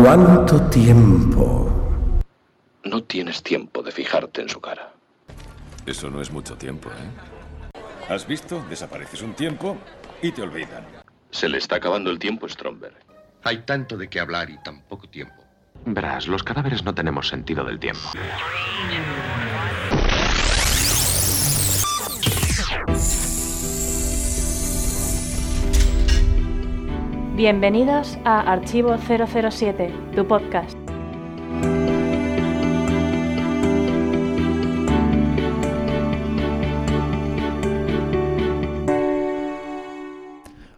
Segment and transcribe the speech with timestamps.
[0.00, 2.22] ¿Cuánto tiempo?
[2.84, 4.92] No tienes tiempo de fijarte en su cara.
[5.86, 7.80] Eso no es mucho tiempo, ¿eh?
[8.08, 8.64] ¿Has visto?
[8.70, 9.76] Desapareces un tiempo
[10.22, 10.86] y te olvidan.
[11.32, 12.94] Se le está acabando el tiempo, Stromberg.
[13.42, 15.42] Hay tanto de qué hablar y tan poco tiempo.
[15.84, 18.08] Verás, los cadáveres no tenemos sentido del tiempo.
[27.38, 30.76] Bienvenidos a Archivo 007, tu podcast.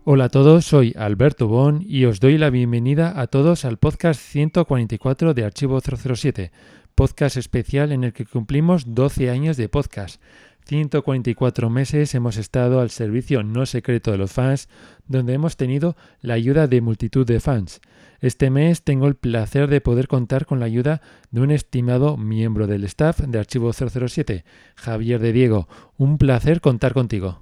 [0.05, 4.21] Hola a todos, soy Alberto Bon y os doy la bienvenida a todos al podcast
[4.21, 6.53] 144 de Archivo 007,
[6.95, 10.21] podcast especial en el que cumplimos 12 años de podcast.
[10.67, 14.69] 144 meses hemos estado al servicio no secreto de los fans,
[15.07, 17.81] donde hemos tenido la ayuda de multitud de fans.
[18.21, 22.67] Este mes tengo el placer de poder contar con la ayuda de un estimado miembro
[22.67, 24.45] del staff de Archivo 007,
[24.77, 25.69] Javier de Diego.
[25.97, 27.41] Un placer contar contigo.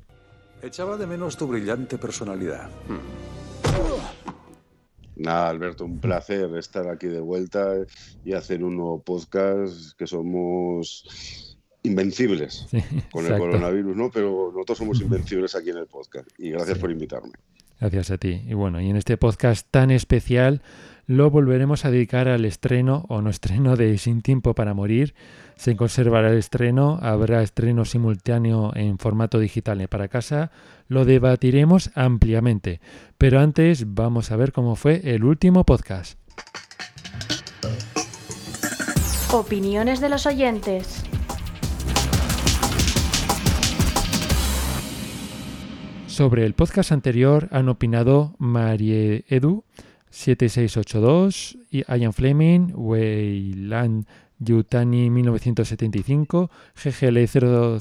[0.63, 2.71] Echaba de menos tu brillante personalidad.
[5.17, 7.75] Nada, Alberto, un placer estar aquí de vuelta
[8.25, 11.48] y hacer un nuevo podcast que somos
[11.89, 14.11] invencibles Sí, con el coronavirus, ¿no?
[14.11, 16.29] Pero nosotros somos invencibles aquí en el podcast.
[16.39, 16.81] Y gracias Sí.
[16.81, 17.33] por invitarme.
[17.81, 18.43] Gracias a ti.
[18.47, 20.63] Y bueno, y en este podcast tan especial
[21.07, 25.15] lo volveremos a dedicar al estreno o no estreno de Sin Tiempo para Morir.
[25.57, 30.51] Se conservará el estreno, habrá estreno simultáneo en formato digital para casa.
[30.89, 32.81] Lo debatiremos ampliamente.
[33.17, 36.19] Pero antes vamos a ver cómo fue el último podcast.
[39.33, 41.03] Opiniones de los oyentes.
[46.19, 49.63] Sobre el podcast anterior han opinado Marie Edu
[50.11, 54.05] 7682, y Ian Fleming, Weyland
[54.41, 57.79] Yutani 1975, GGL 0,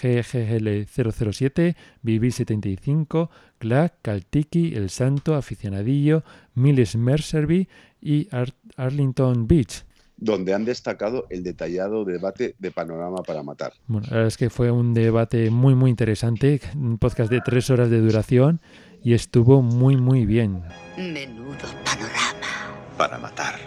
[0.00, 6.22] GGL 007, Vivir 75, Clack, Caltiki, El Santo, Aficionadillo,
[6.54, 7.66] Miles Mercerby
[8.00, 9.82] y Ar- Arlington Beach.
[10.24, 13.72] Donde han destacado el detallado debate de Panorama para Matar.
[13.88, 17.70] Bueno, la verdad es que fue un debate muy muy interesante, un podcast de tres
[17.70, 18.60] horas de duración
[19.02, 20.62] y estuvo muy muy bien.
[20.96, 22.96] Menudo panorama.
[22.96, 23.58] Para matar.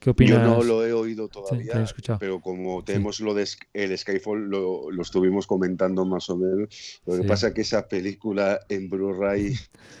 [0.00, 0.42] ¿Qué opinas?
[0.42, 2.18] Yo no lo he oído todavía, he escuchado.
[2.18, 7.00] pero como tenemos lo de el Skyfall, lo, lo estuvimos comentando más o menos.
[7.06, 7.28] Lo que Sí.
[7.28, 9.54] pasa es que esa película en Blu-ray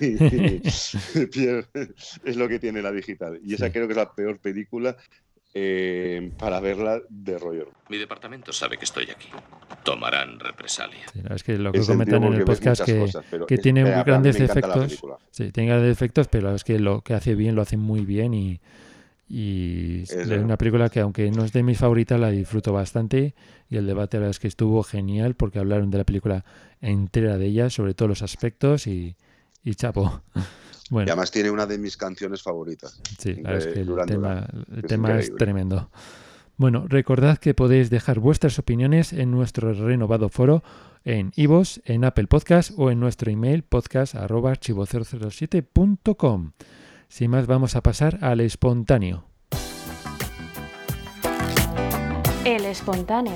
[2.24, 3.40] es lo que tiene la digital.
[3.44, 4.96] Y esa creo que es la peor película
[5.54, 7.66] eh, para verla de Roger.
[7.88, 9.28] Mi departamento sabe que estoy aquí.
[9.84, 11.00] Tomarán represalia.
[11.12, 13.54] Sí, la verdad es que lo que sentido comentan en el podcast que, cosas, que
[13.54, 15.02] es- tiene eh, mí grandes efectos.
[15.30, 18.32] Sí, tiene grandes efectos, pero es que lo que hace bien lo hace muy bien
[18.34, 18.60] y,
[19.28, 23.34] y es una película que aunque no es de mis favoritas la disfruto bastante
[23.70, 26.44] y el debate la verdad es que estuvo genial porque hablaron de la película
[26.80, 29.16] entera de ella, sobre todos los aspectos y,
[29.64, 30.22] y chapo.
[30.90, 33.00] Y además tiene una de mis canciones favoritas.
[33.18, 35.38] Sí, la verdad es que el tema, el Es tema es increíble.
[35.38, 35.90] tremendo.
[36.56, 40.62] Bueno, recordad que podéis dejar vuestras opiniones en nuestro renovado foro
[41.04, 46.52] en iVoox, en Apple Podcast o en nuestro email podcast@archivo007.com.
[47.08, 49.24] Sin más, vamos a pasar al espontáneo.
[52.44, 53.34] El espontáneo.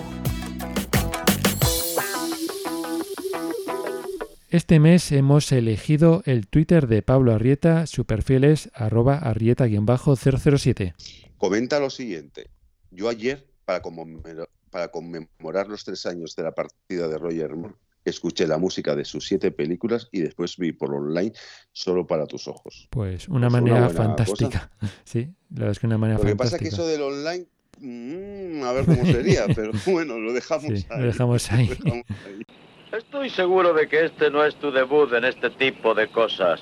[4.56, 10.94] Este mes hemos elegido el Twitter de Pablo Arrieta, su perfil es arroba arrieta-007.
[11.36, 12.48] Comenta lo siguiente.
[12.90, 17.74] Yo ayer, para conmemorar, para conmemorar los tres años de la partida de Roger Moore,
[18.06, 21.34] escuché la música de sus siete películas y después vi por online
[21.72, 22.88] Solo para tus ojos.
[22.88, 24.70] Pues una Pues manera fantástica.
[25.04, 26.68] Sí, la verdad es que una manera Lo que pasa fantástica.
[26.68, 27.46] es que eso del online,
[27.78, 30.98] mm, a ver cómo sería, pero bueno, lo dejamos Sí, ahí.
[31.00, 31.66] lo dejamos ahí.
[31.68, 32.46] Lo dejamos ahí.
[32.92, 36.60] Estoy seguro de que este no es tu debut en este tipo de cosas.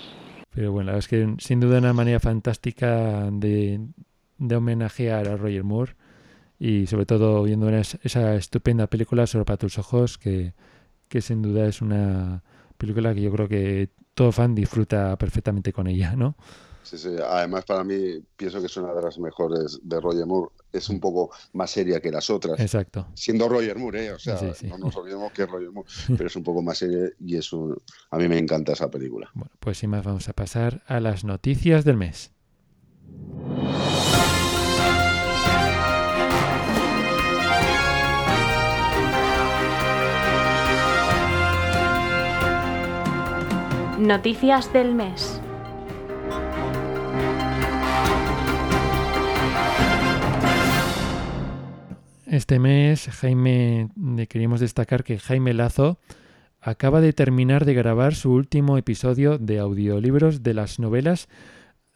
[0.54, 3.80] Pero bueno, la verdad es que sin duda una manera fantástica de,
[4.38, 5.94] de homenajear a Roger Moore
[6.58, 10.54] y sobre todo viendo esa estupenda película Solo para tus ojos que,
[11.08, 12.42] que sin duda es una
[12.78, 16.36] película que yo creo que todo fan disfruta perfectamente con ella, ¿no?
[16.84, 17.08] Sí, sí.
[17.28, 20.50] Además, para mí, pienso que es una de las mejores de Roger Moore.
[20.72, 22.60] Es un poco más seria que las otras.
[22.60, 23.06] Exacto.
[23.14, 24.12] Siendo Roger Moore, ¿eh?
[24.12, 24.66] O sea, Sí, sí.
[24.66, 27.52] no nos olvidemos que es Roger Moore, pero es un poco más seria y es
[27.52, 27.76] un...
[28.10, 29.30] a mí me encanta esa película.
[29.34, 32.30] Bueno, pues sin más vamos a pasar a las noticias del mes.
[43.98, 45.40] Noticias del mes.
[52.34, 53.90] Este mes, Jaime,
[54.28, 56.00] queríamos destacar que Jaime Lazo
[56.60, 61.28] acaba de terminar de grabar su último episodio de audiolibros de las novelas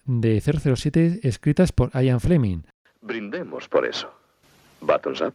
[0.05, 2.61] de 007 escritas por Ian Fleming.
[3.01, 4.15] Brindemos por eso.
[4.81, 5.35] Buttons up.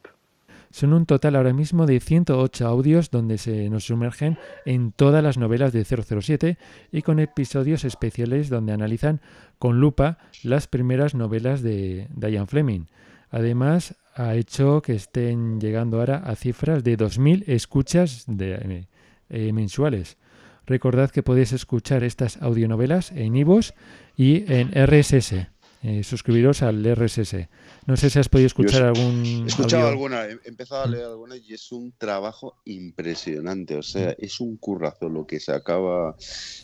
[0.71, 5.37] Son un total ahora mismo de 108 audios donde se nos sumergen en todas las
[5.37, 6.57] novelas de 007
[6.93, 9.19] y con episodios especiales donde analizan
[9.59, 12.85] con lupa las primeras novelas de Ian Fleming.
[13.31, 18.87] Además, ha hecho que estén llegando ahora a cifras de 2.000 escuchas de,
[19.29, 20.17] eh, mensuales.
[20.65, 23.73] Recordad que podéis escuchar estas audionovelas en IVOS
[24.15, 25.47] y en RSS.
[25.85, 27.49] Eh, suscribiros al RSS.
[27.85, 29.43] No sé si has podido escuchar algún.
[29.43, 33.75] He escuchado alguna, he empezado a leer alguna y es un trabajo impresionante.
[33.75, 36.15] O sea, es un currazo lo que se acaba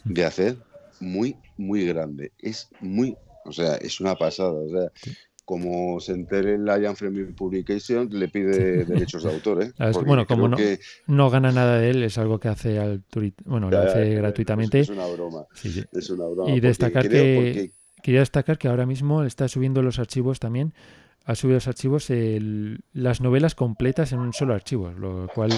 [0.05, 0.57] de hacer,
[1.01, 2.31] muy, muy grande.
[2.37, 4.53] Es muy, o sea, es una pasada.
[4.53, 4.89] O sea,
[5.49, 9.63] como se entere en la Jan Fleming Publication, le pide derechos de autor.
[9.63, 9.73] ¿eh?
[10.05, 10.57] bueno, como no,
[11.07, 13.01] no, gana nada de él, es algo que hace al
[13.45, 14.81] bueno, lo hace gratuitamente.
[14.81, 15.47] Es, una broma.
[15.91, 16.51] Es una broma.
[16.51, 17.71] Y destacar que
[18.03, 20.75] quería destacar que ahora mismo está subiendo los archivos también.
[21.25, 22.09] Ha subido los archivos
[22.93, 25.51] las novelas completas en un solo archivo, lo cual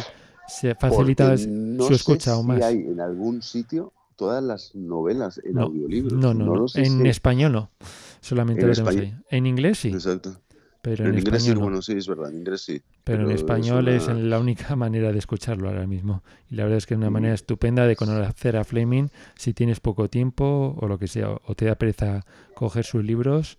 [0.48, 2.62] se facilita su escucha aún más.
[2.62, 6.14] hay en algún sitio todas las novelas en no, audiolibros.
[6.14, 6.66] No, no, no.
[6.76, 7.72] en español no.
[8.22, 9.14] Solamente lo tenemos ahí.
[9.30, 9.90] En inglés sí.
[9.90, 10.40] Exacto.
[10.82, 11.60] Pero en, en inglés sí, no.
[11.60, 12.82] bueno, sí, es verdad, en inglés sí.
[13.04, 16.24] Pero, en español es, la única manera de escucharlo ahora mismo.
[16.50, 19.80] Y la verdad es que es una manera estupenda de conocer a Fleming si tienes
[19.80, 22.26] poco tiempo o lo que sea, o te da pereza
[22.56, 23.58] coger sus libros.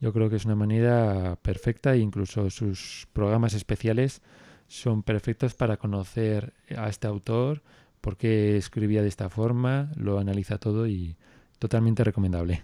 [0.00, 4.22] Yo creo que es una manera perfecta e incluso sus programas especiales
[4.68, 7.62] son perfectos para conocer a este autor,
[8.00, 11.16] por qué escribía de esta forma, lo analiza todo y
[11.58, 12.62] totalmente recomendable.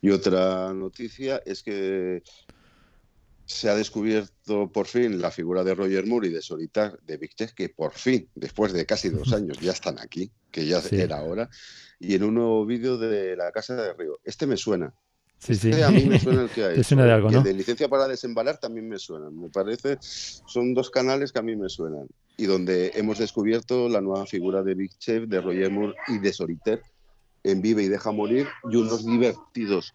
[0.00, 2.22] Y otra noticia es que
[3.46, 7.34] se ha descubierto por fin la figura de Roger Moore y de Solitar de Big
[7.54, 11.50] que por fin, después de casi dos años, ya están aquí, que ya era hora,
[11.98, 14.18] y en un nuevo vídeo de La Casa de Río.
[14.24, 14.94] Este me suena.
[15.38, 16.84] Sí, este a mí me suena el que hay.
[16.84, 17.38] suena de algo, ¿no?
[17.38, 19.38] el de licencia para desembalar también me suenan.
[19.38, 22.06] Me parece, son dos canales que a mí me suenan.
[22.36, 26.32] Y donde hemos descubierto la nueva figura de Big Chef, de Roger Moore y de
[26.32, 26.82] Solitaire
[27.44, 29.94] en Vive y Deja Morir y unos divertidos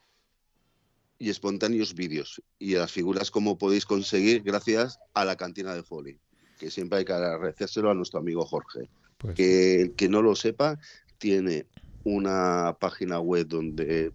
[1.18, 2.42] y espontáneos vídeos.
[2.58, 6.18] Y las figuras como podéis conseguir gracias a la cantina de Foley,
[6.58, 8.90] que siempre hay que agradecérselo a nuestro amigo Jorge.
[9.18, 10.80] Pues que el que no lo sepa
[11.18, 11.68] tiene
[12.06, 14.14] una página web donde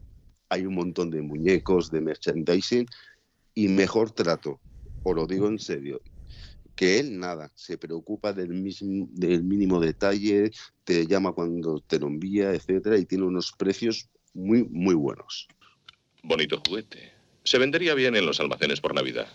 [0.48, 2.86] hay un montón de muñecos, de merchandising
[3.54, 4.60] y mejor trato,
[5.02, 6.00] os lo digo en serio,
[6.74, 10.50] que él nada, se preocupa del, mismo, del mínimo detalle,
[10.84, 15.48] te llama cuando te lo envía, etcétera, y tiene unos precios muy, muy buenos.
[16.22, 17.12] Bonito juguete.
[17.44, 19.28] Se vendería bien en los almacenes por Navidad.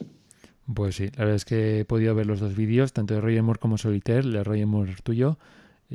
[0.73, 3.43] Pues sí, la verdad es que he podido ver los dos vídeos, tanto de Roger
[3.43, 5.39] Moore como Solitaire, el de Roger Moore tuyo,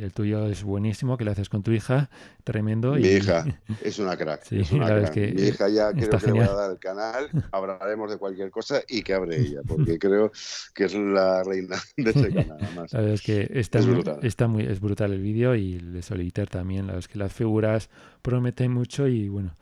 [0.02, 2.10] el tuyo es buenísimo, que lo haces con tu hija,
[2.44, 2.94] tremendo.
[2.94, 3.16] Mi y...
[3.16, 4.42] hija es una crack.
[4.42, 5.10] Sí, es una la crack.
[5.10, 6.26] que Mi hija ya creo que genial.
[6.26, 9.98] le voy a dar el canal, hablaremos de cualquier cosa y que abre ella, porque
[9.98, 10.30] creo
[10.74, 12.58] que es la reina de ese canal.
[12.62, 12.92] Además.
[12.92, 14.18] La verdad es que está, Es muy, brutal.
[14.20, 16.82] está muy, es brutal el vídeo y el de Solitaire también.
[16.86, 17.90] La verdad es que las figuras
[18.22, 19.56] prometen mucho y bueno,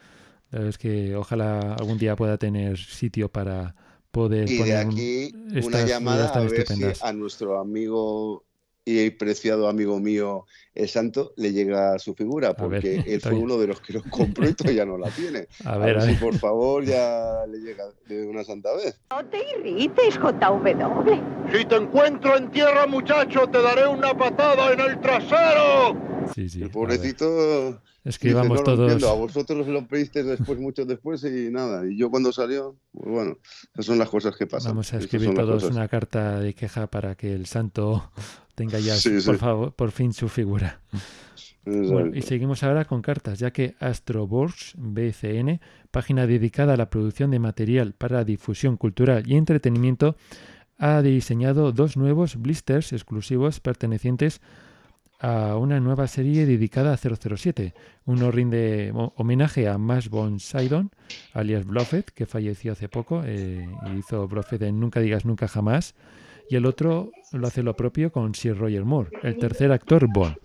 [0.50, 3.74] la verdad es que ojalá algún día pueda tener sitio para
[4.10, 8.44] poder Y de poner aquí un- una llamada ver si a nuestro amigo
[8.84, 13.31] y preciado amigo mío, el santo, le llega su figura, A ver, porque él fue
[13.32, 13.44] bien.
[13.44, 15.46] uno de los que lo compró y todavía no la tiene.
[15.65, 16.19] A ver, a si ver.
[16.20, 18.98] por favor ya le llega de una santa vez.
[19.10, 21.53] No te irrites, JW.
[21.56, 25.96] Si te encuentro en tierra, muchacho, te daré una patada en el trasero.
[26.34, 26.72] Sí, sí, El a ver.
[26.72, 28.93] pobrecito Escribamos dice, no lo todos.
[28.93, 31.86] entiendo, a vosotros lo pedisteis después, mucho después y nada.
[31.89, 33.39] Y yo cuando salió, pues bueno,
[33.74, 34.72] esas son las cosas que pasan.
[34.72, 35.70] Vamos a escribir todos cosas.
[35.77, 38.10] una carta de queja para que el santo
[38.55, 39.41] tenga ya, Sí, por sí.
[39.41, 40.81] favor, por fin su figura.
[41.65, 45.61] Bueno, y seguimos ahora con cartas, ya que Astrobox BCN,
[45.93, 50.17] página dedicada a la producción de material para difusión cultural y entretenimiento,
[50.79, 54.41] ha diseñado dos nuevos blisters exclusivos pertenecientes
[55.21, 57.75] a una nueva serie dedicada a 007.
[58.06, 60.91] Uno rinde ho- homenaje a Mash von Sydow,
[61.32, 65.94] alias Bluffet, que falleció hace poco eh, hizo Bluffet en Nunca digas nunca jamás.
[66.53, 70.37] Y el otro lo hace lo propio con Sir Roger Moore, el tercer actor Bond.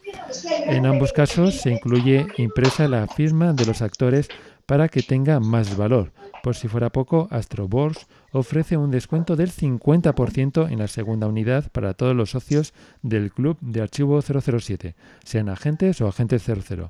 [0.65, 4.29] En ambos casos se incluye impresa la firma de los actores
[4.65, 6.13] para que tenga más valor.
[6.43, 11.93] Por si fuera poco, Astrobox ofrece un descuento del 50% en la segunda unidad para
[11.93, 14.95] todos los socios del club de archivo 007,
[15.25, 16.89] sean agentes o agentes 00.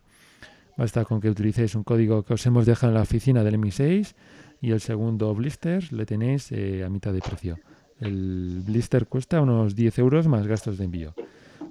[0.78, 4.14] Basta con que utilicéis un código que os hemos dejado en la oficina del MI6
[4.62, 7.58] y el segundo blister le tenéis eh, a mitad de precio.
[8.00, 11.13] El blister cuesta unos 10 euros más gastos de envío.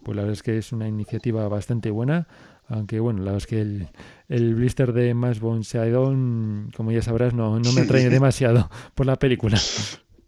[0.03, 2.29] Pues la verdad es que es una iniciativa bastante buena,
[2.69, 3.89] aunque bueno, la verdad es que el,
[4.29, 6.15] el blister de Más Shadow,
[6.77, 9.59] como ya sabrás, no, no me atrae demasiado por la película.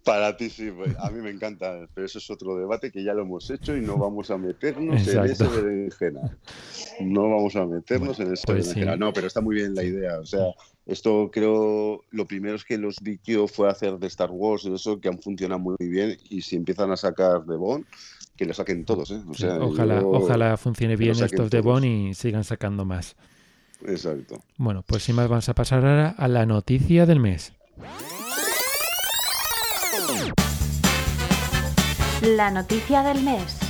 [0.05, 3.13] Para ti sí, pues, a mí me encanta, pero eso es otro debate que ya
[3.13, 6.39] lo hemos hecho y no vamos a meternos en ese berenjena.
[7.01, 8.97] No vamos a meternos en ese pues berenjena.
[8.97, 10.19] No, pero está muy bien la idea.
[10.19, 10.47] O sea,
[10.89, 14.99] esto creo, lo primero es que los Dikio fue hacer de Star Wars y eso,
[14.99, 17.85] que han funcionado muy bien y si empiezan a sacar de Bond,
[18.35, 19.11] que lo saquen todos.
[19.11, 19.21] ¿eh?
[19.29, 23.17] O sea, ojalá, ojalá funcione bien estos de Bond y sigan sacando más.
[23.87, 24.43] Exacto.
[24.57, 27.53] Bueno, pues sin más vamos a pasar ahora a la noticia del mes.
[32.23, 33.68] La noticia del mes.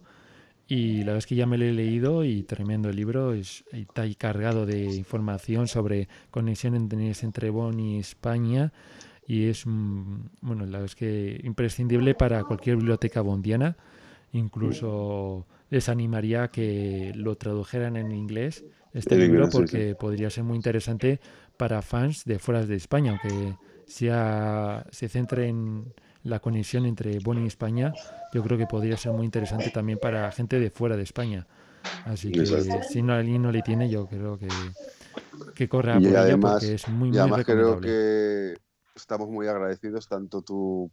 [0.68, 3.64] Y la verdad es que ya me lo he leído y tremendo el libro, es,
[3.70, 8.72] está ahí cargado de información sobre conexiones entre Bonn y España
[9.26, 13.76] y es, bueno, la verdad es que imprescindible para cualquier biblioteca bondiana
[14.32, 20.56] Incluso les animaría a que lo tradujeran en inglés este libro porque podría ser muy
[20.56, 21.20] interesante
[21.56, 23.56] para fans de fuera de España, aunque
[23.86, 25.92] sea, se centre en
[26.22, 27.92] la conexión entre Bonn y España,
[28.32, 31.46] yo creo que podría ser muy interesante también para gente de fuera de España.
[32.04, 34.48] Así que si no, alguien no le tiene, yo creo que,
[35.54, 38.54] que corra por ello porque es muy, muy además creo que
[38.94, 40.90] estamos muy agradecidos, tanto tú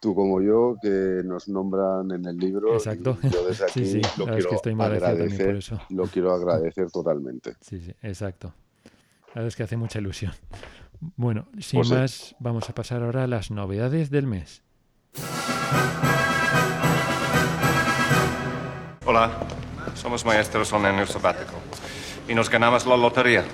[0.00, 2.74] tú como yo, que nos nombran en el libro.
[2.74, 3.18] Exacto.
[3.22, 4.10] yo desde aquí sí, sí.
[4.18, 5.80] lo quiero es que estoy agradecer, por eso.
[5.90, 7.54] Lo quiero agradecer totalmente.
[7.60, 8.52] Sí, sí, exacto.
[9.28, 10.32] La verdad es que hace mucha ilusión.
[11.16, 12.36] Bueno, sin pues más, sí.
[12.38, 14.62] vamos a pasar ahora a las novedades del mes.
[19.04, 19.30] Hola,
[19.94, 21.54] somos maestros en año sabático
[22.28, 23.44] y nos ganamos la lotería.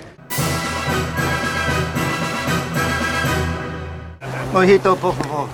[4.53, 5.49] Mojito, por favor.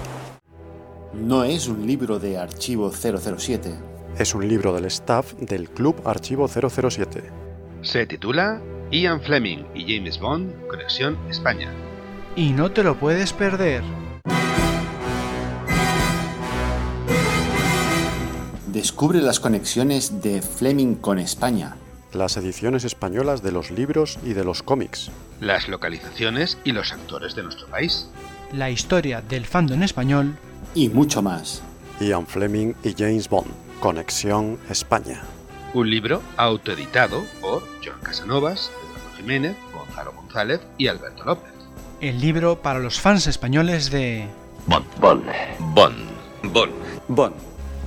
[1.13, 3.73] No es un libro de Archivo 007.
[4.19, 7.23] Es un libro del staff del Club Archivo 007.
[7.81, 8.61] Se titula
[8.91, 11.73] Ian Fleming y James Bond, Conexión España.
[12.35, 13.81] Y no te lo puedes perder.
[18.67, 21.75] Descubre las conexiones de Fleming con España.
[22.13, 25.09] Las ediciones españolas de los libros y de los cómics.
[25.41, 28.11] Las localizaciones y los actores de nuestro país.
[28.53, 30.37] La historia del fandom español
[30.79, 31.61] y mucho más.
[31.99, 35.21] Ian Fleming y James Bond, Conexión España.
[35.73, 41.51] Un libro autoeditado por John Casanovas, Eduardo Jiménez, Gonzalo González y Alberto López.
[41.99, 44.25] El libro para los fans españoles de
[44.67, 44.85] Bond.
[45.01, 45.25] Bond.
[45.75, 45.97] Bond.
[46.43, 46.71] Bond.
[47.09, 47.35] Bond.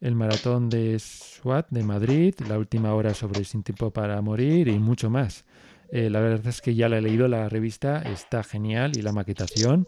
[0.00, 4.78] El maratón de SWAT de Madrid, la última hora sobre Sin tiempo para morir y
[4.78, 5.44] mucho más.
[5.90, 9.12] Eh, la verdad es que ya la he leído, la revista está genial y la
[9.12, 9.86] maquetación.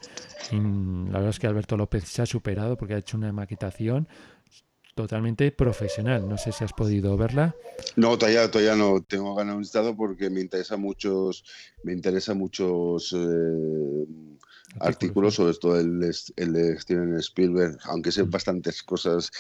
[0.53, 4.07] Y la verdad es que Alberto López se ha superado porque ha hecho una maquetación
[4.97, 6.27] totalmente profesional.
[6.27, 7.55] No sé si has podido verla.
[7.97, 11.45] No, todavía, todavía no tengo ganas de un listado porque me interesa muchos,
[11.85, 14.07] me interesa muchos eh,
[14.81, 16.03] artículos, sobre todo el,
[16.37, 19.31] el, de Steven Spielberg, aunque sé bastantes cosas,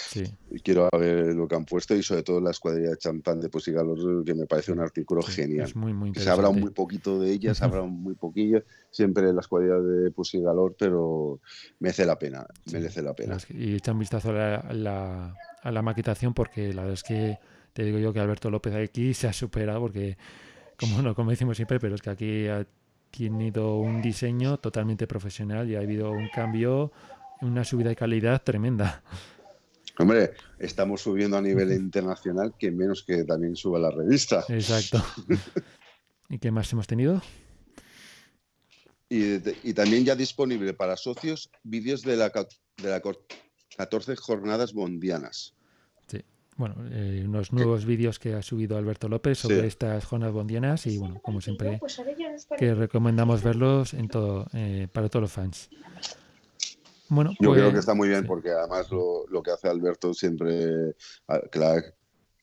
[0.62, 3.72] quiero ver lo que han puesto y sobre todo la escuadrilla de champán de Pussy
[3.72, 5.72] Galore, que me parece un artículo genial.
[6.14, 10.40] se habla muy poquito de ella, se habla muy poquillo, siempre la escuadrilla de Pussy
[10.40, 11.40] Galore, pero
[11.80, 13.38] merece la pena, merece la pena.
[13.48, 17.38] Y echa un vistazo a la, a la, maquetación porque la verdad es que
[17.72, 20.16] te digo yo que Alberto López aquí se ha superado porque
[20.78, 22.48] como no, como decimos siempre, pero es que aquí
[23.10, 26.92] tenido un diseño totalmente profesional y ha habido un cambio,
[27.40, 29.02] una subida de calidad tremenda.
[29.98, 34.44] Hombre, estamos subiendo a nivel internacional, que menos que también suba la revista.
[34.48, 35.02] Exacto.
[36.28, 37.22] ¿Y qué más hemos tenido?
[39.08, 39.38] Y,
[39.72, 43.00] también ya disponible para socios vídeos de la, de la
[43.76, 45.56] 14 jornadas bondianas.
[46.56, 50.96] Bueno, eh, unos nuevos vídeos que ha subido Alberto López sobre estas jornadas bondianas y
[50.96, 52.00] bueno, como siempre, pues
[52.56, 55.68] que recomendamos verlos en todo, eh, para todos los fans.
[57.08, 60.96] Bueno, Yo creo que pues, está muy bien porque además lo, que hace Alberto siempre,
[61.50, 61.82] claro,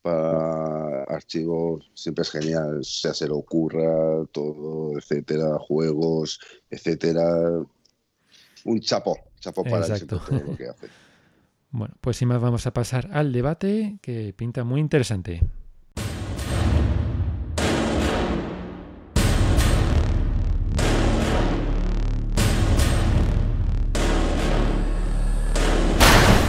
[0.03, 7.25] para archivos siempre es genial, o sea, se le ocurra todo, etcétera, juegos, etcétera.
[8.65, 10.87] Un chapo, chapo para todo lo que hace.
[11.73, 15.41] Bueno, pues sin más vamos a pasar al debate que pinta muy interesante.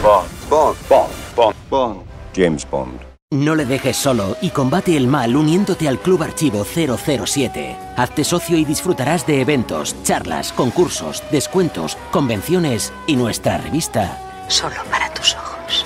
[0.03, 2.01] Bond, Bond, Bond, Bond, Bond.
[2.35, 2.99] James Bond.
[3.31, 7.75] No le dejes solo y combate el mal uniéndote al Club Archivo 007.
[7.97, 15.13] Hazte socio y disfrutarás de eventos, charlas, concursos, descuentos, convenciones y nuestra revista solo para
[15.13, 15.85] tus ojos.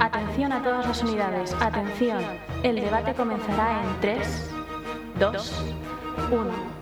[0.00, 1.54] Atención a todas las unidades.
[1.60, 2.22] Atención.
[2.62, 4.50] El debate comenzará en 3,
[5.18, 5.64] 2,
[6.30, 6.80] 1.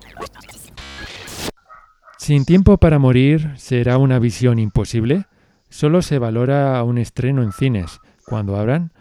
[2.18, 5.26] Sin tiempo para morir, ¿será una visión imposible?
[5.70, 8.00] Solo se valora un estreno en cines.
[8.26, 8.92] Cuando abran,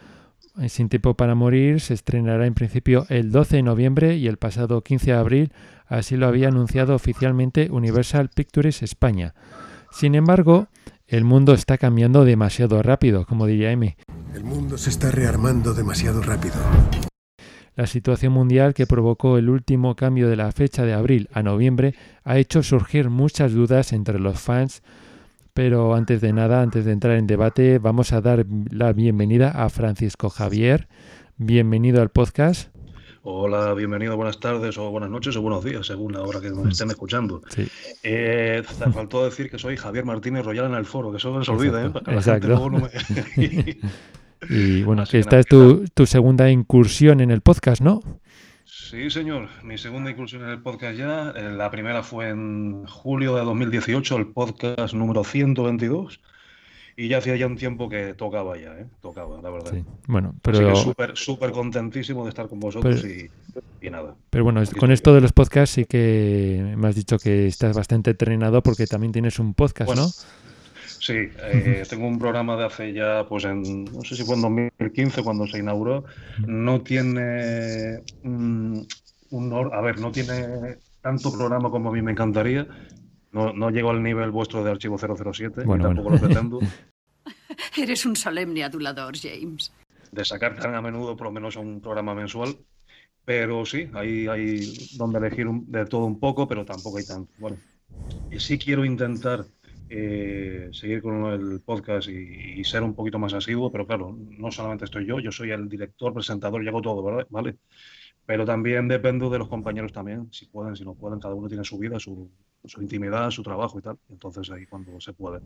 [0.70, 4.82] Sin tiempo para morir se estrenará en principio el 12 de noviembre y el pasado
[4.82, 5.52] 15 de abril
[5.88, 9.34] Así lo había anunciado oficialmente Universal Pictures España.
[9.91, 10.67] Sin embargo,
[11.08, 13.95] el mundo está cambiando demasiado rápido, como diría M.
[14.34, 16.56] El mundo se está rearmando demasiado rápido.
[17.76, 21.95] La situación mundial que provocó el último cambio de la fecha de abril a noviembre
[22.23, 24.82] ha hecho surgir muchas dudas entre los fans,
[25.54, 29.69] pero antes de nada, antes de entrar en debate, vamos a dar la bienvenida a
[29.69, 30.88] Francisco Javier.
[31.38, 32.69] Bienvenido al podcast.
[33.30, 36.66] Hola, bienvenido, buenas tardes o buenas noches o buenos días, según la hora que nos
[36.70, 37.42] estén escuchando.
[37.50, 37.68] Sí.
[38.02, 41.44] Eh, te faltó decir que soy Javier Martínez Royal en el foro, que eso no
[41.44, 41.92] se olvida, ¿eh?
[42.08, 42.72] Exacto.
[44.50, 48.00] y bueno, que esta es tu, tu, segunda incursión en el podcast, ¿no?
[48.63, 51.34] Sí, señor, mi segunda incursión en el podcast ya.
[51.36, 56.22] Eh, la primera fue en julio de 2018, el podcast número 122
[57.00, 58.88] y ya hacía ya un tiempo que tocaba ya, ¿eh?
[59.02, 59.72] Tocaba, la verdad.
[59.72, 59.86] Sí.
[60.08, 60.76] Bueno, pero...
[60.76, 63.30] súper, súper contentísimo de estar con vosotros y,
[63.90, 64.16] nada.
[64.32, 68.12] Pero bueno, con esto de los podcasts sí que me has dicho que estás bastante
[68.12, 70.08] entrenado porque también tienes un podcast, ¿no?
[71.00, 74.42] Sí, eh, tengo un programa de hace ya, pues en, no sé si fue en
[74.42, 76.04] 2015 cuando se inauguró.
[76.48, 78.88] No tiene un,
[79.72, 82.68] a ver, no tiene tanto programa como a mí me encantaría,
[83.38, 86.60] no, no llego al nivel vuestro de archivo 007, bueno, tampoco lo pretendo.
[87.78, 89.71] Eres un solemne adulador, James.
[90.12, 92.58] De sacar tan a menudo, por lo menos, un programa mensual.
[93.26, 97.32] Pero sí, hay, hay donde elegir de todo un poco, pero tampoco hay tanto.
[97.38, 97.58] Bueno,
[98.32, 99.45] y sí quiero intentar
[99.89, 104.86] eh, seguir con el podcast y, ser un poquito más asiduo, pero claro, no solamente
[104.86, 107.28] estoy yo, yo soy el director, presentador y hago todo, ¿verdad?
[107.30, 107.58] ¿vale?
[108.28, 111.63] Pero también dependo de los compañeros también, si pueden, si no pueden, cada uno tiene
[111.63, 112.30] su vida, su,
[112.66, 113.98] su intimidad, su trabajo y tal.
[114.10, 115.40] Entonces ahí cuando se puede.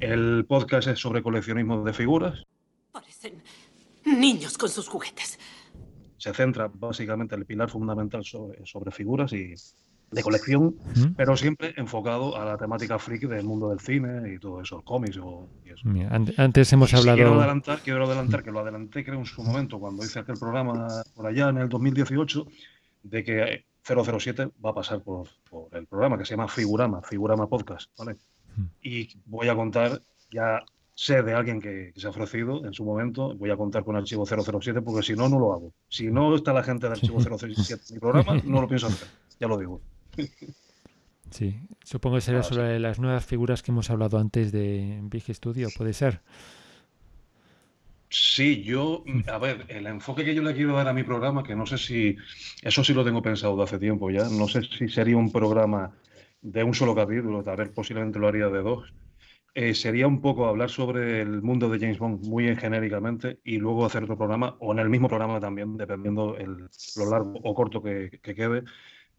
[0.00, 2.42] El podcast es sobre coleccionismo de figuras.
[2.90, 3.42] Parecen
[4.06, 5.38] niños con sus juguetes.
[6.16, 9.52] Se centra básicamente en el pilar fundamental sobre, sobre figuras y
[10.10, 10.76] de colección,
[11.16, 15.16] pero siempre enfocado a la temática friki del mundo del cine y todo eso, cómics
[15.18, 15.88] o, y eso.
[16.36, 17.16] antes hemos hablado...
[17.16, 20.86] Quiero adelantar, quiero adelantar, que lo adelanté creo en su momento cuando hice aquel programa
[21.14, 22.46] por allá en el 2018,
[23.02, 25.28] de que 007 va a pasar por,
[25.72, 28.16] el programa que se llama Figurama, Figurama Podcast, ¿vale?
[28.82, 30.62] Y voy a contar, ya
[30.94, 34.24] sé de alguien que, se ha ofrecido en su momento, voy a contar con Archivo
[34.24, 35.72] 007 porque si no, no lo hago.
[35.88, 39.08] Si no está la gente de Archivo 007 en mi programa, no lo pienso hacer,
[39.38, 39.80] ya lo digo.
[41.30, 45.24] Sí, supongo que será Ah, sobre las nuevas figuras que hemos hablado antes de Big
[45.34, 46.22] Studio, puede ser.
[48.10, 51.56] Sí, yo, a ver, el enfoque que yo le quiero dar a mi programa, que
[51.56, 52.16] no sé si,
[52.62, 55.98] eso sí lo tengo pensado de hace tiempo ya, no sé si sería un programa
[56.40, 58.94] de un solo capítulo, tal vez posiblemente lo haría de dos,
[59.54, 63.58] eh, sería un poco hablar sobre el mundo de James Bond muy en genéricamente y
[63.58, 67.54] luego hacer otro programa, o en el mismo programa también, dependiendo el, lo largo o
[67.54, 68.64] corto que, que quede,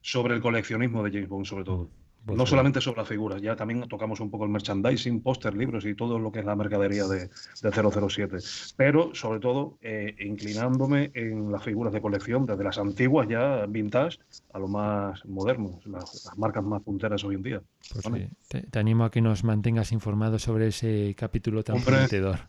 [0.05, 1.89] sobre el coleccionismo de James Bond, sobre todo.
[2.25, 2.51] Pues No sí.
[2.51, 6.19] solamente sobre las figuras, ya también tocamos un poco el merchandising, póster, libros y todo
[6.19, 7.29] lo que es la mercadería de,
[7.61, 7.71] de
[8.09, 8.37] 007.
[8.77, 14.17] Pero sobre todo eh, inclinándome en las figuras de colección, desde las antiguas ya vintage
[14.53, 17.61] a lo más modernos, las, las marcas más punteras hoy en día.
[17.91, 18.27] Pues ¿vale?
[18.29, 22.39] sí, te, te animo a que nos mantengas informados sobre ese capítulo tan prometedor.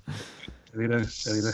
[0.72, 1.50] Te diré, te diré.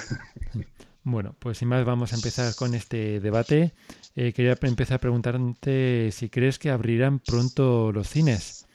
[1.05, 3.75] Bueno, pues sin más vamos a empezar con este debate.
[4.15, 8.67] Eh, quería empezar preguntarte si crees que abrirán pronto los cines.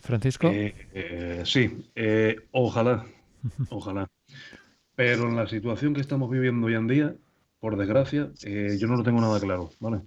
[0.00, 0.48] Francisco.
[0.48, 3.04] Eh, eh, sí, eh, ojalá,
[3.70, 4.08] ojalá.
[4.94, 7.14] Pero en la situación que estamos viviendo hoy en día,
[7.60, 10.00] por desgracia, eh, yo no lo tengo nada claro, ¿vale?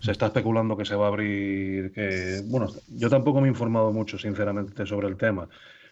[0.00, 3.92] Se está especulando que se va a abrir, que, bueno, yo tampoco me he informado
[3.92, 5.48] mucho, sinceramente, sobre el tema,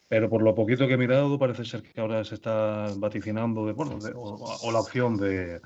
[0.08, 3.72] pero por lo poquito que he mirado, parece ser que ahora se está vaticinando de,
[3.72, 5.60] bueno, de- o, o la opción de,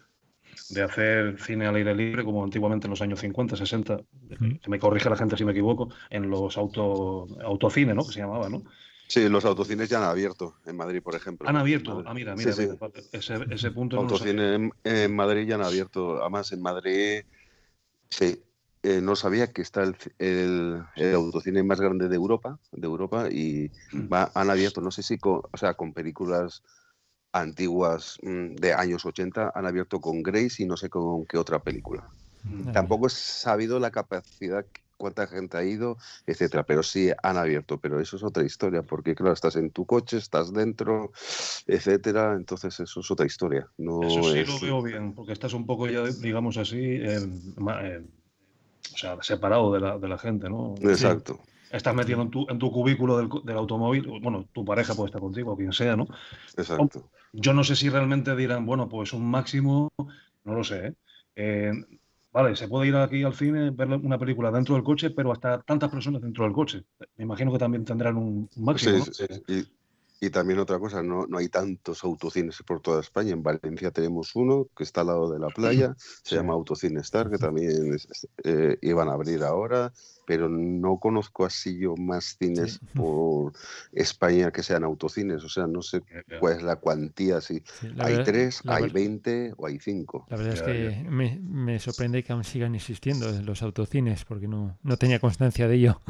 [0.68, 3.98] de hacer cine al aire libre, como antiguamente en los años 50, 60,
[4.62, 8.06] que me corrige la gente si me equivoco, en los auto, autocines, ¿no?
[8.06, 8.62] Que se llamaba, ¿no?
[9.08, 11.48] Sí, los autocines ya han abierto en Madrid, por ejemplo.
[11.48, 12.04] Han abierto.
[12.06, 12.68] Ah, mira, mira, Sí,
[13.12, 14.32] ese, ese punto no lo sabía.
[14.34, 16.20] Autocine en, en Madrid ya han abierto.
[16.20, 17.22] Además, en Madrid,
[18.08, 18.42] sí,
[18.82, 23.28] eh, no sabía que está el, el- el autocine más grande de Europa, de Europa
[23.30, 26.62] y va- han abierto, no sé si con, o sea, con películas
[27.32, 31.60] antiguas mm, de años 80, han abierto con Grace y no sé con qué otra
[31.62, 32.08] película.
[32.72, 34.64] Tampoco he sabido la capacidad,
[34.96, 39.14] cuánta gente ha ido, etcétera, pero sí han abierto, pero eso es otra historia, porque
[39.14, 41.10] claro, estás en tu coche, estás dentro,
[41.66, 43.68] etcétera, entonces eso es otra historia.
[43.78, 47.20] No Eso sí es- lo veo bien, porque estás un poco ya, digamos así, eh,
[47.82, 48.02] eh,
[48.92, 50.74] o sea, separado de la, de la gente, ¿no?
[50.82, 51.40] Exacto.
[51.70, 55.20] Estás metido en tu, en tu cubículo del, del automóvil, bueno, tu pareja puede estar
[55.20, 56.08] contigo, o quien sea, ¿no?
[56.56, 57.10] Exacto.
[57.32, 59.92] Yo no sé si realmente dirán, bueno, pues un máximo,
[60.44, 60.94] no lo sé, ¿eh?
[61.36, 61.72] Eh,
[62.32, 65.62] vale, se puede ir aquí al cine, ver una película dentro del coche, pero hasta
[65.62, 66.84] tantas personas dentro del coche.
[67.16, 69.04] Me imagino que también tendrán un máximo, ¿no?
[69.04, 69.72] Sí, sí, sí.
[70.22, 73.32] Y, también otra cosa, no, no hay tantos autocines por toda España.
[73.32, 77.30] En Valencia tenemos uno que está al lado de la playa, se llama Autocine Star,
[77.30, 79.92] que también es- eh, iban a abrir ahora,
[80.26, 83.52] pero no conozco así yo más cines por
[83.92, 85.42] España que sean autocines.
[85.42, 86.02] O sea, no sé
[86.38, 87.62] cuál es la cuantía, si
[87.94, 90.26] la hay verdad- tres, hay ver- veinte o hay cinco.
[90.28, 94.78] La verdad es que me, me sorprende que aún sigan existiendo los autocines, porque no,
[94.82, 96.00] no tenía constancia de ello.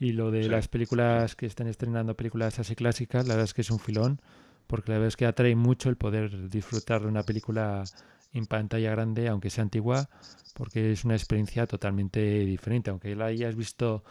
[0.00, 0.48] Y lo de Sí.
[0.48, 4.20] las películas que están estrenando, películas así clásicas, la verdad es que es un filón,
[4.66, 7.84] porque la verdad es que atrae mucho el poder disfrutar de una película
[8.32, 10.08] en pantalla grande, aunque sea antigua,
[10.54, 12.90] porque es una experiencia totalmente diferente.
[12.90, 14.02] Aunque la hayas visto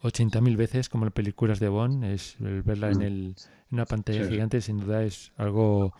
[0.00, 3.02] 80.000 veces, como en películas de Bond, es el verla en, Mm.
[3.02, 3.14] el,
[3.70, 4.30] en una pantalla Sí.
[4.30, 5.92] gigante, sin duda es algo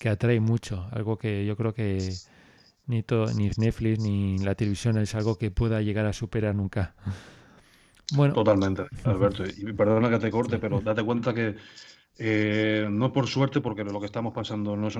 [0.00, 2.12] que atrae mucho, algo que yo creo que
[2.86, 6.94] ni, to- ni Netflix ni la televisión es algo que pueda llegar a superar nunca.
[8.12, 9.44] Bueno, Totalmente, Alberto.
[9.44, 11.56] Y perdona que te corte, pero date cuenta que
[12.22, 14.98] eh, no por suerte, porque lo que estamos pasando no es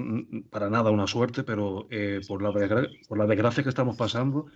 [0.48, 2.50] para nada una suerte, pero eh, por, la
[3.08, 4.46] por la desgracia que estamos pasando,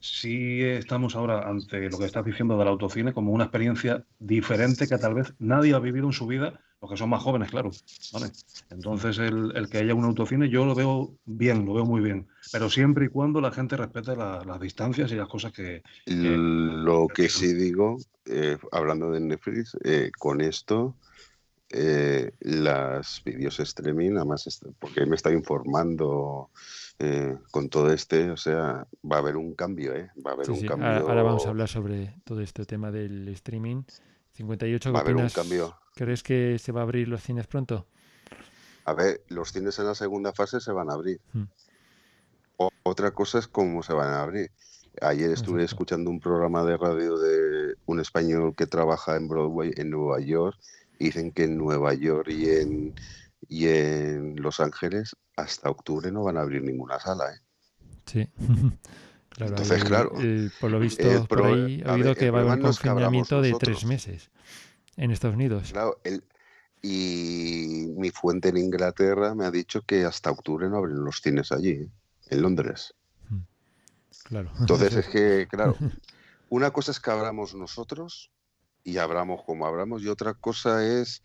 [0.00, 4.96] sí estamos ahora ante lo que estás diciendo del autocine como una experiencia diferente que
[4.96, 7.70] tal vez nadie ha vivido en su vida, los que son más jóvenes, claro.
[8.12, 8.26] ¿vale?
[8.70, 12.28] Entonces, el, el que haya un autocine yo lo veo bien, lo veo muy bien,
[12.52, 17.08] pero siempre y cuando la gente respete la- las distancias y las cosas que, Lo
[17.08, 20.96] que sí digo, eh, hablando de Netflix, eh, con esto,
[21.70, 26.50] eh, las vídeos streaming, además, porque me está informando
[26.98, 30.10] eh, con todo este, o sea, va a haber un cambio, ¿eh?
[30.24, 30.88] Va a haber sí, un sí, cambio.
[30.88, 33.82] Ahora, ahora vamos a hablar sobre todo este tema del streaming.
[34.34, 35.76] 58, ¿qué Va a haber un cambio.
[35.94, 37.86] ¿Crees que se va a abrir los cines pronto?
[38.84, 41.20] A ver, los cines en la segunda fase se van a abrir.
[41.32, 41.44] Mm.
[42.58, 44.50] O- otra cosa es cómo se van a abrir.
[45.00, 49.90] Ayer estuve escuchando un programa de radio de un español que trabaja en Broadway en
[49.90, 50.56] Nueva York.
[50.98, 52.94] y Dicen que en Nueva York y en,
[53.48, 57.32] y en Los Ángeles hasta octubre no van a abrir ninguna sala.
[57.34, 57.40] ¿eh?
[58.06, 58.28] Sí.
[59.36, 62.42] claro, Entonces, claro, eh, por lo visto, el por ahí ha ver, que va a
[62.42, 64.30] haber un confinamiento de tres meses
[64.96, 65.72] en Estados Unidos.
[65.72, 65.98] Claro,
[66.82, 71.50] y mi fuente en Inglaterra me ha dicho que hasta octubre no abren los cines
[71.50, 71.88] allí, ¿eh?
[72.28, 72.94] en Londres.
[74.24, 74.50] Claro.
[74.60, 75.76] Entonces es que, claro,
[76.50, 78.30] una cosa es que abramos nosotros
[78.82, 80.02] y abramos como abramos.
[80.02, 81.22] Y otra cosa es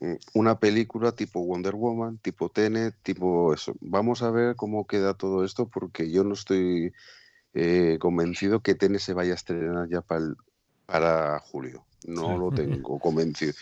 [0.00, 3.74] mm, una película tipo Wonder Woman, tipo Tenet, tipo eso.
[3.80, 6.94] Vamos a ver cómo queda todo esto porque yo no estoy
[7.58, 10.26] eh, convencido que Tenet se vaya a estrenar ya para,
[10.84, 11.86] para julio.
[12.06, 13.54] No lo tengo convencido.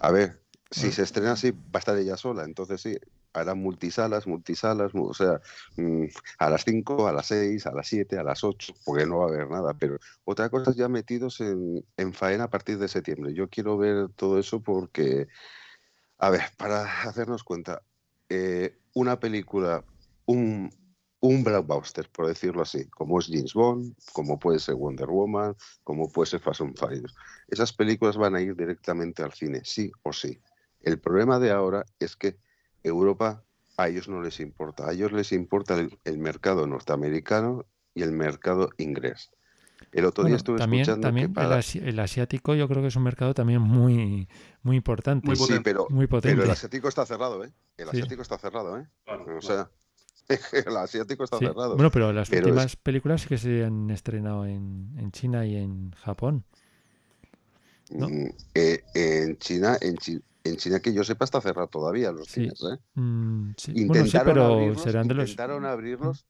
[0.00, 2.44] A ver, si se estrena así, va a estar ella sola.
[2.44, 2.96] Entonces sí,
[3.34, 5.42] hará multisalas, multisalas, o sea,
[5.76, 6.06] mm,
[6.38, 9.26] a las 5, a las 6, a las 7, a las 8, porque no va
[9.26, 9.74] a haber nada.
[9.74, 13.34] Pero otra cosa es ya metidos en, en faena a partir de septiembre.
[13.34, 15.28] Yo quiero ver todo eso porque,
[16.16, 17.82] a ver, para hacernos cuenta,
[18.30, 19.84] eh, una película,
[20.24, 20.70] un,
[21.20, 26.10] un blockbuster, por decirlo así, como es James Bond, como puede ser Wonder Woman, como
[26.10, 27.14] puede ser Fast and Furious.
[27.48, 30.40] Esas películas van a ir directamente al cine, sí o sí.
[30.80, 32.38] El problema de ahora es que
[32.84, 33.42] Europa
[33.76, 38.70] a ellos no les importa, a ellos les importa el, mercado norteamericano y el mercado
[38.76, 39.30] inglés.
[39.92, 41.32] El otro día estuve también, escuchando también
[41.84, 44.28] el, asiático yo creo que es un mercado también muy
[44.62, 45.28] muy importante.
[45.28, 46.34] Muy sí, pero, muy potente.
[46.34, 47.52] pero el asiático está cerrado, ¿eh?
[47.76, 48.88] El asiático está cerrado, ¿eh?
[49.06, 49.70] o sea,
[50.66, 51.74] el asiático está cerrado.
[51.74, 56.44] Bueno, pero las últimas películas que se han estrenado en, en China y en Japón.
[57.90, 59.96] Mm, eh, en China, en,
[60.44, 62.78] en China que yo sepa está cerrado todavía los cines, ¿eh?
[62.94, 65.30] Mm, intentaron pero abrirlos, serán de los...
[65.30, 66.26] intentaron abrirlos,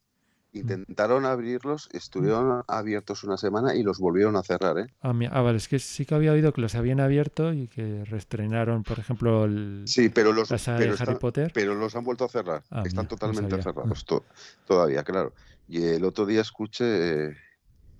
[0.53, 4.87] intentaron abrirlos, estuvieron abiertos una semana y los volvieron a cerrar, ¿eh?
[5.03, 8.05] Ah, ah, vale, es que sí que había oído que los habían abierto y que
[8.07, 11.51] reestrenaron, por ejemplo, el, sí, pero los, la saga pero de Harry están- Potter.
[11.55, 14.25] pero los han vuelto a cerrar, Ah, están totalmente cerrados to-
[14.67, 15.35] todavía, claro.
[15.69, 17.37] Y el otro día escuché eh,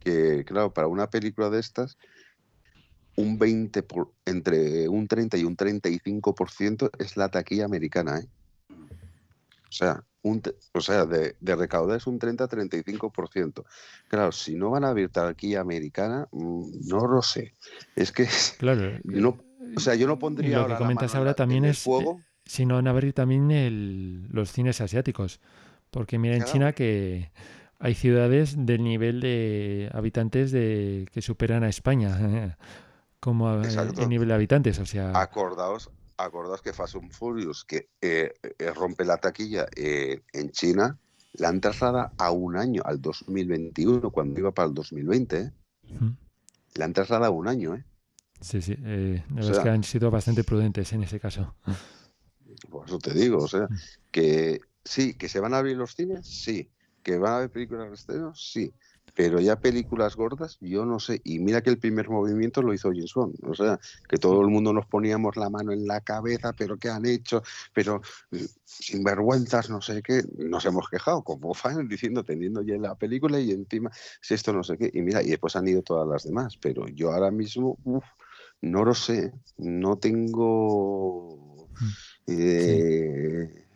[0.01, 1.99] que, claro, para una película de estas,
[3.17, 8.27] un 20 por, entre un 30 y un 35% es la taquilla americana, ¿eh?
[8.71, 10.43] O sea, un,
[10.75, 13.65] o sea de, de recaudar es un 30-35%.
[14.09, 17.55] Claro, si no van a abrir taquilla americana, mm, no lo sé.
[17.97, 18.27] Es que,
[18.59, 18.99] Claro.
[19.05, 19.39] no,
[19.77, 22.19] o sea, yo no pondría lo ahora que comentas ahora también el es fuego.
[22.21, 25.41] eh, si no van a abrir también el- los cines asiáticos.
[25.91, 26.45] Porque mira en.
[26.45, 27.31] China que
[27.79, 32.57] hay ciudades del nivel de habitantes de que superan a España
[33.21, 34.03] como a- Exacto.
[34.03, 34.79] en nivel de habitantes.
[34.79, 40.23] O sea, Acordaos, acordaos que Fast and Furious, que eh, eh, rompe la taquilla eh,
[40.33, 40.99] en China,
[41.35, 45.41] la han trasladado a un año, al 2021, cuando iba para el 2020.
[45.41, 45.53] ¿eh?
[46.75, 47.85] La han trasladado a un año, ¿eh?
[48.41, 48.77] sí, sí.
[48.79, 51.55] eh, la es que han sido bastante prudentes en ese caso.
[52.69, 53.69] Por eso te digo, o sea,
[54.11, 56.71] que sí, que se van a abrir los cines, sí.
[57.03, 58.75] Que van a haber películas de estreno, sí.
[59.19, 61.21] Pero ya películas gordas, yo no sé.
[61.25, 63.35] Y mira que el primer movimiento lo hizo James Bond.
[63.49, 66.89] O sea, que todo el mundo nos poníamos la mano en la cabeza, pero ¿qué
[66.89, 67.43] han hecho?
[67.75, 68.01] Pero
[68.31, 70.23] eh, sin vergüenzas, no sé qué.
[70.37, 74.63] Nos hemos quejado como fan diciendo, teniendo ya la película y encima, si esto no
[74.63, 74.89] sé qué.
[74.95, 76.57] Y mira, y después han ido todas las demás.
[76.57, 78.05] Pero yo ahora mismo, uf,
[78.61, 79.33] no lo sé.
[79.57, 81.69] No tengo.
[82.29, 83.67] eh,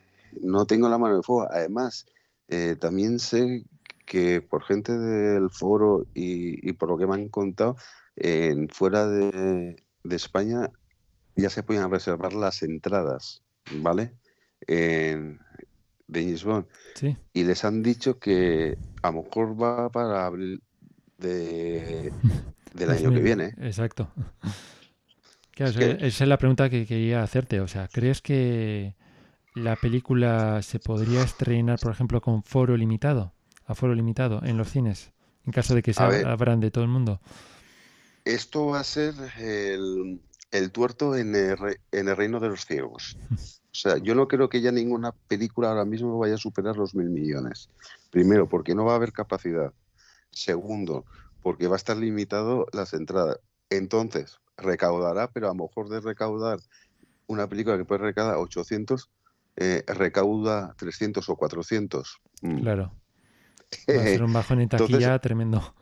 [0.41, 1.49] no tengo la mano de fuego.
[1.51, 2.07] Además,
[2.47, 3.65] eh, también sé
[4.13, 7.77] que por gente del foro y, y por lo que me han contado,
[8.17, 10.69] en fuera de, de España
[11.35, 13.43] ya se pueden reservar las entradas,
[13.81, 14.13] ¿vale?
[14.67, 15.39] En,
[16.09, 16.67] de Bond.
[16.95, 17.17] Sí.
[17.33, 20.63] Y les han dicho que a lo mejor va para abril
[21.17, 22.13] de,
[22.75, 23.45] del año que 2000, viene.
[23.47, 23.55] ¿eh?
[23.63, 24.13] Exacto.
[25.55, 27.61] Claro, Es esa- que- esa es la pregunta que quería hacerte.
[27.61, 28.95] O sea, ¿crees que
[29.55, 33.33] la película se podría estrenar, por ejemplo, con foro limitado,
[33.73, 35.13] a foro limitado en los cines,
[35.45, 36.27] en caso de que se ver.
[36.27, 37.21] abran de todo el mundo?
[38.25, 40.21] Esto va a ser el,
[40.53, 43.17] el tuerto en el, re- en el reino de los ciegos.
[43.33, 46.95] O sea, yo no creo que ya ninguna película ahora mismo vaya a superar los
[46.95, 47.69] mil millones.
[48.11, 49.73] Primero, porque no va a haber capacidad.
[50.31, 51.05] Segundo,
[51.43, 53.39] porque va a estar limitado las entradas.
[53.71, 56.61] Entonces, recaudará, pero a lo mejor de recaudar
[57.27, 59.11] una película que puede recaudar 800,
[59.57, 62.19] eh, recauda 300 o 400.
[62.43, 62.61] Mm.
[62.61, 62.93] Claro.
[63.89, 65.75] Va a ser un bajón en Entonces, taquilla tremendo.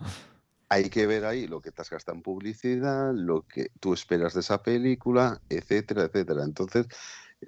[0.69, 4.35] hay que ver ahí lo que te has gastado en publicidad, lo que tú esperas
[4.35, 6.45] de esa película, etcétera, etcétera.
[6.45, 6.87] Entonces,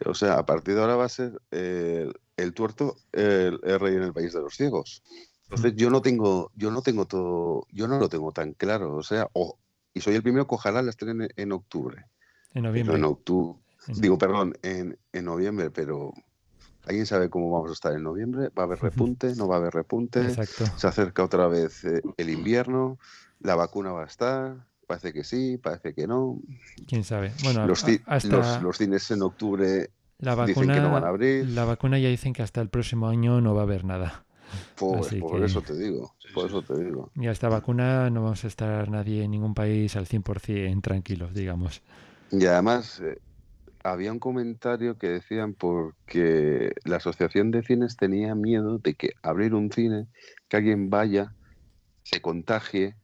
[0.07, 3.94] o sea, a partir de ahora va a ser eh, el tuerto el, el rey
[3.94, 5.02] en el país de los ciegos.
[5.44, 8.96] Entonces, yo no tengo, yo no tengo todo, yo no lo tengo tan claro.
[8.96, 9.59] O sea, o-
[9.94, 12.07] y soy el primero que ojalá la estrene en octubre.
[12.55, 12.96] En Pero noviembre.
[12.96, 16.12] en octubre, digo, perdón, en, en noviembre, pero
[16.87, 18.51] ¿alguien sabe cómo vamos a estar en noviembre?
[18.57, 19.35] ¿Va a haber repunte?
[19.37, 20.21] ¿No va a haber repunte?
[20.21, 20.64] Exacto.
[20.77, 22.99] Se acerca otra vez eh, el invierno,
[23.40, 26.38] la vacuna va a estar, parece que sí, parece que no.
[26.87, 27.33] ¿Quién sabe?
[27.42, 31.47] Bueno, Los, hasta los, los cines en octubre la dicen que no van a abrir.
[31.49, 34.25] la vacuna ya dicen que hasta el próximo año no va a haber nada.
[34.77, 37.11] Pues por que- eso te digo, por eso te digo.
[37.14, 41.35] Y a esta vacuna no vamos a estar nadie en ningún país al 100% tranquilos,
[41.35, 41.83] digamos.
[42.31, 43.18] Y además, eh,
[43.85, 49.55] había un comentario que decían porque la Asociación de Cines tenía miedo de que abrir
[49.55, 50.07] un cine,
[50.49, 51.35] que alguien vaya,
[52.03, 52.97] se contagie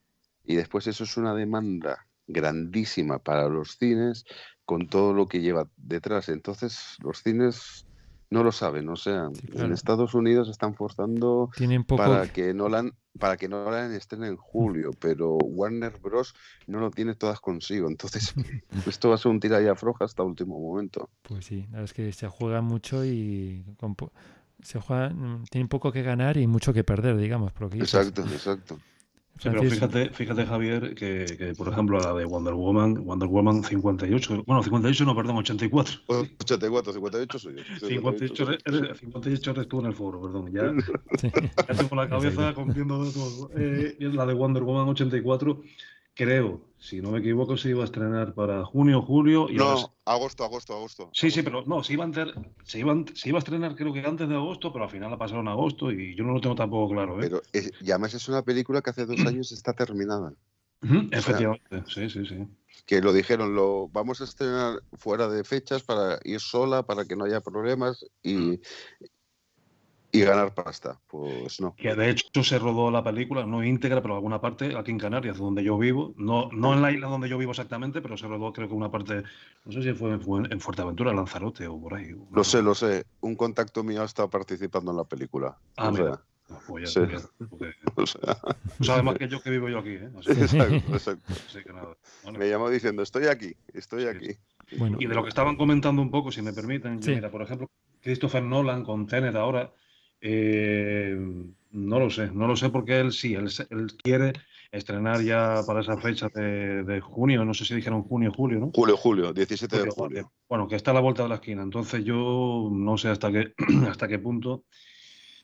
[0.45, 4.25] y después eso es una demanda grandísima para los cines
[4.65, 6.29] con todo lo que lleva detrás.
[6.29, 7.88] Entonces los cines
[8.31, 9.75] no lo saben, o sea, en claro.
[9.75, 14.91] Estados Unidos están forzando Tienen poco- para que Nolan para que Nolan estrene en julio,
[15.01, 16.35] pero Warner Bros
[16.69, 17.89] no lo tiene todas consigo.
[17.89, 18.33] Entonces,
[18.87, 21.09] esto va a ser un tira y afloja hasta último momento.
[21.23, 23.65] Pues sí, la verdad es que se juega mucho y
[24.63, 27.79] se juega, mm, tienen poco que ganar y mucho que perder, digamos, por lo que.
[27.79, 28.79] Exacto, exacto.
[29.41, 33.63] Sí, pero fíjate, fíjate Javier, que, que, por ejemplo la de Wonder Woman, Wonder Woman
[33.63, 35.95] 58, bueno, 58 no, perdón, 84.
[36.09, 37.87] 84, 58 soy yo.
[37.89, 40.53] 58 eres, eres- 58 eres tú en el foro, perdón.
[40.53, 40.73] Ya,
[41.69, 43.51] ya tengo la cabeza cumpliendo de todo.
[43.57, 45.63] Eh, la de Wonder Woman 84,
[46.19, 49.47] creo, si no me equivoco, se iba a estrenar para junio, julio.
[49.49, 51.11] Y ahora No, agosto, agosto, agosto.
[51.13, 53.93] Sí, sí, pero no, se iba, a enter- se, iban- se iba a estrenar creo
[53.93, 56.41] que antes de agosto, pero al final la pasaron a agosto y yo no lo
[56.41, 57.15] tengo tampoco claro.
[57.19, 57.21] ¿eh?
[57.23, 60.33] Pero es- y además es una película que hace dos años está terminada.
[61.13, 62.49] Efectivamente, sí, sí, sí.
[62.85, 67.15] Que lo dijeron, lo vamos a estrenar fuera de fechas para ir sola, para que
[67.15, 68.61] no haya problemas y,
[70.13, 70.99] y ganar pasta.
[71.09, 71.75] Pues no.
[71.77, 75.39] Que de hecho se rodó la película, no íntegra, pero alguna parte aquí en Canarias,
[75.39, 76.15] donde yo vivo.
[76.17, 78.91] No, no en la isla donde yo vivo exactamente, pero se rodó creo que una
[78.91, 79.23] parte,
[79.65, 82.15] no sé si fue, fue en Fuerteventura, Lanzarote o por ahí.
[82.33, 83.05] Lo sé, lo sé.
[83.21, 85.57] Un contacto mío ha estado participando en la película.
[85.77, 86.05] Ah, O mira.
[86.17, 87.01] sea, Pues sí.
[87.11, 87.19] ya,
[87.51, 88.39] porque O sea,
[88.81, 89.91] sabe más que yo que vivo yo aquí.
[89.91, 90.09] ¿eh?
[90.19, 91.33] Así, Exacto, exacto.
[91.47, 91.95] así que nada.
[92.23, 92.39] Bueno.
[92.39, 94.31] Me llamó diciendo, estoy aquí, estoy aquí.
[94.71, 97.11] Y de lo que estaban comentando un poco, si me permiten, Sí.
[97.15, 97.69] mira, por ejemplo,
[98.01, 99.73] Christopher Nolan con Tenet ahora,
[100.21, 101.17] eh,
[101.71, 103.49] no lo sé, no lo sé porque él sí, él,
[104.03, 104.33] quiere
[104.73, 108.71] estrenar ya para esa fecha de, de junio, no sé si dijeron junio, julio, ¿no?
[108.75, 110.23] Julio, julio, 17 de Julio, julio.
[110.23, 110.35] vale.
[110.49, 113.55] Bueno, que está a la vuelta de la esquina, entonces yo no sé hasta qué,
[113.89, 114.65] hasta qué punto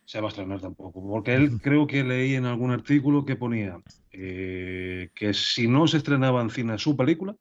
[0.04, 3.80] se va a estrenar tampoco, porque él creo que leí en algún artículo que ponía
[4.12, 7.34] eh, que si no se estrenaba en cine su película,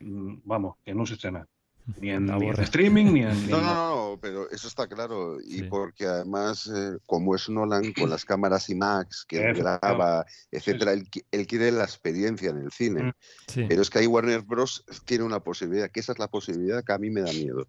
[0.00, 1.46] mm, vamos, que no se estrena.
[2.00, 3.46] Ni en, ni en streaming, ni en...
[3.46, 3.74] ni No, en no,
[4.14, 5.38] no, pero eso está claro.
[5.44, 11.08] Y porque además, eh, como es Nolan con las cámaras IMAX que graba, etcétera, él,
[11.10, 13.02] qui- él quiere la experiencia en el cine.
[13.04, 13.12] Mm.
[13.48, 13.64] Sí.
[13.68, 14.84] Pero es que ahí Warner Bros.
[15.04, 17.66] tiene una posibilidad, que esa es la posibilidad que a mí me da miedo.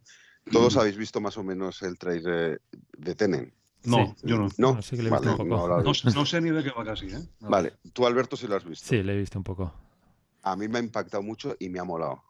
[0.51, 0.79] Todos Mm.
[0.79, 2.61] habéis visto más o menos el trailer
[2.97, 3.53] de Tenen.
[3.83, 4.49] No, yo no.
[4.57, 5.27] No, que lo Vale,
[6.13, 7.19] lo sé ni de qué va casi, ¿eh?
[7.39, 7.49] No.
[7.49, 8.85] Vale, tú Alberto sí lo has visto.
[8.85, 9.73] Sí, le he visto un poco.
[10.43, 12.21] A mí me ha impactado mucho y me ha molado.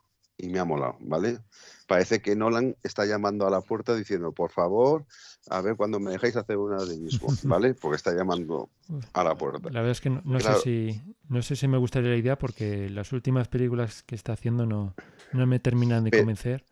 [0.41, 1.39] Y me ha molado, ¿vale?
[1.85, 5.05] Parece que Nolan está llamando a la puerta diciendo, por favor,
[5.49, 7.73] a ver cuando me dejáis hacer una de mis Bond", ¿vale?
[7.73, 8.69] Porque está llamando
[9.11, 9.59] a la puerta.
[9.69, 10.55] La verdad es que no, no Claro.
[10.61, 14.31] sé si no sé si me gustaría la idea porque las últimas películas que está
[14.33, 14.95] haciendo no,
[15.33, 16.63] no me terminan de convencer.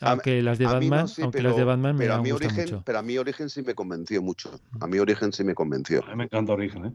[0.00, 2.64] A- Aunque las de Batman, sí, aunque pero- las de Batman me mí gustado origen,
[2.64, 2.82] mucho.
[2.86, 4.58] Pero a mí Origen sí me convenció mucho.
[4.80, 6.02] A mí Origen sí me convenció.
[6.06, 6.92] A mí me encanta Origen, ¿eh?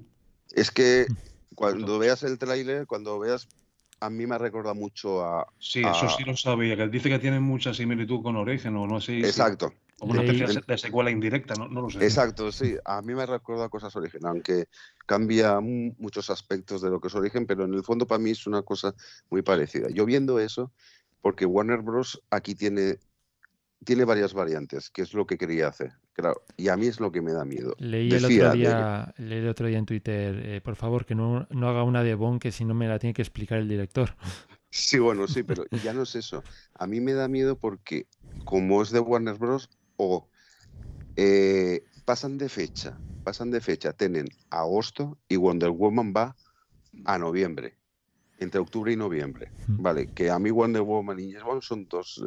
[0.52, 1.06] Es que
[1.56, 3.48] cuando veas el tráiler, cuando veas,
[4.02, 5.48] a mí me ha recordado mucho a...
[5.60, 8.88] Sí, a- eso sí lo sabía, que dice que tiene mucha similitud con Origen, o
[8.88, 9.14] no sé.
[9.22, 9.72] si- Exacto.
[10.00, 12.04] Como una especie de secuela indirecta, no, no lo sé.
[12.04, 12.76] Exacto, sí.
[12.86, 14.66] A mí me recuerda a cosas Origen, aunque
[15.06, 18.32] cambia mu- muchos aspectos de lo que es Origen, pero en el fondo para mí
[18.32, 18.96] es una cosa
[19.30, 19.90] muy parecida.
[19.92, 20.72] Yo viendo eso,
[21.22, 22.20] porque Warner Bros.
[22.32, 22.98] aquí tiene,
[23.84, 25.92] tiene varias variantes, que es lo que quería hacer.
[26.14, 27.76] Claro, y a mí es lo que me da miedo.
[27.80, 31.06] Leí Decía el otro de- día, leí el otro día en Twitter, eh, por favor,
[31.06, 33.60] que no, no haga una de Bond que si no me la tiene que explicar
[33.60, 34.16] el director.
[34.74, 36.46] Sí, bueno, sí, pero ya no es eso.
[36.76, 38.08] A mí me da miedo porque,
[38.46, 40.30] como es de Warner Bros., o
[41.16, 46.36] eh, pasan de fecha, pasan de fecha, tienen agosto y Wonder Woman va
[47.06, 47.78] a noviembre,
[48.42, 49.50] entre octubre y noviembre.
[49.68, 52.26] Vale, que a mí Wonder Woman y James Bond son dos,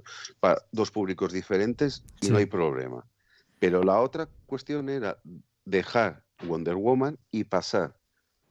[0.71, 3.05] dos públicos diferentes y no hay problema.
[3.59, 5.19] Pero la otra cuestión era
[5.65, 7.97] dejar Wonder Woman y pasar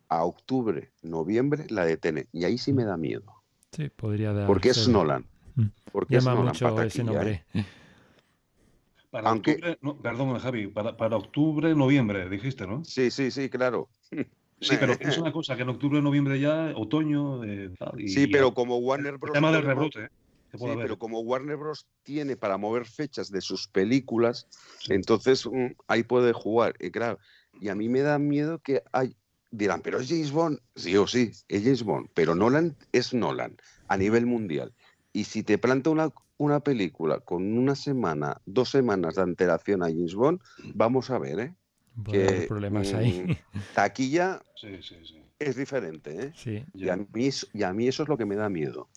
[0.10, 2.28] a octubre, noviembre la de Tenet.
[2.34, 3.24] Y ahí sí me da miedo.
[3.72, 4.46] Sí, podría dar.
[4.46, 5.26] Porque es Nolan.
[5.92, 7.46] Porque es Llama Nolan mucho para ese taquilla, nombre.
[7.54, 7.66] ¿eh?
[9.10, 12.84] Para Aunque- octubre, no, perdón, Javi, para, para octubre, noviembre, dijiste, ¿no?
[12.84, 13.88] Sí, sí, sí, claro.
[14.60, 18.28] Sí, pero es una cosa, que en octubre, noviembre ya, otoño, eh, tal, y Sí,
[18.28, 19.34] pero como Warner el Bros.
[19.34, 20.10] tema del rebrote, ¿eh?
[20.56, 21.88] Sí, pero como Warner Bros.
[22.04, 24.48] tiene para mover fechas de sus películas,
[24.88, 26.76] entonces mm, ahí puede jugar.
[26.80, 27.18] Y claro,
[27.60, 29.16] y a mí me da miedo que hay.
[29.50, 30.60] Dirán, pero es James Bond.
[30.76, 32.10] Sí o sí, es James Bond.
[32.14, 34.74] Pero Nolan es Nolan a nivel mundial.
[35.12, 39.88] Y si te planta una, una película con una semana, dos semanas de antelación a
[39.88, 40.40] James Bond,
[40.74, 41.56] vamos a ver, ¿eh?
[42.04, 43.38] Puede haber que problemas ahí.
[43.76, 45.22] taquilla Sí, sí, sí.
[45.40, 46.32] es diferente, ¿eh?
[46.36, 46.64] Sí.
[46.74, 48.88] Y a, mí, eso- y a mí eso es lo que me da miedo.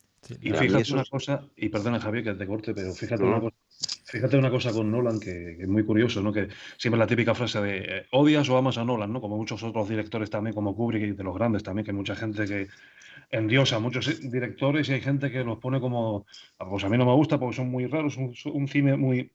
[0.40, 3.28] Y fíjate eso una es- cosa, y perdona Javier que te corte, pero fíjate, No.
[3.30, 3.57] una, cosa,
[4.07, 6.32] fíjate una cosa con Nolan que, que es muy curioso, ¿no?
[6.32, 9.20] Que siempre la típica frase de eh, odias o amas a Nolan, ¿no?
[9.20, 12.16] Como muchos otros directores también, como Kubrick y de los grandes también, que hay mucha
[12.16, 12.68] gente que
[13.30, 16.26] endiosa a muchos directores y hay gente que los pone como,
[16.59, 19.30] "Ah, pues a mí no me gusta porque son muy raros, un, un cine muy,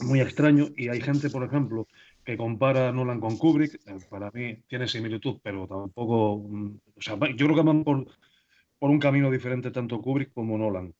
[0.00, 1.86] muy extraño y hay gente, por ejemplo,
[2.24, 7.00] que compara a Nolan con Kubrick, eh, para mí tiene similitud, pero tampoco, mm, o
[7.00, 8.06] sea, yo creo que van por,
[8.78, 10.94] por un camino diferente tanto Kubrick como Nolan.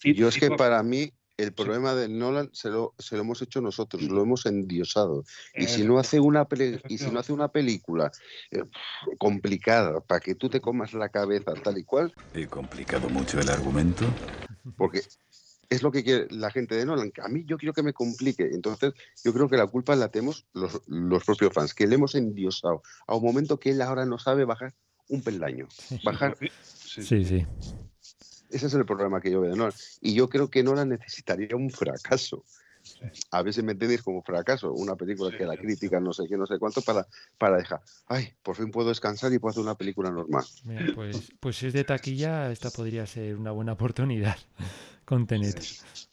[0.00, 3.42] Sí, Yo es que para mí el problema de Nolan se lo, se lo hemos
[3.42, 5.22] hecho nosotros, lo hemos endiosado.
[5.54, 8.10] Y si no hace una pele- y si no hace una película
[8.50, 8.62] eh,
[9.18, 13.48] complicada para que tú te comas la cabeza tal y cual, ¿He complicado mucho el
[13.48, 14.16] argumento?
[14.76, 15.02] porque
[15.70, 17.92] es lo que quiere la gente de Nolan, que a mí yo quiero que me
[17.92, 18.48] complique.
[18.52, 18.94] Entonces,
[19.24, 22.82] yo creo que la culpa la tenemos los, los propios fans, que le hemos endiosado
[23.06, 24.74] a un momento que él ahora no sabe bajar
[25.08, 25.68] un peldaño.
[26.04, 26.36] Bajar
[27.02, 27.46] Sí, sí.
[28.50, 29.74] Ese es el problema que yo veo de Nolan.
[30.00, 32.44] Y yo creo que Nolan necesitaría un fracaso.
[33.32, 36.46] A veces me entendéis como fracaso, una película que la crítica no sé qué, no
[36.46, 37.04] sé cuánto, para,
[37.36, 40.44] para dejar, ay, por fin puedo descansar y puedo hacer una película normal.
[40.62, 44.36] Mira, pues, pues si es de taquilla, esta podría ser una buena oportunidad
[45.06, 45.58] con Tenet.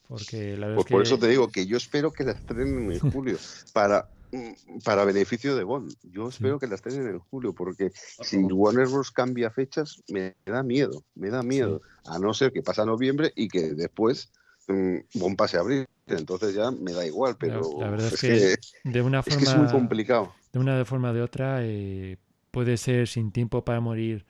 [0.07, 0.93] Porque la verdad Pues es que...
[0.93, 3.37] por eso te digo que yo espero que la estrenen en julio,
[3.73, 5.91] para, mm, para beneficio de Bond.
[6.03, 9.11] Yo espero que la estrenen en julio, porque si Warner Bros.
[9.11, 11.81] cambia fechas, me da miedo, me da miedo.
[12.05, 14.31] A no ser que pasa noviembre y que después
[14.67, 15.87] mm, Bond pase a abril.
[16.05, 19.25] Entonces ya me da igual, pero la verdad es, es que, que, de una es
[19.25, 20.33] forma que es muy complicado.
[20.51, 22.17] de una forma o de otra eh,
[22.51, 24.25] puede ser sin tiempo para morir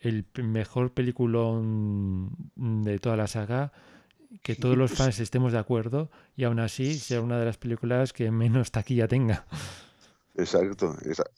[0.00, 3.72] el mejor peliculón de toda la saga
[4.42, 8.12] que todos los fans estemos de acuerdo y aún así sea una de las películas
[8.12, 9.46] que menos taquilla tenga
[10.36, 10.94] Exacto.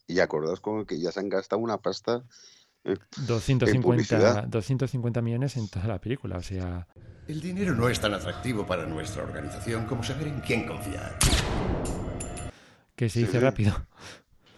[0.07, 2.23] Y acordaos con que ya se han gastado una pasta
[2.85, 4.45] eh, en 250 publicidad.
[4.49, 6.87] 250 millones en toda la película o sea
[7.29, 11.17] El dinero no es tan atractivo para nuestra organización como saber en quién confiar.
[12.97, 13.39] que se dice Sí.
[13.39, 13.73] rápido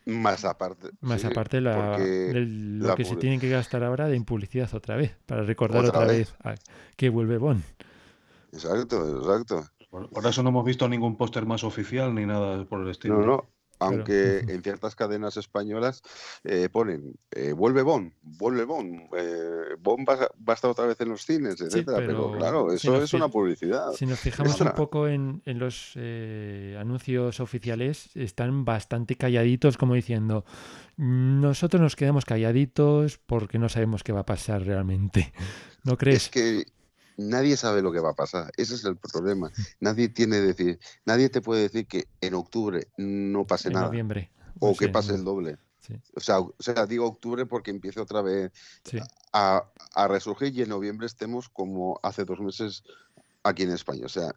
[0.06, 0.88] Más aparte.
[1.00, 4.72] Más sí, aparte la, lo la que se tienen que gastar ahora de en publicidad
[4.74, 6.34] otra vez, para recordar Otra otra, vez.
[6.44, 7.62] vez, a- que vuelve Bond.
[8.52, 9.64] Exacto, exacto.
[9.90, 13.18] Por, por eso no hemos visto ningún póster más oficial ni nada por el estilo.
[13.20, 13.48] No, no.
[13.82, 16.02] Aunque en ciertas cadenas españolas
[16.44, 21.00] eh, ponen eh, vuelve Bond, vuelve Bond, eh, Bond va, va a estar otra vez
[21.00, 21.98] en los cines, etcétera.
[21.98, 23.92] pero, pero claro, eso es una publicidad.
[23.92, 24.70] Si nos fijamos extra.
[24.70, 30.44] un poco en, en los eh, anuncios oficiales, están bastante calladitos, como diciendo,
[30.96, 35.32] nosotros nos quedamos calladitos porque no sabemos qué va a pasar realmente.
[35.84, 36.24] ¿No crees?
[36.24, 36.64] Es que
[37.16, 38.50] nadie sabe lo que va a pasar.
[38.56, 39.50] Ese es el problema.
[39.80, 43.86] Nadie tiene decir, nadie te puede decir que en octubre no pase En nada.
[43.86, 44.30] noviembre.
[44.60, 45.18] O No que sé, pase no.
[45.18, 45.58] el doble.
[45.80, 45.94] Sí.
[46.14, 48.52] O sea, o sea, digo octubre porque empiece otra vez
[48.84, 48.98] Sí.
[49.32, 52.84] a, a resurgir y en noviembre estemos como hace dos meses
[53.44, 54.06] aquí en España.
[54.06, 54.32] O sea,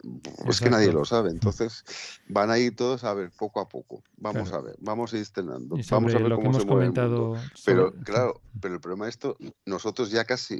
[0.48, 1.30] es que nadie lo sabe.
[1.30, 1.84] Entonces,
[2.30, 4.04] van a ir todos a ver poco a poco.
[4.18, 4.64] Vamos Claro.
[4.64, 5.78] a ver, vamos a ir estrenando.
[5.78, 7.38] Y Vamos a ver lo que se hemos mueve el comentado.
[7.66, 10.60] Pero sobre- claro, pero el problema de esto, nosotros ya casi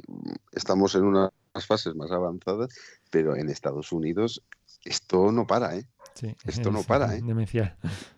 [0.52, 1.30] estamos en unas
[1.66, 2.68] fases más avanzadas,
[3.10, 4.42] pero en Estados Unidos
[4.84, 5.86] esto no para, ¿eh?
[6.14, 7.20] Sí, Esto no para, ¿eh?
[7.24, 7.76] Demencial.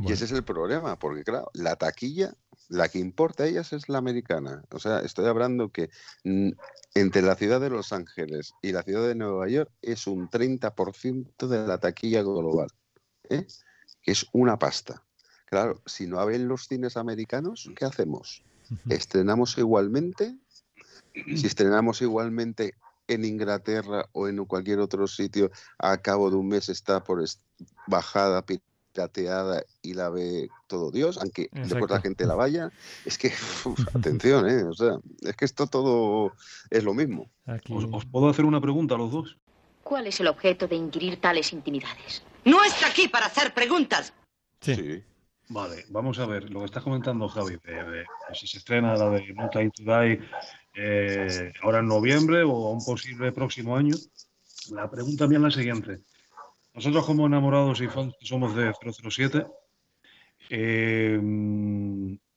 [0.00, 2.32] Y ese es el problema, porque claro, la taquilla,
[2.68, 4.62] la que importa a ellas es la americana.
[4.70, 5.90] O sea, estoy hablando que
[6.24, 6.50] mm,
[6.94, 11.48] entre la ciudad de Los Ángeles y la ciudad de Nueva York es un 30%
[11.48, 12.68] de la taquilla global,
[13.30, 13.46] ¿eh?
[14.02, 15.02] que es una pasta.
[15.46, 18.44] Claro, si no abren los cines americanos, ¿qué hacemos?
[18.90, 20.36] ¿Estrenamos igualmente?
[21.14, 22.74] Si estrenamos igualmente
[23.06, 27.24] en Inglaterra o en cualquier otro sitio, a cabo de un mes está por
[27.86, 28.44] bajada,
[29.02, 32.02] pirateada y la ve todo Dios, aunque después la Exacto.
[32.02, 32.70] gente la vaya.
[33.04, 33.28] Es que,
[33.64, 34.64] uf, atención, ¿eh?
[34.64, 36.32] O sea, es que esto todo
[36.70, 37.30] es lo mismo.
[37.70, 39.36] ¿Os, os puedo hacer una pregunta a los dos?
[39.84, 42.22] ¿Cuál es el objeto de inquirir tales intimidades?
[42.44, 44.12] No está aquí para hacer preguntas.
[44.60, 45.02] Sí.
[45.50, 47.56] Vale, vamos a ver lo que estás comentando, Javi.
[47.64, 50.20] de- de- de si se estrena la de No Time to Die
[50.74, 53.94] eh, ahora en noviembre o a un posible próximo año.
[54.70, 55.98] La pregunta mía es la siguiente.
[56.78, 59.44] Nosotros como enamorados y fans que somos de 007,
[60.48, 61.20] eh,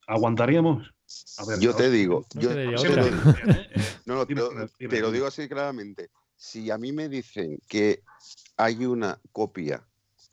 [0.08, 0.92] ¿aguantaríamos?
[1.38, 3.06] A ver, Yo te digo, no yo te lo.
[4.08, 6.10] No, no, te Dime, lo- dime, dime, te lo digo así claramente.
[6.36, 8.02] Si a mí me dicen que
[8.58, 9.86] hay una copia,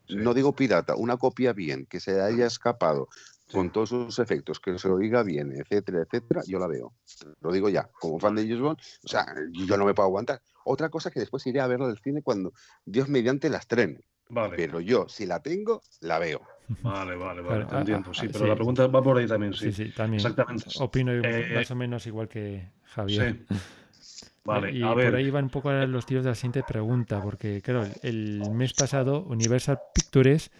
[0.08, 3.08] no digo pirata, una copia bien, que se haya escapado
[3.52, 6.94] con todos sus efectos, que se oiga bien, etcétera, etcétera, yo la veo.
[7.42, 10.40] Lo digo ya, como fan de James Bond, o sea, yo no me puedo aguantar.
[10.70, 12.52] Otra cosa que después iré a verla al cine cuando
[12.84, 14.00] Dios mediante la estrene.
[14.30, 14.56] Vale.
[14.56, 16.42] Pero yo, si la tengo, la veo.
[16.82, 18.10] Vale, vale, vale, Claro, te a- entiendo.
[18.10, 19.72] a- Sí, a- pero la pregunta va por ahí también, sí.
[19.72, 20.20] Sí, sí, también.
[20.20, 20.66] Exactamente.
[20.80, 23.38] Opino Eh, más o menos igual que Javier.
[23.48, 23.54] Sí.
[24.44, 25.14] Vale, y a por ver.
[25.14, 29.22] ahí van un poco los tiros de la siguiente pregunta, porque claro, el mes pasado
[29.24, 30.50] Universal Pictures,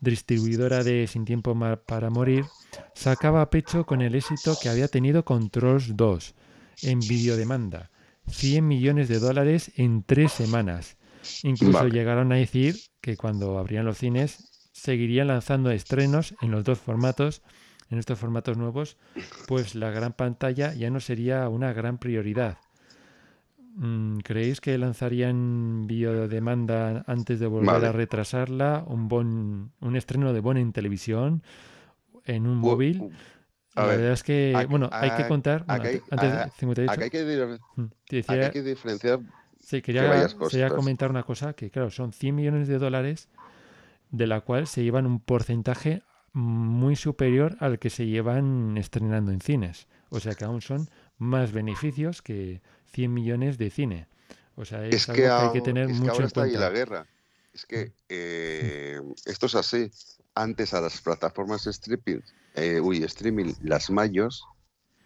[0.00, 1.56] distribuidora de Sin Tiempo
[1.86, 2.44] para Morir,
[2.94, 6.34] sacaba pecho con el éxito que había tenido con Trolls 2
[6.82, 7.90] en videodemanda.
[8.28, 10.96] 100 millones de dólares en tres semanas.
[11.42, 11.90] Incluso Vale.
[11.90, 17.42] llegaron a decir que cuando abrían los cines seguirían lanzando estrenos en los dos formatos,
[17.90, 18.96] en estos formatos nuevos,
[19.46, 22.58] pues la gran pantalla ya no sería una gran prioridad.
[23.74, 27.86] Mm, ¿Creéis que lanzarían videodemanda antes de volver Vale.
[27.86, 28.84] a retrasarla?
[28.86, 31.42] ¿Un, bon, un estreno de Bon en televisión?
[32.24, 33.10] ¿En un móvil?
[33.74, 35.64] A La ver, verdad es que, bueno, hay que contar.
[35.64, 39.20] bueno, hay- antes de a- 58, aquí hay que mm, decía- hay que diferenciar
[39.60, 43.28] Sí, que quería, comentar una cosa, que claro, son 100 millones de dólares,
[44.10, 46.02] de la cual se llevan un porcentaje
[46.32, 49.86] muy superior al que se llevan estrenando en cines.
[50.10, 52.60] O sea que aún son más beneficios que
[52.92, 54.06] 100 millones de cine.
[54.56, 56.26] O sea, es, Es algo que, que hay que tener es que mucho ahora en
[56.26, 56.68] está ahí cuenta.
[56.68, 57.06] la guerra.
[57.54, 59.90] Es que eh, esto es así.
[60.34, 62.22] Antes a las plataformas streaming,
[62.54, 64.44] eh, uy, streaming, las mayos,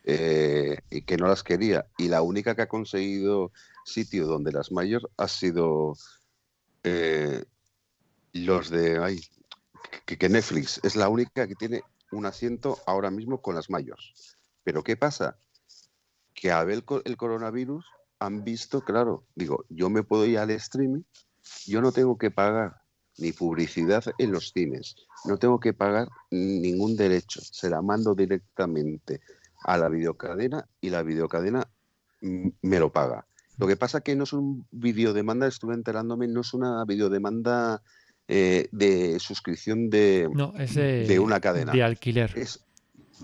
[0.05, 1.87] eh, y que no las quería.
[1.99, 3.51] Y la única que ha conseguido
[3.85, 5.97] sitio donde las mayos ha sido
[6.85, 7.45] eh,
[8.33, 9.21] los de
[10.05, 10.81] que, Netflix.
[10.85, 14.37] Es la única que tiene un asiento ahora mismo con las mayos.
[14.63, 15.39] Pero ¿qué pasa?
[16.35, 17.85] Que a ver el coronavirus
[18.21, 21.03] han visto, claro, digo, yo me puedo ir al streaming,
[21.67, 22.86] yo no tengo que pagar
[23.19, 29.21] ni publicidad en los cines, no tengo que pagar ningún derecho, se la mando directamente
[29.65, 31.69] a la videocadena y la videocadena
[32.21, 33.27] mm, me lo paga.
[33.59, 37.83] Lo que pasa que no es un videodemanda, estuve enterándome, no es una videodemanda
[38.29, 41.73] eh, de suscripción de, No, es de, de una cadena.
[41.73, 42.33] de alquiler.
[42.37, 42.65] Es,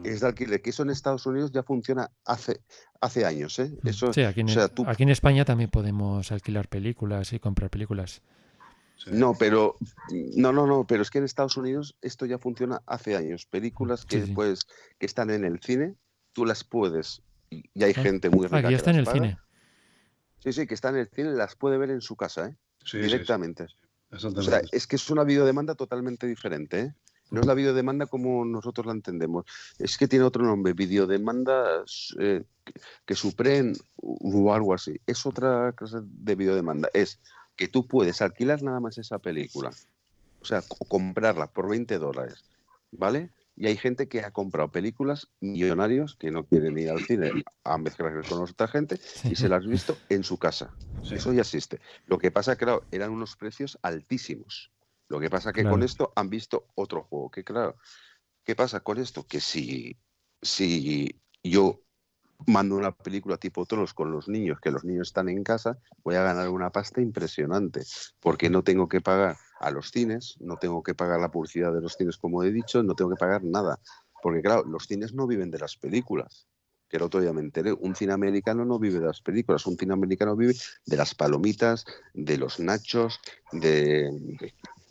[0.04, 2.60] es de alquiler, que eso en Estados Unidos ya funciona hace,
[3.00, 3.58] hace años.
[3.58, 3.76] ¿eh?
[3.84, 7.38] Eso, Sí, aquí en, o sea, tú aquí en España también podemos alquilar películas y
[7.38, 8.22] comprar películas.
[9.06, 9.76] No, pero
[10.36, 13.46] no, no, no, pero es que en Estados Unidos esto ya funciona hace años.
[13.46, 14.32] Películas que Sí, sí.
[14.32, 14.60] pues
[14.98, 15.96] que están en el cine,
[16.32, 19.14] tú las puedes y hay Ah, gente muy rica Aquí que está en el paga.
[19.20, 19.38] cine.
[20.40, 22.56] Sí, sí, que está en el cine, las puede ver en su casa, ¿eh?
[22.84, 23.66] Sí, sí, directamente.
[24.10, 26.94] O sea, es que es una videodemanda totalmente diferente, ¿eh?
[27.30, 29.46] No es la videodemanda como nosotros la entendemos.
[29.78, 31.82] Es que tiene otro nombre, videodemanda
[32.18, 32.72] eh, que-
[33.06, 35.00] que supren o algo así.
[35.06, 36.90] Es otra clase de videodemanda.
[36.92, 37.20] Es
[37.56, 39.70] que tú puedes alquilar nada más esa película.
[40.40, 42.44] O sea, co- comprarla por 20 dólares,
[42.90, 43.32] ¿vale?
[43.56, 47.32] Y hay gente que ha comprado películas millonarios que no quieren ir al cine
[47.64, 48.98] a mezclarse con otra gente
[49.28, 50.76] y se las ha visto en su casa.
[51.10, 51.80] Eso ya existe.
[52.06, 54.72] Lo que pasa, claro, eran unos precios altísimos.
[55.08, 57.30] Lo que pasa que con esto han visto otro juego.
[57.30, 57.76] Que claro,
[58.44, 59.26] ¿qué pasa con esto?
[59.26, 59.98] Que si,
[60.40, 61.82] si yo
[62.46, 66.16] mando una película tipo Trolls con los niños, que los niños están en casa, voy
[66.16, 67.82] a ganar una pasta impresionante,
[68.20, 71.80] porque no tengo que pagar a los cines, no tengo que pagar la publicidad de
[71.80, 73.80] los cines, como he dicho, no tengo que pagar nada,
[74.22, 76.48] porque claro, los cines no viven de las películas.
[76.88, 79.78] Que el otro día me enteré, un cine americano no vive de las películas, un
[79.78, 83.18] cine americano vive de las palomitas, de los nachos,
[83.50, 84.10] de,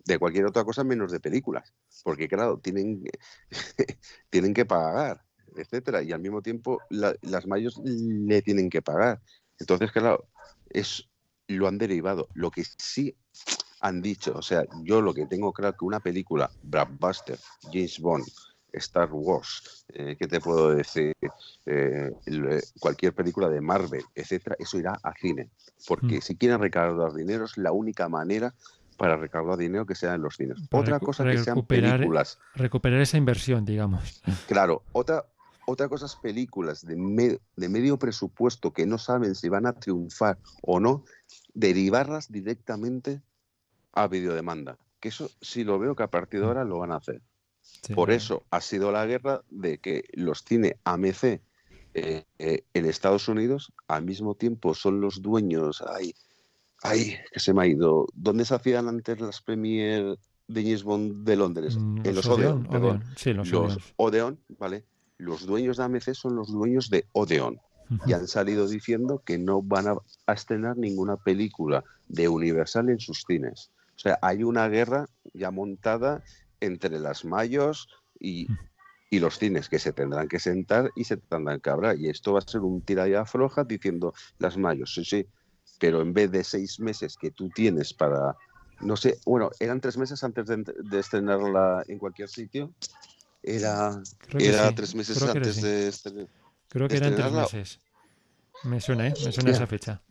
[0.05, 1.73] de cualquier otra cosa menos de películas.
[2.03, 3.03] Porque claro, tienen,
[4.31, 5.23] tienen que pagar
[5.55, 9.21] etcétera, y al mismo tiempo la- las mayos le tienen que pagar.
[9.59, 10.27] Entonces, claro,
[10.69, 11.07] es
[11.47, 12.27] lo han derivado.
[12.33, 13.15] Lo que sí
[13.81, 17.37] han dicho, o sea, yo lo que tengo claro que una película, Blockbuster,
[17.71, 18.25] James Bond,
[18.73, 21.13] Star Wars, eh, ¿qué te puedo decir?
[21.65, 25.49] Eh, el- cualquier película de Marvel, etcétera, eso irá a cine.
[25.87, 26.21] Porque Mm.
[26.21, 28.53] si quieren recaudar dinero, es la única manera
[28.97, 30.57] para recaudar dinero que sea en los cines.
[30.69, 32.39] Para Otra cosa que sean películas.
[32.53, 34.21] Recuperar esa inversión, digamos.
[34.47, 35.25] Claro, otra,
[35.67, 39.73] otra cosa es películas de, me- de medio presupuesto que no saben si van a
[39.73, 41.03] triunfar o no,
[41.53, 43.21] derivarlas directamente
[43.93, 44.77] a videodemanda.
[44.99, 47.21] Que eso sí lo veo que a partir de ahora lo van a hacer.
[47.61, 47.93] Sí.
[47.93, 51.41] Por eso ha sido la guerra de que los cine AMC
[51.93, 55.83] eh, eh, en Estados Unidos al mismo tiempo son los dueños.
[55.87, 56.13] Ay,
[56.83, 58.07] ay, que se me ha ido.
[58.13, 61.77] ¿Dónde se hacían antes las premier de James Bond de Londres?
[61.77, 62.67] Mm, en los Odeon.
[62.67, 63.93] Odeon, sí, los los.
[63.97, 64.85] Odeon, ¿vale?
[65.21, 67.59] Los dueños de AMC son los dueños de Odeon
[68.07, 69.95] y han salido diciendo que no van a,
[70.25, 73.69] a estrenar ninguna película de Universal en sus cines.
[73.95, 76.23] O sea, hay una guerra ya montada
[76.59, 77.87] entre las mayos
[78.19, 78.47] y,
[79.11, 81.99] y los cines que se tendrán que sentar y se tendrán que hablar.
[81.99, 85.27] Y esto va a ser un tira y afloja diciendo las mayos, sí, sí,
[85.79, 88.35] pero en vez de seis meses que tú tienes para
[88.79, 92.73] no sé, bueno, eran tres meses antes de, de estrenarla en cualquier sitio.
[93.43, 94.01] Era,
[94.37, 94.75] era sí.
[94.75, 95.61] tres meses antes sí.
[95.61, 96.27] de estrenar.
[96.67, 97.79] Creo que eran tres meses.
[98.63, 99.13] Me suena, ¿eh?
[99.25, 99.57] Me suena yeah.
[99.57, 100.01] esa fecha.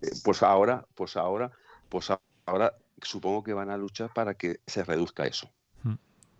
[0.00, 1.50] Eh, pues ahora, pues ahora,
[1.88, 2.08] pues
[2.46, 5.50] ahora supongo que van a luchar para que se reduzca eso.
[5.82, 5.94] Mm.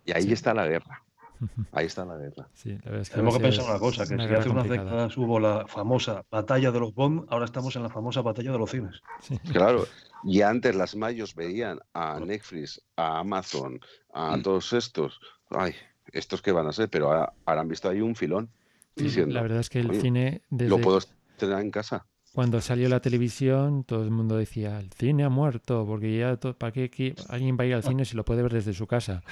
[0.05, 0.33] Y ahí sí.
[0.33, 1.05] está la guerra.
[1.71, 2.47] Ahí está la guerra.
[2.53, 5.17] Sí, la es que Tenemos que pensar una cosa, que una si hace unas décadas
[5.17, 8.71] hubo la famosa batalla de los Bond, ahora estamos en la famosa batalla de los
[8.71, 9.01] cines.
[9.21, 9.37] Sí.
[9.51, 9.85] Claro,
[10.23, 13.79] y antes las mayos veían a Netflix, a Amazon,
[14.13, 14.43] a mm.
[14.43, 15.19] todos estos,
[15.49, 15.73] ay,
[16.11, 18.49] estos que van a ser, pero ahora, ahora han visto ahí un filón.
[18.95, 20.41] Diciendo, la verdad es que el cine...
[20.49, 20.69] Desde...
[20.69, 20.99] Lo puedo
[21.37, 22.05] tener en casa.
[22.33, 26.71] Cuando salió la televisión, todo el mundo decía, el cine ha muerto, porque ya, ¿para
[26.71, 29.23] qué, qué alguien va a ir al cine si lo puede ver desde su casa?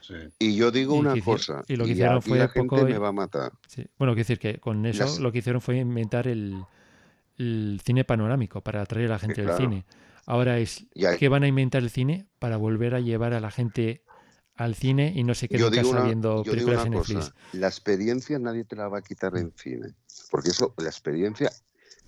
[0.00, 0.14] Sí.
[0.38, 2.76] Y yo digo y una que, cosa, y lo que y hicieron fue la poco
[2.78, 3.52] gente me va a matar.
[3.66, 3.84] Sí.
[3.98, 6.64] Bueno, quiero decir que con eso Las- lo que hicieron fue inventar el,
[7.38, 9.58] el cine panorámico para atraer a la gente claro.
[9.58, 9.84] del cine.
[10.26, 13.50] Ahora es Y que van a inventar el cine para volver a llevar a la
[13.50, 14.02] gente
[14.58, 16.80] al cine y no se queden Yo en digo casa una, viendo yo digo películas
[16.80, 17.18] una en Netflix.
[17.18, 19.94] cosa, la experiencia nadie te la va a quitar en cine,
[20.30, 21.50] porque eso, la experiencia,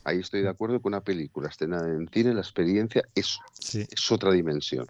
[0.04, 3.38] ahí estoy de acuerdo con una película estrenada en cine, la experiencia es,
[3.72, 4.86] es otra dimensión,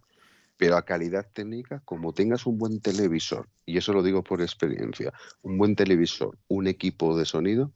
[0.56, 5.12] pero a calidad técnica, como tengas un buen televisor, y eso lo digo por experiencia,
[5.42, 7.72] un buen televisor, un equipo de sonido,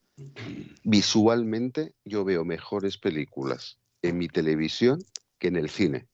[0.83, 5.05] visualmente yo veo mejores películas en mi televisión
[5.39, 6.07] que en el cine,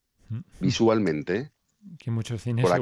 [0.59, 1.51] visualmente, ¿eh?
[1.99, 2.77] Que muchos cines por la,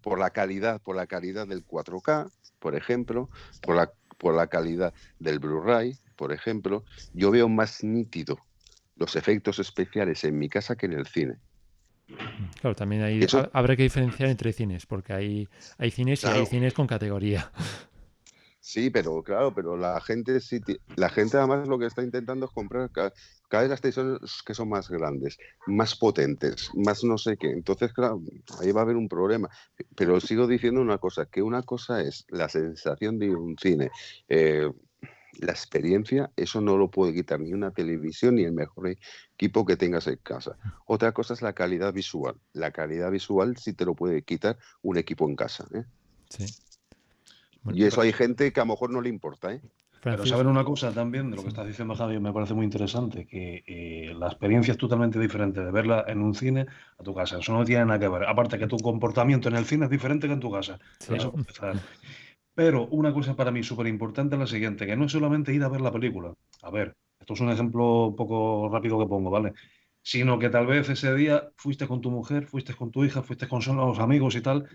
[0.00, 3.30] por calidad, por la calidad del 4K, por ejemplo,
[3.62, 8.38] por la, por la calidad del Blu-ray, por ejemplo, yo veo más nítido
[8.96, 11.36] los efectos especiales en mi casa que en el cine.
[12.60, 15.48] Claro, también hay, Eso- habrá que diferenciar entre cines, porque hay,
[15.78, 17.50] hay cines y hay cines con categoría.
[18.60, 20.60] Sí, pero claro, pero la gente sí,
[20.96, 22.90] la gente además lo que está intentando es comprar
[23.48, 27.50] cada, vez las televisiones que son más grandes, más potentes, más no sé qué.
[27.50, 28.22] Entonces, claro,
[28.60, 29.48] ahí va a haber un problema.
[29.96, 33.56] Pero sigo diciendo una cosa, que una cosa es la sensación de ir a un
[33.58, 33.90] cine,
[34.28, 34.70] eh,
[35.40, 38.96] la experiencia, eso no lo puede quitar ni una televisión ni el mejor
[39.34, 40.56] equipo que tengas en casa.
[40.86, 42.36] Otra cosa es la calidad visual.
[42.52, 45.66] La calidad visual sí te lo puede quitar un equipo en casa.
[45.74, 45.84] ¿eh?
[46.28, 46.46] Sí.
[47.72, 49.62] Y eso hay gente que a lo mejor no le importa, ¿eh?
[50.02, 53.26] Pero saben una cosa también de lo que estás diciendo, Javi, me parece muy interesante,
[53.26, 56.66] que eh, la experiencia es totalmente diferente de verla en un cine
[56.98, 57.38] a tu casa.
[57.38, 58.24] Eso no tiene nada que ver.
[58.24, 60.78] Aparte que tu comportamiento en el cine es diferente que en tu casa.
[61.00, 61.14] Sí.
[61.14, 61.34] Eso.
[62.54, 65.62] Pero una cosa para mí súper importante es la siguiente, que no es solamente ir
[65.62, 66.34] a ver la película.
[66.62, 69.52] A ver, esto es un ejemplo un poco rápido que pongo, ¿vale?
[70.02, 73.46] Sino que tal vez ese día fuiste con tu mujer, fuiste con tu hija, fuiste
[73.46, 74.68] con los amigos y tal,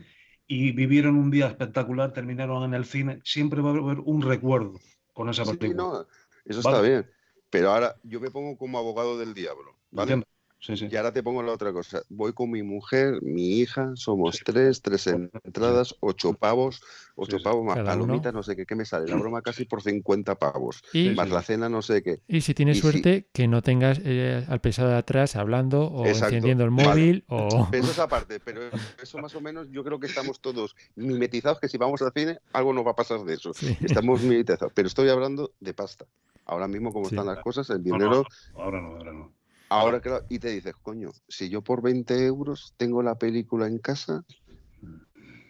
[0.47, 3.19] y vivieron un día espectacular, terminaron en el cine.
[3.23, 4.79] Siempre va a haber un recuerdo
[5.13, 5.83] con esa Sí, película.
[5.83, 6.07] no,
[6.45, 6.77] eso Vale.
[6.77, 7.09] está bien.
[7.49, 10.23] Pero ahora yo me pongo como abogado del diablo, ¿vale?
[10.63, 10.79] Entiendo.
[10.79, 10.93] Sí, sí.
[10.93, 12.01] Y ahora te pongo la otra cosa.
[12.09, 16.81] Voy con mi mujer, mi hija, somos tres, tres entradas, ocho pavos,
[17.15, 18.05] ocho pavos más Cada uno.
[18.05, 19.07] palomitas, no sé qué, ¿qué me sale?
[19.09, 20.81] La broma casi por 50 pavos.
[20.93, 22.21] Y- más la cena, no sé qué.
[22.27, 25.81] Y si tienes Y si- suerte, que no tengas eh, al pesado de atrás hablando
[25.87, 26.27] o Exacto.
[26.35, 26.87] encendiendo el Vale.
[26.89, 27.67] móvil o...
[27.71, 28.61] Eso es aparte, pero
[29.01, 32.39] eso más o menos yo creo que estamos todos mimetizados que si vamos al cine
[32.53, 33.53] algo nos va a pasar de eso.
[33.53, 33.77] Sí.
[33.81, 36.05] Estamos mimetizados, pero estoy hablando de pasta.
[36.45, 37.15] Ahora mismo como Sí.
[37.15, 39.31] están las cosas, el No, no, dinero ahora no, ahora no.
[39.73, 43.79] Ahora, claro, y te dices, coño, si yo por 20 euros tengo la película en
[43.79, 44.23] casa,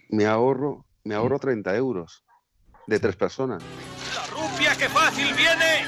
[0.10, 2.24] me ahorro, me ahorro 30 euros
[2.88, 3.62] de tres personas.
[4.32, 5.84] ¡Rupia, qué fácil viene!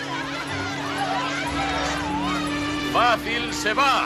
[2.92, 4.06] ¡Fácil se va!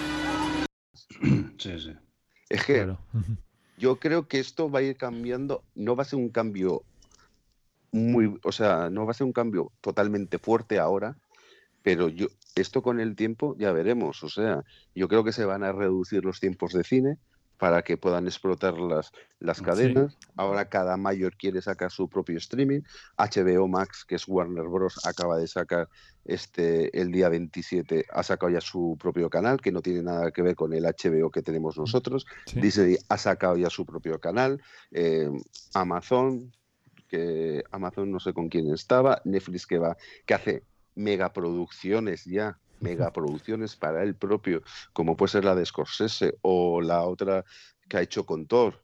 [1.57, 1.93] Sí, sí.
[2.49, 2.95] Es que
[3.77, 6.84] yo creo que esto va a ir cambiando, no va a ser un cambio
[7.91, 11.17] muy, o sea, no va a ser un cambio totalmente fuerte ahora,
[11.84, 14.63] pero yo esto con el tiempo ya veremos, o sea,
[14.95, 17.17] yo creo que se van a reducir los tiempos de cine
[17.59, 20.17] para que puedan explotar las, las cadenas.
[20.38, 22.82] Ahora cada mayor quiere sacar su propio streaming.
[23.17, 25.89] HBO Max, que es Warner Bros., acaba de sacar
[26.23, 30.41] este el día 27, ha sacado ya su propio canal, que no tiene nada que
[30.41, 32.25] ver con el HBO que tenemos nosotros.
[32.45, 32.61] Sí.
[32.61, 34.61] Disney ha sacado ya su propio canal.
[34.91, 35.30] eh,
[35.73, 36.53] Amazon,
[37.09, 39.21] que Amazon no sé con quién estaba.
[39.25, 40.63] Netflix que va, que hace
[40.99, 44.61] megaproducciones ya, megaproducciones para él propio,
[44.93, 47.43] como puede ser la de Scorsese o la otra
[47.87, 48.83] que ha hecho con Thor,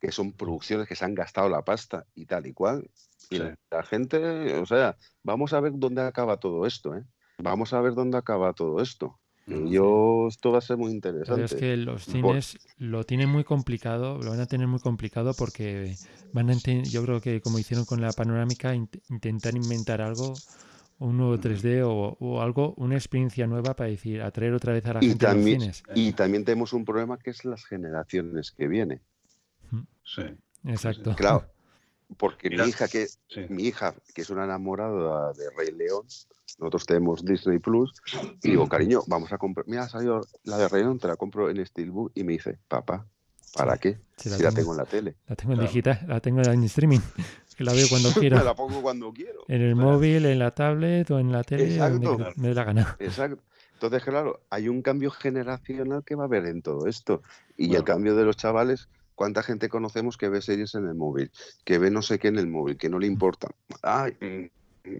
[0.00, 2.90] que son producciones que se han gastado la pasta y tal y cual.
[3.30, 3.42] Y Sí.
[3.70, 7.02] la, gente, o sea, vamos a ver dónde acaba todo esto, ¿eh?
[7.38, 9.18] Vamos a ver dónde acaba todo esto.
[9.46, 11.44] Y Yo, esto va a ser muy Pero interesante.
[11.44, 15.34] es que los Por- cines lo tienen muy complicado, lo van a tener muy complicado
[15.34, 15.96] porque
[16.32, 20.42] van a yo creo que como hicieron con la panorámica, int- intentar inventar algo
[20.98, 24.94] un nuevo 3D o, o algo, una experiencia nueva para decir, atraer otra vez a
[24.94, 25.82] la Y gente a los también, cines.
[25.94, 29.00] y también tenemos un problema que es las generaciones que vienen.
[30.04, 30.22] Sí.
[30.64, 31.14] Exacto.
[31.16, 31.44] Claro,
[32.16, 33.06] porque Mira, mi hija, que
[33.48, 36.06] mi hija, que es una enamorada de Rey León,
[36.58, 37.92] nosotros tenemos Disney Plus,
[38.42, 39.66] y digo, cariño, vamos a comprar.
[39.68, 42.58] Mira, ha salido la de Rey León, te la compro en Steelbook, y me dice,
[42.68, 43.06] papá,
[43.54, 43.98] ¿para qué?
[44.16, 45.16] Sí, si la tengo en la tele.
[45.26, 47.00] La tengo en digital, la tengo en streaming,
[47.56, 48.36] que la veo cuando quiero.
[48.38, 49.44] Me la pongo cuando quiero.
[49.48, 52.40] En el móvil, en la tablet o en la tele, donde Exacto.
[52.40, 52.96] me dé la gana.
[52.98, 53.42] Exacto.
[53.72, 57.22] Entonces, claro, hay un cambio generacional que va a haber en todo esto.
[57.56, 61.30] Y el cambio de los chavales, ¿cuánta gente conocemos que ve series en el móvil?
[61.64, 63.48] Que ve no sé qué en el móvil, que no le importa.
[63.82, 64.90] Ay, mm,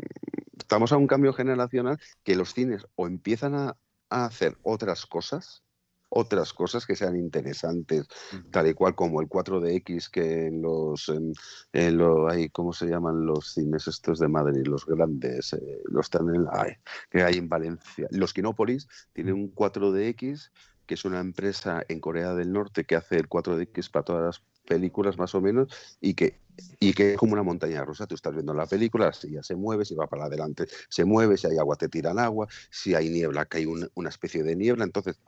[0.59, 3.77] estamos a un cambio generacional que los cines o empiezan a,
[4.11, 5.63] a hacer otras cosas,
[6.09, 8.07] otras cosas que sean interesantes,
[8.51, 11.33] tal y cual como el 4DX que en los, en,
[11.73, 14.67] en lo, ay, ¿cómo se llaman los cines estos de Madrid?
[14.67, 16.73] Los grandes, eh, los están en, ay,
[17.11, 18.07] que hay en Valencia.
[18.11, 20.53] Los Kinópolis tienen un 4DX
[20.87, 24.43] que es una empresa en Corea del Norte que hace el 4DX para todas las
[24.67, 25.69] películas más o menos
[26.01, 26.41] y que
[26.81, 29.55] y que es como una montaña rusa, tú estás viendo la película, si ya se
[29.57, 33.11] mueve, si va para adelante, se mueve, si hay agua te tiran agua, si hay
[33.11, 35.19] niebla cae un- una especie de niebla, entonces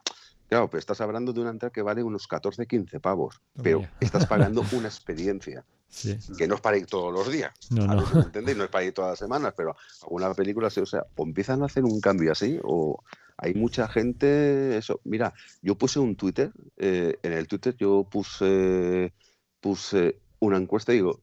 [0.48, 4.26] Claro, pero estás hablando de una entrada que vale unos 14, 15 pavos, pero estás
[4.26, 6.18] pagando una experiencia Sí.
[6.36, 7.50] que no es para ir todos los días.
[7.70, 8.20] No, a no.
[8.22, 11.62] entendéis, no es para ir todas las semanas, pero alguna película, o sea, o empiezan
[11.62, 13.02] a hacer un cambio así, o
[13.38, 15.32] hay mucha gente, eso, mira,
[15.62, 19.14] yo puse un Twitter, eh, en el Twitter yo puse,
[19.60, 21.22] puse una encuesta y digo,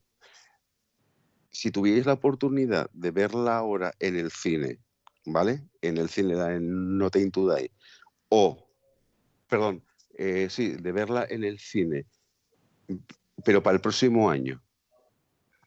[1.51, 4.80] si tuvierais la oportunidad de verla ahora en el cine,
[5.26, 5.63] ¿vale?
[5.82, 7.71] En el cine, en No to Die,
[8.30, 8.64] o,
[9.47, 9.83] perdón,
[10.17, 12.05] eh, sí, de verla en el cine,
[13.43, 14.61] pero para el próximo año,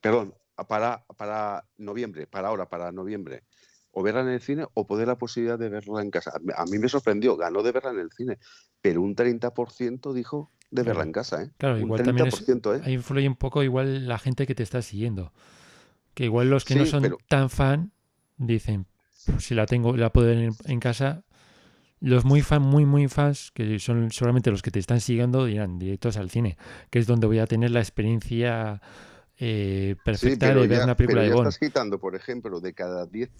[0.01, 0.35] perdón,
[0.69, 3.45] para, para noviembre, para ahora, para noviembre,
[3.93, 6.33] o verla en el cine o poder la posibilidad de verla en casa.
[6.57, 8.39] A mí me sorprendió, ganó de verla en el cine,
[8.81, 11.51] pero un 30% dijo de verla en casa, ¿eh?
[11.57, 12.83] Claro, un igual también es, 30%, ¿eh?
[12.85, 15.33] ahí influye un poco igual la gente que te está siguiendo.
[16.15, 17.93] Que igual los que no son pero- tan fan
[18.37, 18.87] dicen,
[19.27, 21.25] "Pues si la tengo, la puedo ver en, en casa.
[22.01, 25.79] Los muy fan, muy, muy fans, que son solamente los que te están siguiendo, dirán
[25.79, 26.57] directos al cine,
[26.91, 28.81] que es donde voy a tener la experiencia
[29.39, 31.49] eh, Sí, perfecta pero de ver ya, una película pero de Bond.
[31.49, 33.31] estás quitando, por ejemplo, de cada 10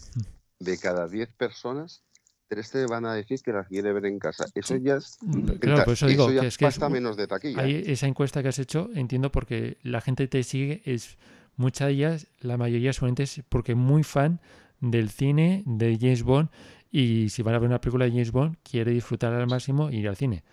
[0.61, 2.03] de cada 10 personas,
[2.49, 4.47] tres te van a decir que la quiere ver en casa.
[4.55, 5.19] Eso ya es,
[5.61, 7.63] Claro, por eso digo ya que es que es menos de taquilla.
[7.63, 11.17] Ahí esa encuesta que has hecho, entiendo porque la gente te sigue, es
[11.57, 14.41] muchas de ellas, la mayoría solamente es porque muy fan
[14.81, 16.49] del cine de James Bond
[16.91, 19.97] y si van a ver una película de James Bond quiere disfrutar al máximo y
[19.99, 20.45] ir al cine.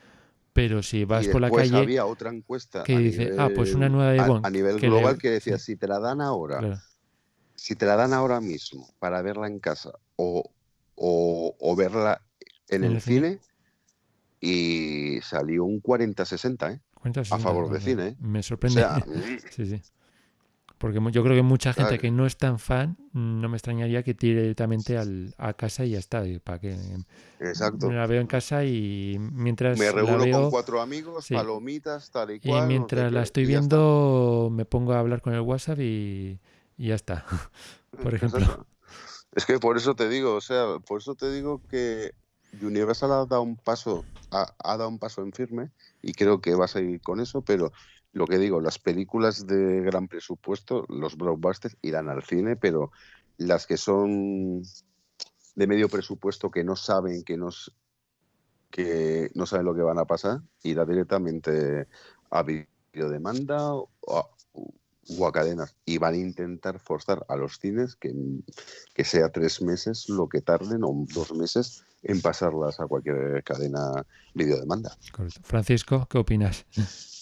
[0.53, 3.73] Pero si vas y por la calle había otra encuesta que a dice, ah, pues
[3.73, 4.45] una nivel- nueva de a- Bond.
[4.45, 6.77] A, nivel que le- global que decía, si te la dan ahora, Claro.
[7.55, 10.49] si te la dan ahora mismo para verla en casa o,
[10.95, 12.21] o, o verla
[12.69, 13.27] en En el el cine.
[13.29, 13.39] cine,
[14.41, 16.81] y salió un 40-60, ¿eh?
[16.93, 18.15] Cuenta A 60, favor de cine, ¿eh?
[18.19, 18.81] Me sorprende.
[18.81, 19.81] O sea, mm, sí, sí.
[20.77, 22.01] Porque yo creo que mucha gente Claro.
[22.01, 25.85] que no es tan fan, mm, no me extrañaría que tire directamente al, a casa
[25.85, 26.27] y ya está.
[26.27, 26.77] y ¿Para qué?
[27.39, 27.87] Exacto.
[27.87, 31.33] Me la veo en casa y mientras me la reúno veo, con cuatro amigos, sí.
[31.33, 32.67] palomitas, tal y Y cual.
[32.69, 36.39] no sé mientras la estoy y viendo, me pongo a hablar con el WhatsApp y,
[36.77, 37.25] y ya está.
[38.01, 38.45] Por ejemplo.
[38.45, 38.67] Exacto.
[39.33, 42.11] Es que por eso te digo, o sea, por eso te digo que
[42.61, 45.71] Universal ha dado un paso, ha, ha dado un paso en firme
[46.01, 47.71] y creo que va a seguir con eso, pero
[48.15, 52.91] lo que digo, las películas de gran presupuesto, los blockbusters irán al cine, pero
[53.37, 54.63] las que son
[55.55, 57.75] de medio presupuesto que no saben que nos
[58.71, 61.87] que no saben lo que van a pasar, irá directamente
[62.29, 67.97] a videodemanda o a, o a cadenas y van a intentar forzar a los cines
[67.97, 68.13] que,
[68.93, 74.05] que sea tres meses lo que tarden o dos meses en pasarlas a cualquier cadena
[74.33, 74.97] videodemanda.
[75.11, 75.41] Correcto.
[75.43, 76.65] Francisco, ¿qué opinas?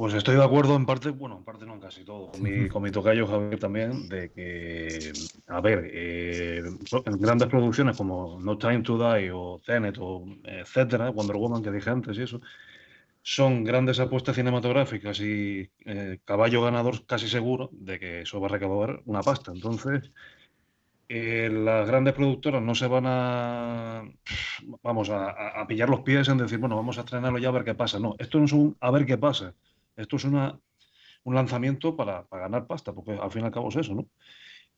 [0.00, 2.68] Pues estoy de acuerdo en parte, bueno, en parte no en casi todo, con mi,
[2.70, 5.12] con mi tocayo Javier también, de que,
[5.46, 6.62] a ver, eh,
[7.04, 11.70] en grandes producciones como No Time to Die o Tenet o etcétera, Wonder Woman que
[11.70, 12.40] dije antes y eso,
[13.20, 18.52] son grandes apuestas cinematográficas y eh, caballo ganador casi seguro de que eso va a
[18.52, 19.52] recaudar una pasta.
[19.52, 20.10] Entonces,
[21.10, 24.04] eh, las grandes productoras no se van a,
[24.82, 27.74] vamos, a pillar los pies en decir, bueno, vamos a estrenarlo ya a ver qué
[27.74, 27.98] pasa.
[27.98, 29.52] No, esto no es un a ver qué pasa.
[29.96, 30.58] Esto es una,
[31.24, 34.06] un lanzamiento para, para ganar pasta, porque al fin y al cabo es eso, ¿no?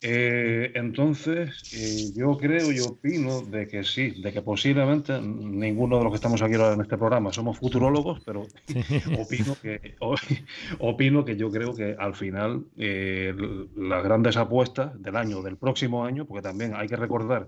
[0.05, 6.03] Eh, entonces, eh, yo creo y opino de que sí, de que posiblemente ninguno de
[6.03, 8.43] los que estamos aquí ahora en este programa somos futurólogos, pero
[9.21, 9.95] opino que,
[10.81, 13.33] opino que yo creo que al final eh,
[13.77, 17.47] las grandes apuestas del año, del próximo año, porque también hay que recordar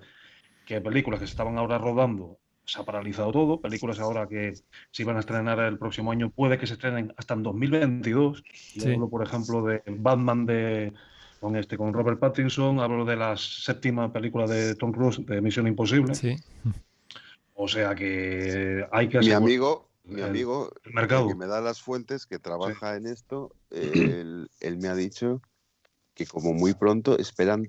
[0.64, 3.60] que películas que se estaban ahora rodando se ha paralizado todo.
[3.60, 4.54] Películas ahora que
[4.90, 8.42] se iban a estrenar el próximo año puede que se estrenen hasta en 2022.
[8.74, 10.92] Y hablo, por ejemplo, de Batman de
[11.40, 15.66] con este con Robert Pattinson, hablo de la séptima película de Tom Cruise de Misión
[15.66, 16.14] Imposible.
[16.14, 16.36] Sí.
[17.52, 21.28] O sea que hay que Mi amigo, mi amigo, el mercado.
[21.28, 25.42] que me da las fuentes, que trabaja en esto, él, él me ha dicho
[26.14, 27.68] que como muy pronto esperan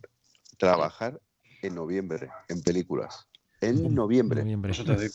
[0.57, 1.19] trabajar
[1.61, 3.27] en noviembre en películas.
[3.61, 4.43] En noviembre.
[4.69, 5.13] Eso te digo.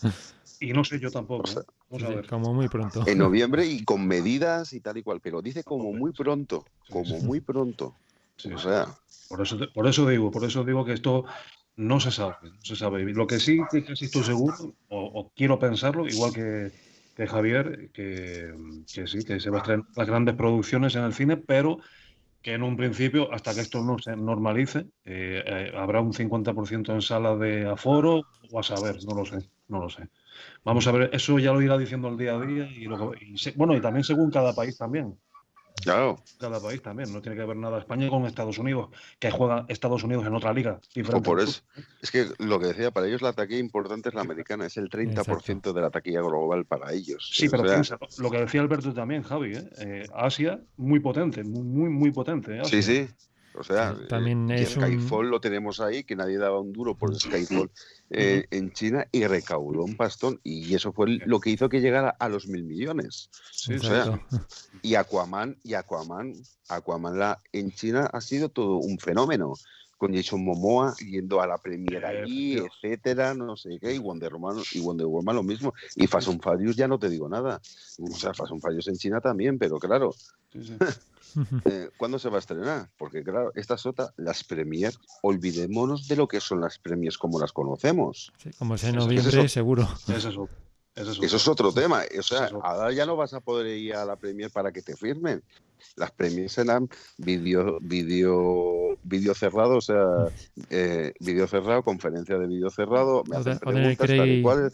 [0.61, 1.49] Y no sé yo tampoco.
[1.51, 1.65] ¿eh?
[1.89, 2.27] Vamos a ver.
[2.27, 3.03] como muy pronto.
[3.07, 7.19] En noviembre y con medidas y tal y cual, pero dice como muy pronto, como
[7.21, 7.95] muy pronto.
[8.55, 8.87] O sea,
[9.29, 11.25] Por eso, por eso digo, por eso digo que esto
[11.77, 13.05] no se sabe, no se sabe.
[13.05, 14.55] Lo que sí que casi estoy seguro,
[14.89, 16.73] o, o quiero pensarlo, igual que,
[17.17, 18.55] que Javier, que,
[18.93, 21.81] que sí, que se va a estrenar las grandes producciones en el cine, pero
[22.43, 26.93] que en un principio, hasta que esto no se normalice, eh, eh, habrá un 50%
[26.95, 29.39] en sala de aforo, o a saber, no lo sé,
[29.69, 30.09] no lo sé.
[30.65, 33.39] Vamos a ver, eso ya lo irá diciendo el día a día y, lo y
[33.39, 35.19] se- bueno, y también según cada país también.
[35.83, 36.23] Claro.
[36.39, 40.03] Cada país también, no tiene que ver nada España con Estados Unidos, que juega Estados
[40.05, 40.81] Unidos en otra liga.
[40.83, 41.25] o diferente.
[41.29, 41.63] por eso.
[42.03, 44.89] Es que lo que decía, para ellos la taquilla importante es la americana, es el
[44.91, 47.31] 30% de la taquilla global para ellos.
[47.33, 49.71] Sí, O pero sea, piensa, lo que decía Alberto también, Javi, ¿eh?
[49.79, 52.59] Eh, Asia muy potente, muy, muy, muy potente.
[52.59, 52.65] ¿eh?
[52.65, 53.09] Sí, sí.
[53.55, 56.95] O sea, también eh, es un- Skyfall lo tenemos ahí, que nadie daba un duro
[56.97, 57.69] por Skyfall
[58.11, 60.41] eh, en China y recaudó un pastón.
[60.43, 63.31] Y eso fue lo que hizo que llegara a los mil millones.
[63.53, 64.47] Sí, o sea, exacto.
[64.83, 66.35] y Aquaman, y Aquaman,
[66.69, 69.55] Aquaman la, en China ha sido todo un fenómeno.
[70.01, 74.57] Con Jason Momoa yendo a la premiera allí, etcétera, no sé qué, y Wonder Woman,
[74.73, 75.75] y Wonder Woman lo mismo.
[75.95, 77.61] Y Fast and Furious ya no te digo nada.
[78.01, 80.15] O sea, Fast and Furious en China también, pero claro,
[80.53, 80.77] Sí, sí.
[81.67, 82.89] eh, ¿Cuándo se va a estrenar?
[82.97, 87.53] Porque claro, esta sota, las premier, olvidémonos de lo que son las premiers como las
[87.53, 88.33] conocemos.
[88.39, 89.87] Sí, como sea en Eso- noviembre, eso- seguro.
[90.09, 90.49] Ese es otro.
[90.95, 91.69] Es Eso es otro.
[91.69, 92.03] otro tema.
[92.19, 94.97] O sea, ahora ya no vas a poder ir a la premier para que te
[94.97, 95.43] firmen.
[95.97, 100.05] Las premiers serán vídeo, vídeo, vídeo cerrado, o sea,
[100.71, 104.73] eh, vídeo cerrado, conferencia de vídeo cerrado, me O, hacen preguntas tal cual.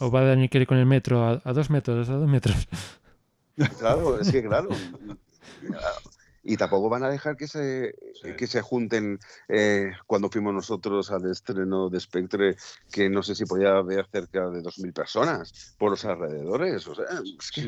[0.00, 2.68] o va Daniel Craig con el metro a, a dos metros, a dos metros.
[3.78, 4.68] Claro, es que claro.
[6.48, 7.92] Y tampoco van a dejar que se,
[8.38, 12.56] que se junten eh, cuando fuimos nosotros al estreno de Spectre,
[12.92, 16.86] que no sé si podía haber cerca de 2.000 personas por los alrededores.
[16.86, 17.66] O sea, es que,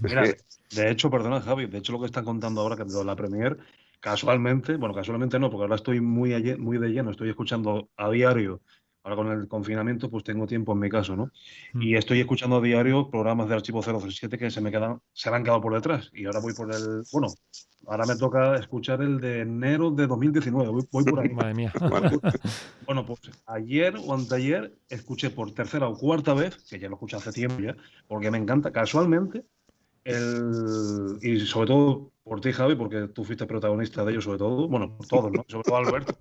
[0.00, 0.22] Mira,
[0.70, 3.58] de hecho, perdona, Javi, de hecho lo que están contando ahora que la Premier,
[4.00, 8.60] casualmente, bueno, casualmente no, porque ahora estoy muy, muy de lleno, estoy escuchando a diario,
[9.02, 11.30] ahora con el confinamiento, pues tengo tiempo en mi caso, ¿no?
[11.74, 15.36] Y estoy escuchando a diario programas de Archivo 007 que se me quedan, se me
[15.36, 16.10] han quedado por detrás.
[16.12, 17.28] Y ahora voy por el, bueno,
[17.86, 21.30] ahora me toca escuchar el de enero de 2019, voy, voy por ahí.
[21.30, 21.72] Madre mía.
[22.86, 27.16] Bueno, pues ayer o anteayer escuché por tercera o cuarta vez, que ya lo escuché
[27.16, 27.76] hace tiempo ya,
[28.08, 29.44] porque me encanta casualmente,
[30.10, 34.68] el, y sobre todo por ti, Javi, porque tú fuiste protagonista de ello, sobre todo,
[34.68, 35.44] bueno, por todos, ¿no?
[35.48, 36.14] Sobre todo Alberto,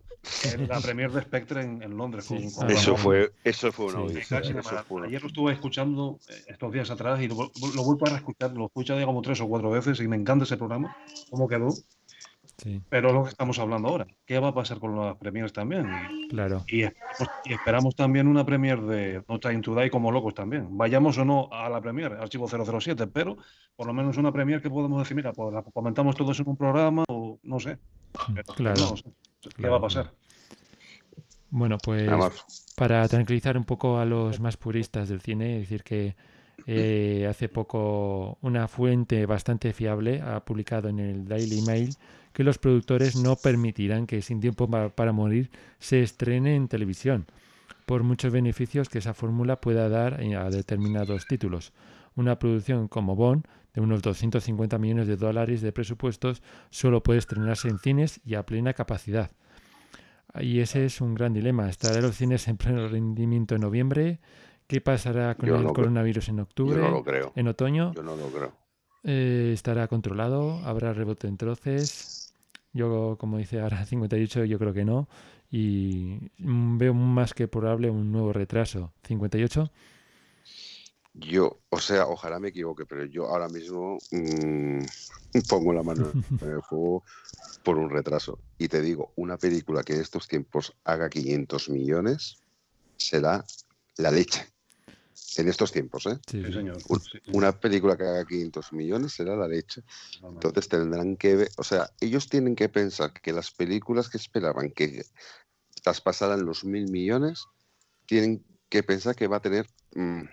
[0.44, 2.26] en la premier de Spectre en, en Londres.
[2.28, 4.28] con- con eso, fue, eso fue una Sí, eso
[4.64, 8.10] fue una- Ayer lo estuve escuchando eh, estos días atrás y lo, lo vuelvo a
[8.10, 10.92] reescuchar, lo he escuchado ya como tres o cuatro veces y me encanta ese programa,
[11.30, 11.74] cómo quedó.
[12.62, 14.06] Sí, Pero es lo que estamos hablando ahora.
[14.26, 15.88] ¿Qué va a pasar con las premiers también?
[16.30, 16.64] Claro.
[16.68, 20.78] y esperamos, y esperamos también una premier de No Time to Die como locos también.
[20.78, 23.38] Vayamos o no a la premier, archivo 007, pero
[23.76, 26.58] por lo menos una premier que podemos decir, mira, pues la comentamos todos en un
[26.58, 27.78] programa o no sé.
[28.34, 28.82] Pero Claro.
[28.82, 28.96] no.
[29.56, 30.12] ¿Qué va a pasar?
[31.52, 32.08] Bueno, pues
[32.76, 36.16] para tranquilizar un poco a los más puristas del cine, decir que
[36.68, 41.96] eh, hace poco una fuente bastante fiable ha publicado en el Daily Mail
[42.34, 45.50] que los productores no permitirán que Sin Tiempo pa- para Morir
[45.80, 47.26] se estrene en televisión,
[47.86, 51.74] por muchos beneficios que esa fórmula pueda dar eh, a determinados títulos.
[52.16, 57.68] Una producción como Bond, de unos 250 millones de dólares de presupuestos, solo puede estrenarse
[57.70, 59.32] en cines y a plena capacidad.
[60.40, 61.70] Y ese es un gran dilema.
[61.70, 64.20] ¿Estará los cines en pleno rendimiento en noviembre?
[64.68, 66.76] ¿Qué pasará con Yo el no coronavirus en octubre?
[66.76, 67.32] yo no lo creo.
[67.36, 67.94] ¿En otoño?
[67.96, 68.54] Yo no lo creo.
[69.04, 70.60] Eh, ¿Estará controlado?
[70.66, 72.34] ¿Habrá rebote en troces?
[72.74, 75.08] Yo, como dice ahora 58, yo creo que no.
[75.52, 78.94] Y veo más que probable un nuevo retraso.
[79.08, 79.72] ¿58?
[81.14, 84.84] Yo, o sea, ojalá me equivoque, pero yo ahora mismo mm,
[85.50, 87.04] pongo la mano en el fuego
[87.64, 88.40] por un retraso.
[88.58, 92.38] Y te digo, una película que en estos tiempos haga 500 millones
[92.96, 93.44] será
[93.98, 94.46] la leche.
[95.40, 96.20] En estos tiempos, ¿eh?
[96.30, 96.82] Sí, señor.
[96.90, 97.32] Un- Sí, sí.
[97.32, 99.82] Una película que haga 500 millones será la leche.
[100.22, 104.72] Entonces tendrán que ver, o sea, ellos tienen que pensar que las películas que esperaban
[104.72, 105.04] que
[105.84, 107.46] traspasaran los mil millones,
[108.06, 109.66] tienen que pensar que va a tener,
[109.96, 110.24] mm,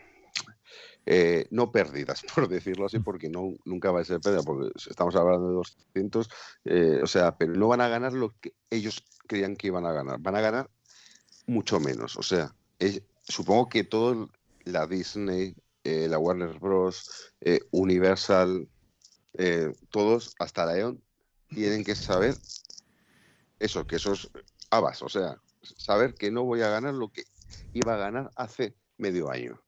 [1.07, 5.15] eh, no pérdidas, por decirlo así, porque no, nunca va a ser pérdida, porque estamos
[5.15, 6.29] hablando de 200,
[6.65, 9.93] eh, o sea, pero no van a ganar lo que ellos creían que iban a
[9.93, 10.71] ganar, van a ganar
[11.47, 14.29] mucho menos, o sea, es- supongo que todo
[14.67, 15.55] la Disney,
[15.85, 18.69] eh, la Warner Bros., eh, Universal,
[19.35, 21.03] eh, todos, hasta la EON,
[21.49, 22.35] tienen que saber
[23.59, 24.29] eso, que eso es
[24.71, 27.23] habas, o sea, saber que no voy a ganar lo que
[27.73, 29.63] iba a ganar hace medio año.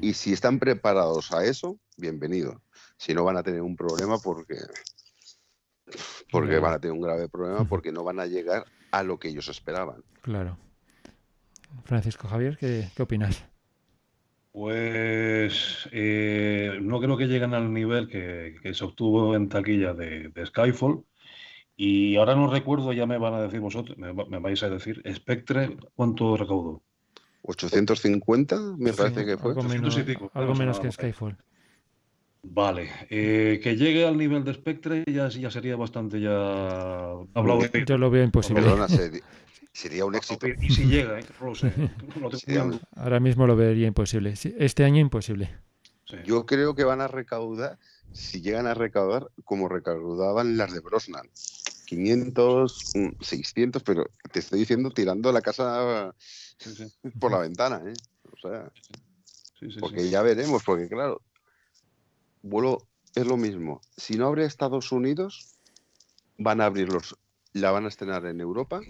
[0.00, 2.60] Y si están preparados a eso, bienvenido.
[2.98, 4.56] Si no van a tener un problema porque
[6.30, 9.28] porque van a tener un grave problema porque no van a llegar a lo que
[9.28, 10.02] ellos esperaban.
[10.20, 10.58] Claro.
[11.84, 13.44] Francisco Javier, ¿qué, qué opinas?
[14.52, 20.28] Pues eh, no creo que lleguen al nivel que, que se obtuvo en taquilla de,
[20.28, 21.04] de Skyfall.
[21.74, 24.68] Y ahora no recuerdo, ya me van a decir vosotros, me, va- me vais a
[24.68, 26.82] decir, Spectre, ¿cuánto recaudó?
[27.42, 29.50] 850, me parece que fue.
[29.52, 30.92] Algo menos, 800 y pico, algo menos que.
[30.92, 31.36] Skyfall.
[32.44, 36.30] Vale, eh, que llegue al nivel de Spectre ya, ya sería bastante ya
[37.34, 38.62] hablado de- Yo lo veo imposible.
[38.62, 38.86] Perdona,
[39.72, 40.46] sería un éxito.
[40.60, 41.24] Y si llega, ¿eh?
[41.54, 41.72] sé.
[42.20, 42.28] No
[42.64, 44.34] un- Ahora mismo lo vería imposible.
[44.58, 45.50] Este año imposible.
[46.24, 47.78] Yo creo que van a recaudar,
[48.12, 51.26] si llegan a recaudar, como recaudaban las de Brosnan.
[51.86, 56.14] 500, mm, 600, pero te estoy diciendo tirando la casa
[57.18, 57.92] por la ventana, ¿eh?
[58.32, 58.70] O sea,
[59.80, 61.20] porque ya veremos, porque claro,
[62.42, 63.80] vuelo es lo mismo.
[63.96, 65.54] Si no abre Estados Unidos,
[66.38, 67.16] van a abrirlos,
[67.52, 68.80] la van a estrenar en Europa.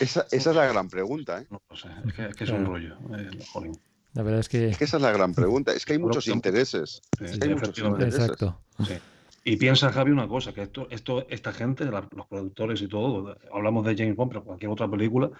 [0.00, 1.46] Esa, esa es la gran pregunta, ¿eh?
[1.50, 2.96] No sé, es que, es que es un rollo.
[3.16, 3.72] eh, jolín.
[4.14, 4.68] La verdad es que.
[4.68, 5.72] Es que esa es la gran pregunta.
[5.72, 7.02] Es que hay muchos intereses.
[7.18, 8.20] Sí, hay muchos intereses.
[8.20, 8.60] Exacto.
[8.86, 8.94] Sí.
[9.46, 13.36] Y piensa, Javi, una cosa, que esto, esto, esta gente, la- los productores y todo,
[13.52, 15.30] hablamos de James Bond, pero cualquier otra película,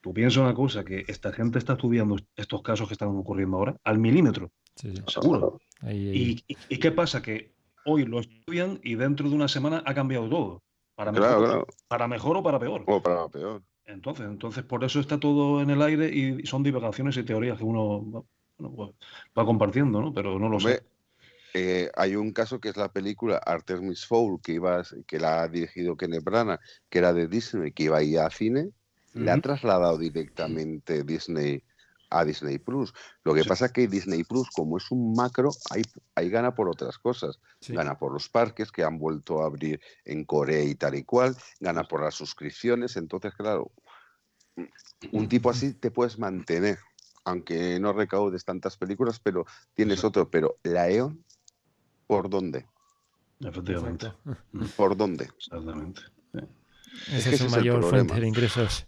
[0.00, 3.76] tú piensas una cosa, que esta gente está estudiando estos casos que están ocurriendo ahora
[3.84, 5.02] al milímetro, Sí, sí.
[5.08, 5.60] seguro.
[5.82, 6.42] Ahí, ahí.
[6.48, 7.20] ¿Y, y, y qué pasa?
[7.20, 7.52] Que
[7.84, 10.62] hoy lo estudian y dentro de una semana ha cambiado todo.
[10.94, 11.66] Para mejor, Claro, claro.
[11.88, 12.84] para mejor o para peor.
[12.86, 13.62] O para peor.
[13.92, 17.64] Entonces, entonces, por eso está todo en el aire y son divagaciones y teorías que
[17.64, 18.22] uno va,
[18.58, 18.90] bueno, pues,
[19.38, 20.12] va compartiendo, ¿no?
[20.14, 20.82] Pero no lo Hombre, sé.
[21.54, 25.42] eh, hay un caso que es la película Artemis Fowl, que, iba, a- que la
[25.42, 26.60] ha dirigido Kenneth Branagh,
[26.90, 28.70] que era de Disney, que iba a ir a cine,
[29.18, 29.42] le ha Ujú.
[29.42, 31.64] trasladado directamente Disney
[32.10, 32.92] a Disney Plus.
[33.24, 35.82] Lo que pasa es que Disney Plus, como es un macro, ahí,
[36.14, 37.40] ahí gana por otras cosas.
[37.60, 37.72] Sí.
[37.72, 41.36] Gana por los parques que han vuelto a abrir en Corea y tal y cual,
[41.60, 42.96] gana por las suscripciones.
[42.96, 43.70] Entonces, claro,
[45.12, 46.78] un tipo así te puedes mantener,
[47.24, 50.30] aunque no recaudes tantas películas, pero tienes otro.
[50.30, 51.24] Pero la EON,
[52.06, 52.66] ¿por dónde?
[53.40, 54.12] Efectivamente.
[54.76, 55.28] ¿Por dónde?
[55.36, 56.02] Exactamente.
[57.12, 58.08] Ese que es su ese es el mayor problema.
[58.08, 58.86] fuente de ingresos.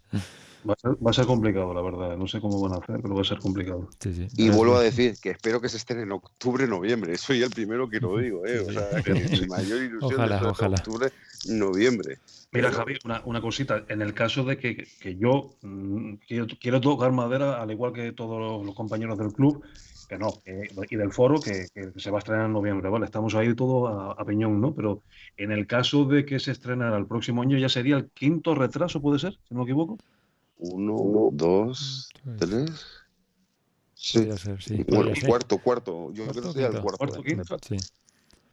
[0.67, 2.15] Va a, ser, va a ser complicado, la verdad.
[2.17, 3.89] No sé cómo van a hacer, pero va a ser complicado.
[3.99, 4.27] Sí, sí.
[4.37, 7.17] Y vuelvo a decir que espero que se estén en octubre, noviembre.
[7.17, 8.59] Soy el primero que lo digo, ¿eh?
[8.59, 10.75] O sea, que mi mayor ilusión Ojalá, es en ojalá.
[10.77, 11.11] octubre,
[11.49, 12.17] noviembre.
[12.51, 13.83] Mira, Pero- Javi, una, una cosita.
[13.89, 18.11] En el caso de que, que yo mm, quiero, quiero tocar madera, al igual que
[18.13, 19.63] todos los, los compañeros del club,
[20.07, 20.27] que no,
[20.89, 23.05] y del foro, que, que se va a estrenar en noviembre, ¿vale?
[23.05, 24.73] Estamos ahí todo a, a peñón, ¿no?
[24.73, 25.01] Pero
[25.37, 29.01] en el caso de que se estrenara el próximo año, ya sería el quinto retraso,
[29.01, 29.33] ¿puede ser?
[29.47, 29.97] Si no me equivoco.
[30.57, 32.85] Uno, dos, tres.
[33.93, 34.19] Sí.
[34.19, 35.29] Podría ser, sí, Bueno, podría ser.
[35.29, 36.13] cuarto, cuarto.
[36.13, 36.97] Yo creo que sería el cuarto.
[36.97, 37.57] Cuarto, quinto.
[37.67, 37.79] Sí.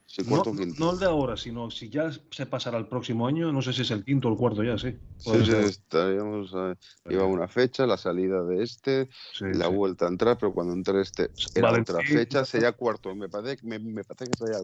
[0.06, 0.84] Sí, No, cuarto, quinto.
[0.84, 3.82] no el de ahora, sino si ya se pasará al próximo año, no sé si
[3.82, 4.90] es el quinto o el cuarto ya, sí.
[4.90, 4.98] Sí,
[5.30, 5.64] Puede sí, ser.
[5.64, 6.76] estaríamos a-
[7.08, 9.74] iba una fecha, la salida de este, Sí, la sí.
[9.74, 13.14] vuelta a entrar, pero cuando entre este era otra fecha, sería cuarto.
[13.14, 14.58] Me parece, me, me parece que sería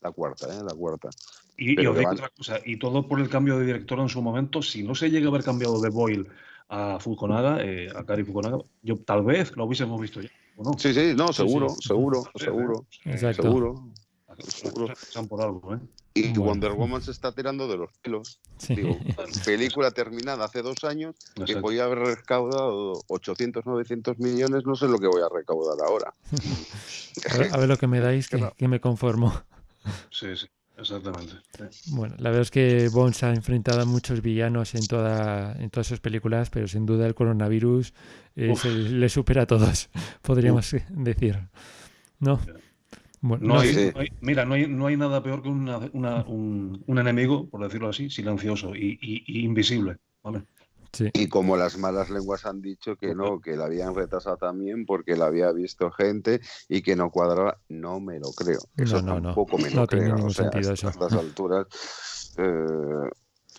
[0.00, 0.62] la cuarta, ¿eh?
[0.64, 1.08] La cuarta.
[1.56, 4.22] Y, os digo van- otra cosa, y todo por el cambio de director en su
[4.22, 6.28] momento, si no se llega a haber cambiado de Boyle
[6.68, 10.78] a Fukunaga, eh, a Kari Fukunaga, yo tal vez lo hubiésemos visto ya, ¿o no?
[10.78, 11.88] Sí, sí, no, seguro, sí.
[11.88, 13.42] seguro, Sí, seguro, Exacto.
[13.42, 13.90] seguro.
[14.48, 14.94] Seguro.
[15.28, 15.78] Por algo, ¿eh?
[16.14, 16.44] Y Bueno.
[16.44, 18.40] Wonder Woman se está tirando de los pelos.
[18.58, 18.74] Sí.
[18.74, 18.98] Digo,
[19.44, 21.62] película terminada hace dos años que Exacto.
[21.62, 26.12] voy a haber recaudado 800, 900 millones, no sé lo que voy a recaudar ahora.
[27.32, 29.32] A ver, a ver lo que me dais, que, que me conformo.
[30.10, 30.46] Sí, sí,
[30.78, 31.34] exactamente.
[31.92, 35.70] Bueno, la verdad es que Bond se ha enfrentado a muchos villanos en, toda, en
[35.70, 37.92] todas sus películas, pero sin duda el coronavirus
[38.36, 39.90] eh, se le supera a todos,
[40.22, 41.38] podríamos decir.
[42.20, 42.40] ¿No?
[43.20, 43.90] Bueno, No no, hay- sí.
[43.94, 47.48] no hay- mira, no hay, no hay nada peor que una- una- un, un enemigo,
[47.48, 49.96] por decirlo así, silencioso y, y- y invisible.
[50.22, 50.42] ¿vale?
[50.94, 51.10] Sí.
[51.12, 55.16] Y como las malas lenguas han dicho que no, que la habían retrasado también porque
[55.16, 58.60] la había visto gente y que no cuadraba, no me lo creo.
[58.76, 59.22] Eso No, no, no.
[59.28, 60.14] tampoco me No lo tiene creo.
[60.16, 60.88] ningún o sea, sentido a eso.
[60.88, 61.66] estas alturas
[62.38, 63.10] eh,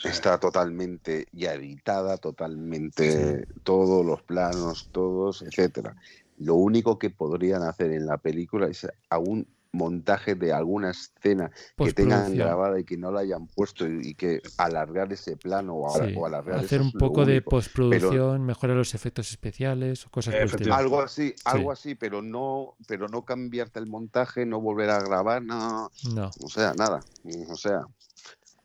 [0.04, 5.96] está totalmente ya editada, totalmente todos los planos, todos, etcétera.
[6.38, 11.94] Lo único que podrían hacer en la película es algún montaje de alguna escena que
[11.94, 12.38] tengan Postproducción.
[12.38, 16.08] grabada y que no la hayan puesto y, y que alargar ese plano o, a-
[16.08, 17.50] Sí, o alargar Hacer un poco de único.
[17.50, 21.44] Pero- postproducción, mejorar los efectos especiales o cosas por algo así, Sí.
[21.46, 26.32] algo así, pero no, pero no cambiarte el montaje, no volver a grabar, no, No.
[26.44, 27.02] o sea, nada,
[27.50, 27.82] o sea,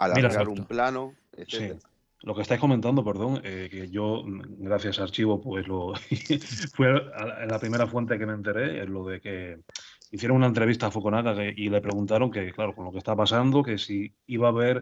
[0.01, 1.43] Mira, alargar un plano, Sí.
[1.43, 1.81] etcétera.
[2.23, 4.23] Lo que estáis comentando, perdón, eh, que yo,
[4.59, 5.95] gracias a Archivo, pues lo
[6.75, 9.59] fue a la primera fuente que me enteré, es lo de que
[10.11, 13.15] hicieron una entrevista a Fukunaga que- y le preguntaron que, claro, con lo que está
[13.17, 14.81] pasando, que si iba a haber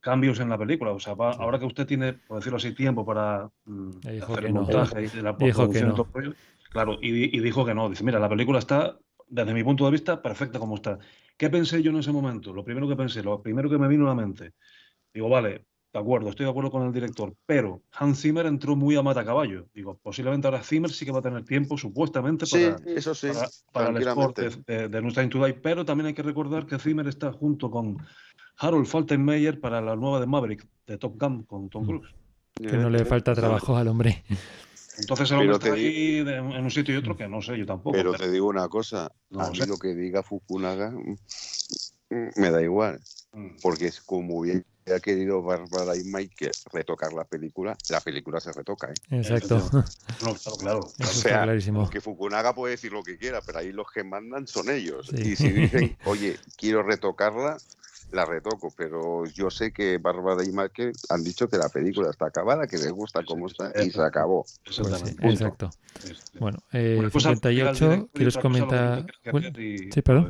[0.00, 0.92] cambios en la película.
[0.92, 3.90] O sea, va- ahora que usted tiene, por decirlo así, tiempo para mm,
[4.22, 4.60] hacer el no.
[4.60, 6.06] montaje y la postproducción no.
[6.70, 7.88] claro, y, y dijo que no.
[7.88, 8.98] Dice, mira, la película está,
[9.28, 10.98] desde mi punto de vista, perfecta como está.
[11.36, 12.52] ¿Qué pensé yo en ese momento?
[12.52, 14.52] Lo primero que pensé, lo primero que me vino a la mente,
[15.12, 18.96] digo, vale, de acuerdo, estoy de acuerdo con el director, pero Hans Zimmer entró muy
[18.96, 19.68] a matacaballo.
[19.72, 23.28] Digo, posiblemente ahora Zimmer sí que va a tener tiempo, supuestamente, Sí, para, eso sí,
[23.28, 26.24] para, para el sport de, de, de No Time to Die, pero también hay que
[26.24, 27.96] recordar que Zimmer está junto con
[28.58, 32.12] Harold Faltermeyer para la nueva de Maverick, de Top Gun, con Tom Cruise.
[32.56, 34.24] Que no le falta trabajo al hombre.
[34.98, 37.66] Entonces el hombre está ahí de- en un sitio y otro que no sé, yo
[37.66, 37.92] tampoco.
[37.96, 39.66] Pero pero- te digo una cosa, No a lo mí sé.
[39.68, 41.16] lo que diga Fukunaga mm,
[42.10, 43.00] mm, me da igual,
[43.32, 43.56] Mm.
[43.62, 44.44] porque es como
[44.84, 48.94] hubiera querido Bárbara y Mike retocar la película, la película se retoca, ¿eh?
[49.10, 49.56] Exacto.
[49.72, 50.80] No, claro, claro.
[50.80, 51.88] Eso O está sea, clarísimo.
[51.90, 55.08] que Fukunaga puede decir lo que quiera, pero ahí los que mandan son ellos.
[55.08, 55.30] Sí.
[55.32, 57.56] Y si dicen, oye, quiero retocarla,
[58.12, 58.72] la retoco.
[58.76, 62.76] Pero yo sé que Bárbara y Mike han dicho que la película está acabada, que
[62.76, 64.44] les gusta cómo está y se acabó.
[64.64, 65.70] Pues sí, exacto.
[66.38, 69.06] Bueno, eh, diga el 58, director y ¿quieres comentar?
[69.32, 70.28] Bueno, sí, perdón.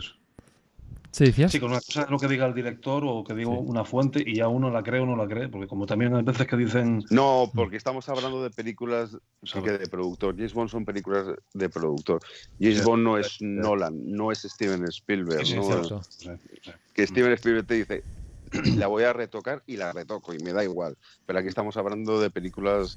[1.14, 4.22] Sí, con una cosa es lo que diga el director o que diga una fuente
[4.26, 6.56] y ya uno la cree o no la cree, porque como también hay veces que
[6.56, 7.04] dicen...
[7.10, 10.34] No, porque estamos hablando de películas sí que de productor.
[10.34, 12.20] James Bond son películas de productor.
[12.58, 13.44] James Sí, Bond no es sí.
[13.44, 15.46] Nolan, no es Steven Spielberg.
[15.46, 16.00] Sí, sí, no cierto.
[16.00, 16.30] es- Sí,
[16.62, 16.70] sí.
[16.92, 18.04] que Steven Spielberg te dice,
[18.76, 20.96] la voy a retocar y la retoco y me da igual.
[21.26, 22.96] Pero aquí estamos hablando de películas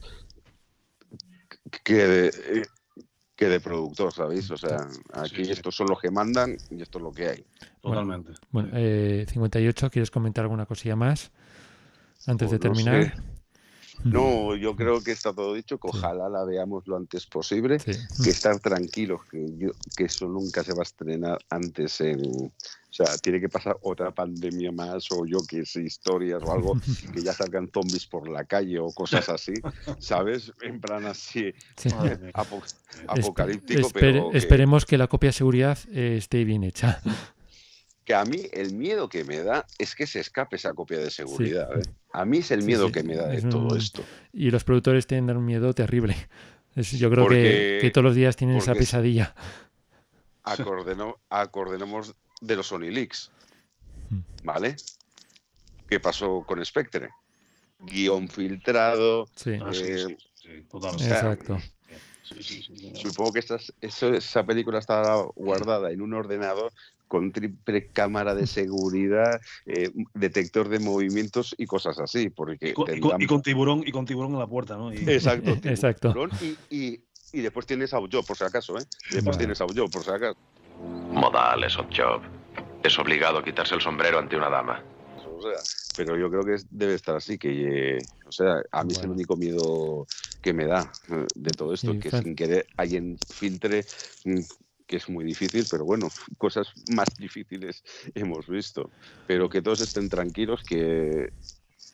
[1.84, 2.66] que de, eh,
[3.38, 4.50] que de productor, ¿sabéis?
[4.52, 7.46] O sea, aquí estos son los que mandan y esto es lo que hay.
[7.82, 8.32] Totalmente.
[8.52, 11.32] Bueno, eh, 58, ¿quieres comentar alguna cosilla más
[12.26, 13.16] antes de Pues no terminar?
[13.16, 13.37] sé.
[14.04, 17.78] No, yo creo que está todo dicho, que ojalá la veamos lo antes posible,
[18.24, 22.22] que estar tranquilos, que, yo, que eso nunca se va a estrenar antes en...
[22.90, 26.74] O sea, tiene que pasar otra pandemia más o yo que sé, historias o algo,
[27.14, 29.54] que ya salgan zombies por la calle o cosas así,
[30.00, 30.52] ¿sabes?
[30.62, 31.90] En plan así, Sí.
[32.34, 36.64] apo- Espe- apocalíptico, espere- pero que- Esperemos que la copia de seguridad eh, esté bien
[36.64, 37.02] hecha.
[38.08, 41.12] Que a mí el miedo que me da es que se escape esa copia de
[41.12, 41.78] seguridad.
[41.78, 41.84] ¿eh?
[42.14, 44.02] A mí es el miedo sí, que me da de es un- todo esto.
[44.32, 46.16] Y los productores tienen un miedo terrible.
[46.74, 49.36] Es- yo creo que, Porque- que todos los días tienen esa pesadilla.
[50.44, 53.30] Acordeno- acordemos de los Sony Leaks,
[54.10, 54.20] Mm.
[54.44, 54.78] ¿vale?
[55.90, 57.10] ¿Qué pasó con Spectre?
[57.80, 59.28] Guión filtrado.
[59.36, 59.60] Sí.
[59.62, 61.04] Ah, sí, eh, sí, sí, totalmente.
[61.04, 61.58] o sea, Exacto.
[62.96, 63.44] Supongo que
[63.82, 66.72] esa película estaba guardada en un ordenador
[67.08, 72.84] con triple cámara de seguridad, eh, detector de movimientos y cosas así, porque Y con,
[72.86, 74.94] y tendrán- con- y con tiburón y con tiburón en la puerta, ¿no?
[74.94, 75.52] Y- Exacto.
[75.64, 76.14] Exacto.
[76.42, 78.86] Y, y- y después tienes a yo por si acaso, ¿eh?
[79.12, 79.38] Después Bueno.
[79.38, 80.36] tienes a yo por si acaso.
[81.12, 82.22] Modales, odd job.
[82.84, 84.84] Es obligado a quitarse el sombrero ante una dama.
[85.26, 85.62] O sea,
[85.96, 89.04] pero yo creo que es- debe estar así, que, eh, o sea, a mí es
[89.04, 90.08] el único miedo
[90.42, 93.86] que me da eh, de todo esto, Sí, que sin querer alguien filtre,
[94.26, 94.40] mm,
[94.88, 96.08] que es muy difícil, pero bueno,
[96.38, 97.84] cosas más difíciles
[98.16, 98.90] hemos visto.
[99.28, 101.32] Pero que todos estén tranquilos, que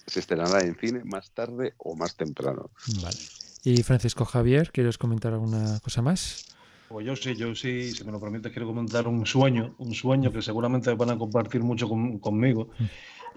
[0.07, 2.70] se estrenará en cine más tarde o más temprano.
[3.02, 3.18] Vale.
[3.65, 6.45] Y Francisco Javier, ¿quieres comentar alguna cosa más?
[6.90, 10.32] Pues yo sí, yo sí, si me lo permites, quiero comentar un sueño, un sueño
[10.32, 12.70] que seguramente van a compartir mucho con- conmigo.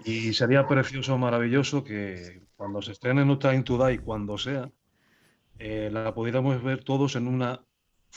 [0.05, 4.69] Y sería precioso, maravilloso que cuando se estrene No Time to Die, cuando sea,
[5.57, 7.63] eh, la pudiéramos ver todos en una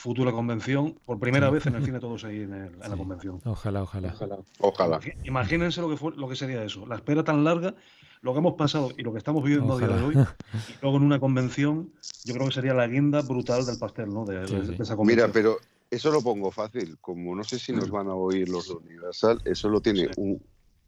[0.01, 3.41] futura convención, por primera vez en el cine, todos ahí en, el- en la convención.
[3.45, 4.15] Ojalá, ojalá.
[4.61, 5.01] Ojalá.
[5.25, 7.75] Imagínense lo que, fue, lo que sería eso, la espera tan larga,
[8.23, 10.97] lo que hemos pasado y lo que estamos viviendo a día de hoy, y luego
[10.97, 11.93] en una convención,
[12.25, 14.25] yo creo que sería la guinda brutal del pastel, ¿no?
[14.25, 14.75] De, de- Sí, sí.
[14.77, 15.59] de esa Mira, pero
[15.91, 16.99] Eso lo pongo fácil.
[17.01, 20.41] Como no sé si nos van a oír los de Universal, eso lo tiene un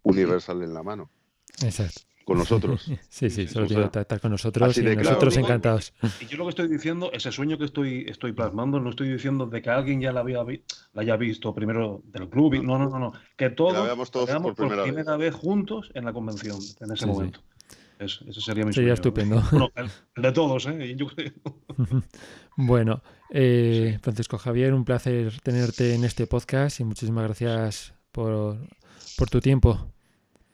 [0.05, 1.11] Universal en la mano.
[1.63, 2.03] Exacto.
[2.25, 2.91] Con nosotros.
[3.09, 5.09] Sí, sí, solo O tiene que estar con nosotros así y de claro.
[5.11, 5.93] nosotros Digo, encantados.
[6.21, 9.47] Y yo lo que estoy diciendo, ese sueño que estoy, estoy plasmando, no estoy diciendo
[9.47, 10.63] de que alguien ya la, había vi-
[10.93, 12.63] la haya visto primero del club.
[12.63, 13.13] No, no, no, no.
[13.37, 15.35] Que todos veamos todos la veamos por primera vez.
[15.35, 17.07] juntos en la convención, en ese Sí, sí.
[17.07, 17.41] momento.
[17.99, 18.95] Es- ese sería mi Sería sueño.
[18.95, 19.43] estupendo.
[19.51, 19.71] Bueno,
[20.17, 20.95] el, de todos, ¿eh?
[20.97, 21.33] Yo creo.
[22.57, 28.59] Bueno, eh, Francisco Javier, un placer tenerte en este podcast y muchísimas gracias por,
[29.17, 29.89] por tu tiempo.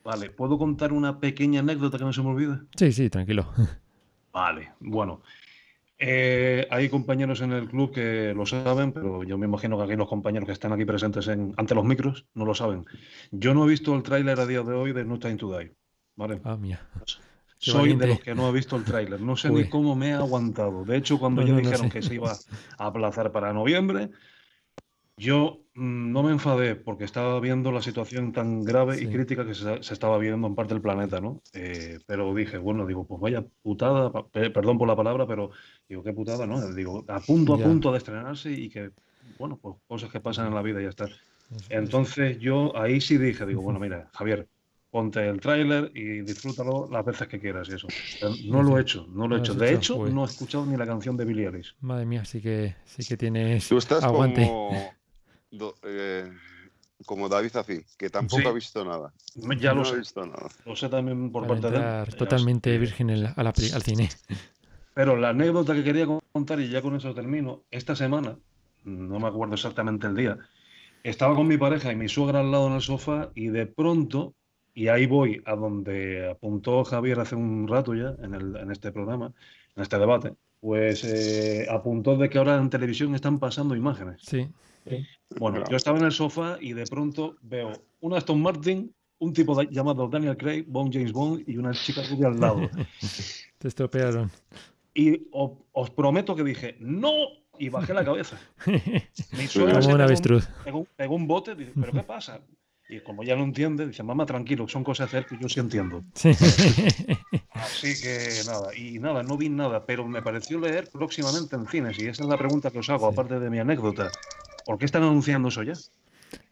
[0.08, 2.60] Vale, ¿puedo contar una pequeña anécdota que no se me olvide?
[2.76, 3.46] Sí, sí, tranquilo.
[4.32, 5.20] Vale, bueno.
[5.98, 9.96] Eh, hay compañeros en el club que lo saben, pero yo me imagino que aquí
[9.96, 12.86] los compañeros que están aquí presentes en- ante los micros no lo saben.
[13.32, 15.74] Yo no he visto el tráiler a día de hoy de No Time to Die.
[16.16, 16.40] ¿vale?
[16.44, 16.80] Ah, mía.
[17.04, 18.06] Qué Soy valiente.
[18.06, 19.20] de los que no ha visto el tráiler.
[19.20, 19.64] No sé Uy.
[19.64, 20.84] ni cómo me he aguantado.
[20.86, 21.92] De hecho, cuando No, ya no, no dijeron sé.
[21.92, 24.08] que se iba a aplazar para noviembre,
[25.18, 29.54] yo mm, no me enfadé porque estaba viendo la situación tan grave y crítica que
[29.54, 31.42] se, se estaba viendo en parte del planeta, ¿no?
[31.52, 35.50] Eh, pero dije, bueno, digo, pues vaya putada, perdón por la palabra, pero
[35.88, 36.72] digo, qué putada, ¿no?
[36.72, 37.64] Digo, a punto, a Ya.
[37.64, 38.90] punto de estrenarse y que,
[39.38, 41.08] bueno, pues cosas que pasan en la vida y ya está.
[41.70, 44.48] Entonces yo ahí sí dije, digo, bueno, mira, Javier,
[44.90, 47.88] ponte el tráiler y disfrútalo las veces que quieras y eso.
[48.20, 49.54] Pero no lo he hecho, no lo he hecho.
[49.54, 50.14] De hecho, joder.
[50.14, 51.74] no he escuchado ni la canción de Billie Eilish.
[51.80, 54.42] Madre mía, sí que, sí que tienes Tú estás aguante.
[54.42, 54.94] como,
[55.50, 56.30] do- eh,
[57.06, 58.48] como David Ací, que tampoco Sí.
[58.48, 59.12] ha visto nada.
[59.60, 59.94] Ya lo no sé.
[59.94, 60.48] ha visto nada.
[60.66, 62.06] Lo sé también por Para parte de él.
[62.10, 62.78] Ya totalmente sé.
[62.78, 64.08] virgen en la- a la peli- al cine.
[64.94, 68.36] Pero la anécdota que quería contar, y ya con eso termino, esta semana,
[68.84, 70.38] no me acuerdo exactamente el día,
[71.04, 74.34] estaba con mi pareja y mi suegra al lado en el sofá y de pronto,
[74.74, 78.90] y ahí voy a donde apuntó Javier hace un rato ya en, el- en este
[78.90, 79.32] programa,
[79.76, 84.20] en este debate, pues eh, apuntó de que ahora en televisión están pasando imágenes.
[84.22, 84.48] Sí.
[85.38, 89.60] Bueno, yo estaba en el sofá y de pronto veo un Aston Martin, un tipo
[89.62, 92.68] llamado Daniel Craig, Bond James Bond y una chica rubia al lado.
[93.58, 94.30] Te estropearon.
[94.94, 97.12] Y o- os prometo que dije, ¡no!
[97.58, 98.38] Y bajé la cabeza.
[99.54, 100.48] Como un avestruz.
[100.64, 102.40] Pegó, pegó un bote, dice, ¿pero qué pasa?
[102.90, 105.60] Y como ya no entiende, dice, mamá, tranquilo, son cosas de él que yo sí
[105.60, 106.02] entiendo.
[106.14, 106.30] Sí.
[107.50, 111.98] Así que nada, y nada, no vi nada, pero me pareció leer próximamente en cines.
[111.98, 114.10] Y esa es la pregunta que os hago, aparte de mi anécdota.
[114.68, 115.72] ¿Por qué están anunciando eso ya?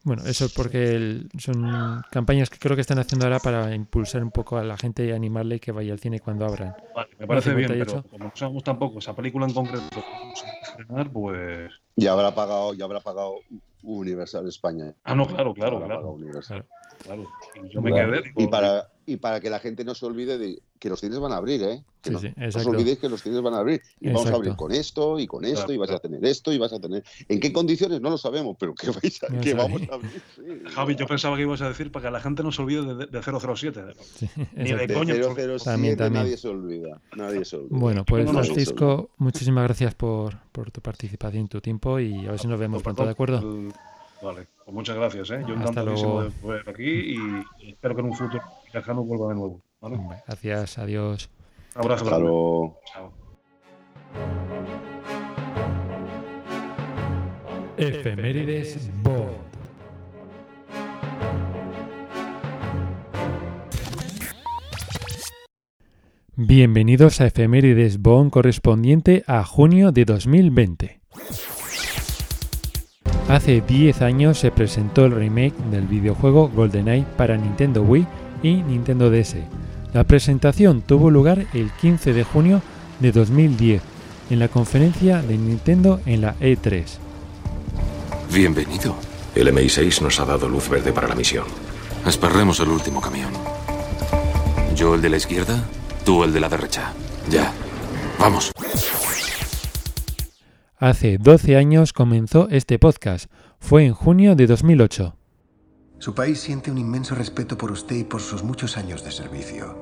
[0.04, 4.22] Bueno, eso es porque el- son campañas que creo que están haciendo ahora para impulsar
[4.24, 6.74] un poco a la gente y animarle que vaya al cine cuando abran.
[6.94, 8.00] Vale, me parece bien, 58.
[8.04, 11.70] pero como no sabemos tampoco esa película en concreto, que vamos a estrenar, pues...
[11.96, 13.40] Ya habrá pagado, ya habrá pagado
[13.82, 14.94] Universal España.
[15.04, 16.00] Ah, no, claro, claro, Habrá claro.
[16.00, 16.64] pagado Universal.
[17.02, 17.26] Claro.
[17.62, 18.12] Y yo me Claro.
[18.12, 21.00] quedé, digo, y para y para que la gente no se olvide de que los
[21.00, 21.82] cines van a abrir, ¿eh?
[22.02, 23.80] Que Sí, no, sí, no os olvidéis que los cines van a abrir.
[24.00, 26.52] Y vamos a abrir con esto y con esto Claro, y vas a tener esto
[26.52, 27.02] y vas a tener.
[27.28, 28.00] ¿En qué condiciones?
[28.00, 30.22] No lo sabemos, pero que, vais a- No que vamos a abrir.
[30.34, 30.42] sí.
[30.74, 33.06] Javi, yo pensaba que ibas a decir para que la gente no se olvide de,
[33.06, 33.80] de 007.
[34.18, 35.14] Sí, Ni de coña.
[35.14, 36.24] De porque- 007 También, también.
[36.24, 37.00] nadie se olvida.
[37.16, 37.78] Nadie se olvida.
[37.78, 42.48] Bueno, pues Francisco, muchísimas gracias por, por tu participación, tu tiempo y a ver si
[42.48, 43.40] nos vemos pronto, ¿de acuerdo?
[44.22, 45.30] Vale, pues muchas gracias.
[45.30, 45.44] ¿eh?
[45.46, 48.42] Yo encantadísimo de poder aquí y espero que en un futuro
[48.76, 49.62] lejano vuelva de nuevo.
[49.80, 49.96] ¿vale?
[49.96, 51.30] Un Gracias, adiós.
[51.74, 52.04] abrazo.
[52.04, 52.24] Hasta grande.
[52.28, 52.78] luego.
[52.92, 53.12] Chao.
[57.78, 59.46] Efemérides Bond.
[66.38, 71.00] Bienvenidos a Efemérides Bond correspondiente a junio de 2020.
[73.28, 78.06] Hace 10 años se presentó el remake del videojuego GoldenEye para Nintendo Wii
[78.42, 79.36] y Nintendo DS.
[79.92, 82.62] La presentación tuvo lugar el 15 de junio
[83.00, 83.82] de 2010
[84.30, 86.84] en la conferencia de Nintendo en la E E3.
[88.32, 88.96] Bienvenido.
[89.34, 91.44] El MI6 nos ha dado luz verde para la misión.
[92.06, 93.30] Esperremos el último camión.
[94.74, 95.64] Yo el de la izquierda,
[96.04, 96.92] tú el de la derecha.
[97.30, 97.52] Ya.
[98.18, 98.52] Vamos.
[100.78, 103.30] Hace 12 años comenzó este podcast.
[103.58, 105.16] Fue en junio de 2008.
[105.98, 109.76] Su país siente un inmenso respeto por usted y por sus muchos años de servicio.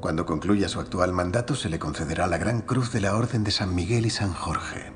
[0.00, 3.50] Cuando concluya su actual mandato se le concederá la Gran Cruz de la Orden de
[3.50, 4.92] San Miguel y San Jorge.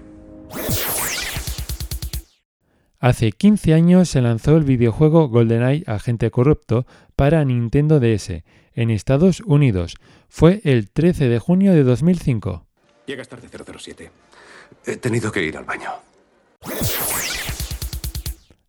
[2.98, 6.86] Hace 15 años se lanzó el videojuego GoldenEye Agente Corrupto
[7.16, 8.42] para Nintendo DS
[8.72, 9.96] en Estados Unidos.
[10.28, 12.66] Fue el 13 de junio de 2005.
[13.06, 14.10] Llegas tarde 007.
[14.86, 15.90] He tenido que ir al baño.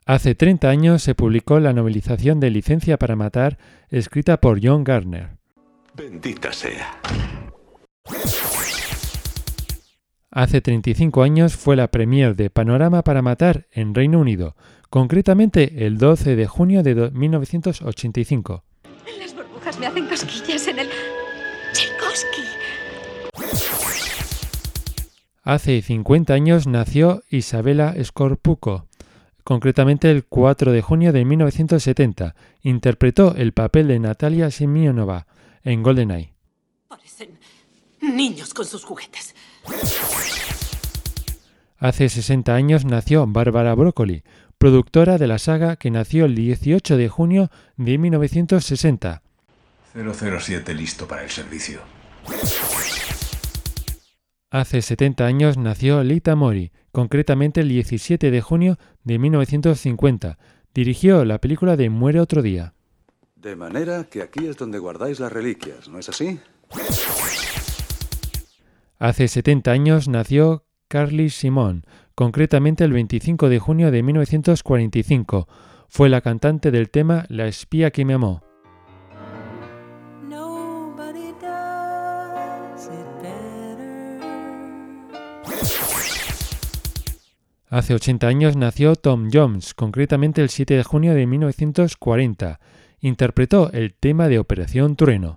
[0.08, 3.58] Hace 30 años se publicó la novelización de Licencia para Matar,
[3.90, 5.38] escrita por John Garner.
[5.96, 7.02] Bendita sea.
[10.30, 14.56] Hace 35 años fue la premier de Panorama para Matar en Reino Unido,
[14.92, 18.64] concretamente el 12 de junio de 1985.
[19.20, 20.90] Las burbujas me hacen cosquillas en el...
[21.74, 22.44] Tchaikovsky.
[25.42, 28.88] Hace 50 años nació Isabela Scorpuco,
[29.46, 32.36] concretamente el 4 de junio de 1970.
[32.64, 35.28] Interpretó el papel de Natalia Semionova
[35.64, 36.34] en GoldenEye.
[36.90, 37.40] Parecen
[38.02, 39.34] niños con sus juguetes.
[41.78, 44.24] Hace 60 años nació Bárbara Broccoli,
[44.58, 49.22] productora de la saga que nació el 18 de junio de 1960.
[49.94, 51.82] 007 listo para el servicio.
[54.56, 60.38] Hace 70 años nació Lita Mori, concretamente el 17 de junio de 1950.
[60.74, 62.74] Dirigió la película de Muere otro día.
[63.36, 66.40] De manera que aquí es donde guardáis las reliquias, ¿no es así?
[68.98, 71.84] Hace 70 años nació Carly Simon,
[72.16, 75.50] concretamente el 25 de junio de 1945.
[75.90, 78.42] Fue la cantante del tema La espía que me amó.
[87.68, 92.60] Hace 80 años nació Tom Jones, concretamente el 7 de junio de 1940.
[93.00, 95.36] Interpretó el tema de Operación Trueno.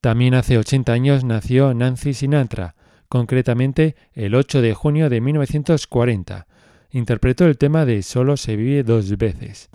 [0.00, 2.74] También hace 80 años nació Nancy Sinatra,
[3.08, 6.46] concretamente el 8 de junio de 1940.
[6.90, 9.70] Interpretó el tema de Solo se vive dos veces.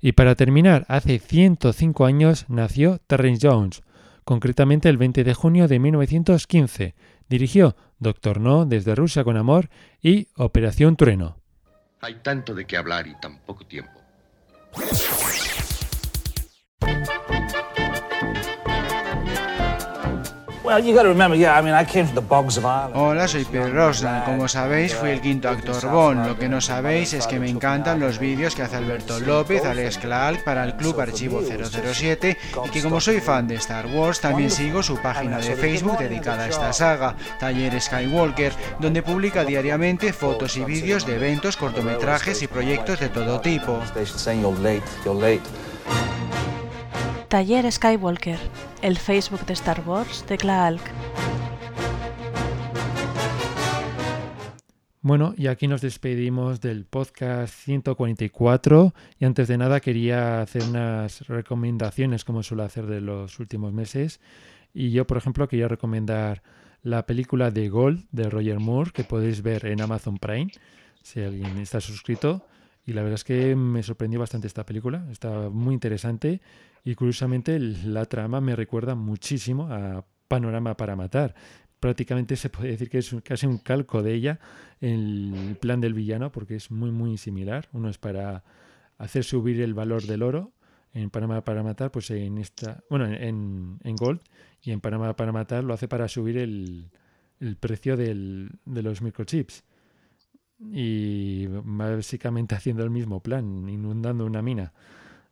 [0.00, 3.82] Y para terminar, hace 105 años nació Terrence Jones,
[4.24, 6.94] concretamente el 20 de junio de 1915.
[7.28, 9.70] Dirigió Doctor No desde Rusia con Amor
[10.00, 11.38] y Operación Trueno.
[12.00, 13.90] Hay tanto de qué hablar y tan poco tiempo.
[22.94, 24.24] Hola, soy Pierre Rosnan.
[24.24, 26.26] Como sabéis, fui el quinto actor Bond.
[26.26, 29.96] Lo que no sabéis es que me encantan los vídeos que hace Alberto López, Alex
[29.96, 32.36] Clark para el Club Archivo 007
[32.66, 36.44] y que como soy fan de Star Wars, también sigo su página de Facebook dedicada
[36.44, 42.46] a esta saga, Taller Skywalker, donde publica diariamente fotos y vídeos de eventos, cortometrajes y
[42.46, 43.80] proyectos de todo tipo.
[47.28, 48.38] Taller Skywalker,
[48.80, 50.80] el Facebook de Star Wars de Klaalk.
[55.02, 61.28] Bueno, y aquí nos despedimos del podcast 144 y antes de nada quería hacer unas
[61.28, 64.20] recomendaciones como suelo hacer de los últimos meses.
[64.72, 66.42] Y yo por ejemplo quería recomendar
[66.82, 70.50] la película de Gold de Roger Moore que podéis ver en Amazon Prime
[71.02, 72.46] si alguien está suscrito.
[72.86, 76.40] Y la verdad es que me sorprendió bastante esta película, está muy interesante
[76.84, 81.34] y curiosamente la trama me recuerda muchísimo a Panorama para Matar.
[81.80, 84.40] Prácticamente se puede decir que es casi un calco de ella
[84.80, 87.68] el plan del villano porque es muy muy similar.
[87.72, 88.44] Uno es para
[88.98, 90.52] hacer subir el valor del oro
[90.92, 94.20] en Panamá para matar, pues en esta, bueno, en, en Gold
[94.62, 96.90] y en Panamá para matar lo hace para subir el,
[97.40, 99.64] el precio del, de los microchips
[100.60, 104.72] y básicamente haciendo el mismo plan, inundando una mina.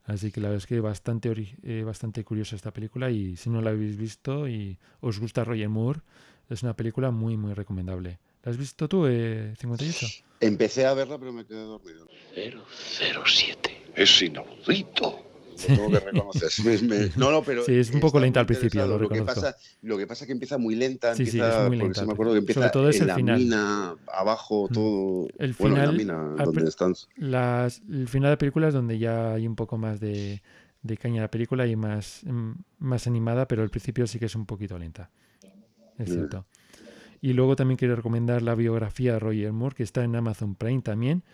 [0.07, 1.33] Así que la verdad es que bastante,
[1.65, 5.69] eh, bastante curiosa esta película y si no la habéis visto y os gusta Roger
[5.69, 6.01] Moore,
[6.49, 8.21] es una película muy, muy recomendable.
[8.45, 10.07] ¿La has visto tú, eh, 58?
[10.41, 12.07] Empecé a verla pero me quedé dormido.
[12.35, 13.93] 007.
[13.97, 15.26] Es inaudito.
[15.65, 16.51] Tengo que reconocer.
[16.65, 19.57] Me- me- no, no, pero Sí, es un poco lenta al principio, lo que pasa,
[19.83, 22.07] lo que pasa es que empieza muy lenta, Sí, sí, empieza, es muy lenta sí
[22.07, 22.41] me al acuerdo que principio.
[22.41, 23.39] empieza Sobre todo es en el la final.
[23.41, 25.29] mina, abajo, todo.
[25.39, 26.95] El bueno, en la final, mina, donde pri- están.
[27.17, 30.43] las- el final de la película es donde ya hay un poco más de,
[30.83, 34.35] de caña la película y más, mm, más animada, pero al principio sí que es
[34.35, 35.11] un poquito lenta.
[35.99, 36.15] Es Ya.
[36.15, 36.47] cierto.
[37.23, 40.83] Y luego también quiero recomendar la biografía de Roger Moore, que está en Amazon Prime
[40.83, 41.25] también.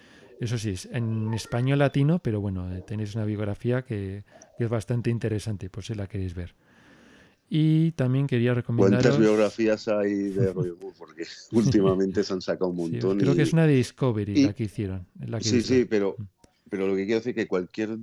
[0.43, 4.25] Eso sí, es en español latino, pero bueno, eh, tenéis una biografía que,
[4.59, 6.57] que es bastante interesante, por si la queréis ver.
[7.49, 9.05] Y también quería recomendaros...
[9.05, 10.97] ¿Cuántas biografías hay de Roger Moore?
[10.99, 13.21] Porque últimamente se han sacado un Sí, montón.
[13.21, 15.07] creo y- que es una de Discovery y- la que hicieron.
[15.21, 16.17] la que he Sí, sí, pero,
[16.69, 17.97] pero lo que quiero decir es que cualquier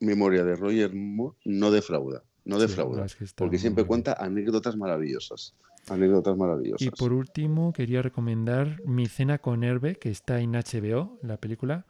[0.00, 2.22] memoria de Roger Moore no defrauda.
[2.46, 3.04] No Sí, defrauda.
[3.04, 3.88] es que porque siempre bien.
[3.88, 5.54] cuenta anécdotas maravillosas.
[5.88, 6.86] Anécdotas maravillosas.
[6.86, 11.84] Y por último, quería recomendar Mi cena con Herbe, que está en HBO, la película,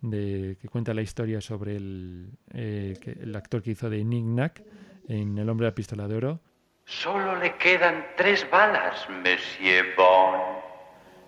[0.00, 4.24] de, que cuenta la historia sobre el, eh, que- el actor que hizo de Nick
[4.24, 4.62] Nack
[5.08, 6.40] en El hombre de la pistola de oro.
[6.86, 10.62] Solo le quedan tres balas, Monsieur Bond.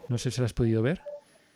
[0.09, 1.01] No sé si la has podido ver.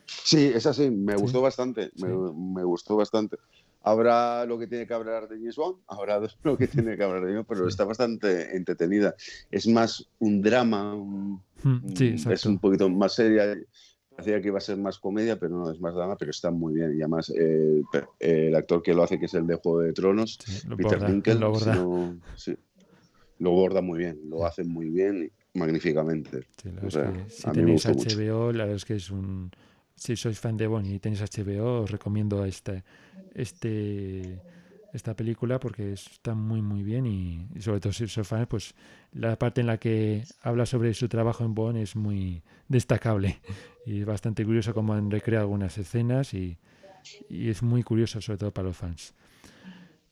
[0.06, 3.36] Sí, esa sí, me gustó bastante, me, me gustó bastante.
[3.82, 7.24] Habrá lo que tiene que hablar de James Bond, habrá lo que tiene que hablar
[7.24, 9.14] de mí, pero está bastante entretenida.
[9.50, 13.54] Es más un drama, un- Mm, sí, es un poquito más seria.
[14.08, 16.74] Parecía que iba a ser más comedia, pero no es más drama, pero está muy
[16.74, 16.92] bien.
[16.96, 17.82] Y además, eh,
[18.18, 20.38] el actor que lo hace, que es el de Juego de Tronos,
[20.76, 21.06] Peter borda,
[21.40, 21.74] lo borda.
[22.34, 22.56] sí,
[23.38, 26.46] lo borda muy bien, lo hace muy bien magníficamente.
[26.64, 28.10] La O sea, que si a mí me tenéis mucho.
[28.10, 29.50] HBO, la verdad es que es un.
[30.00, 32.84] Si sois fan de Bond y tenéis HBO, os recomiendo este,
[33.34, 34.40] este,
[34.94, 37.04] esta película porque está muy, muy bien.
[37.04, 38.74] Y, sobre todo si sois fans, pues
[39.12, 43.40] la parte en la que habla sobre su trabajo en Bond es muy destacable.
[43.86, 46.58] Y es bastante curioso cómo han recreado algunas escenas y,
[47.28, 49.14] y es muy curioso, sobre todo para los fans.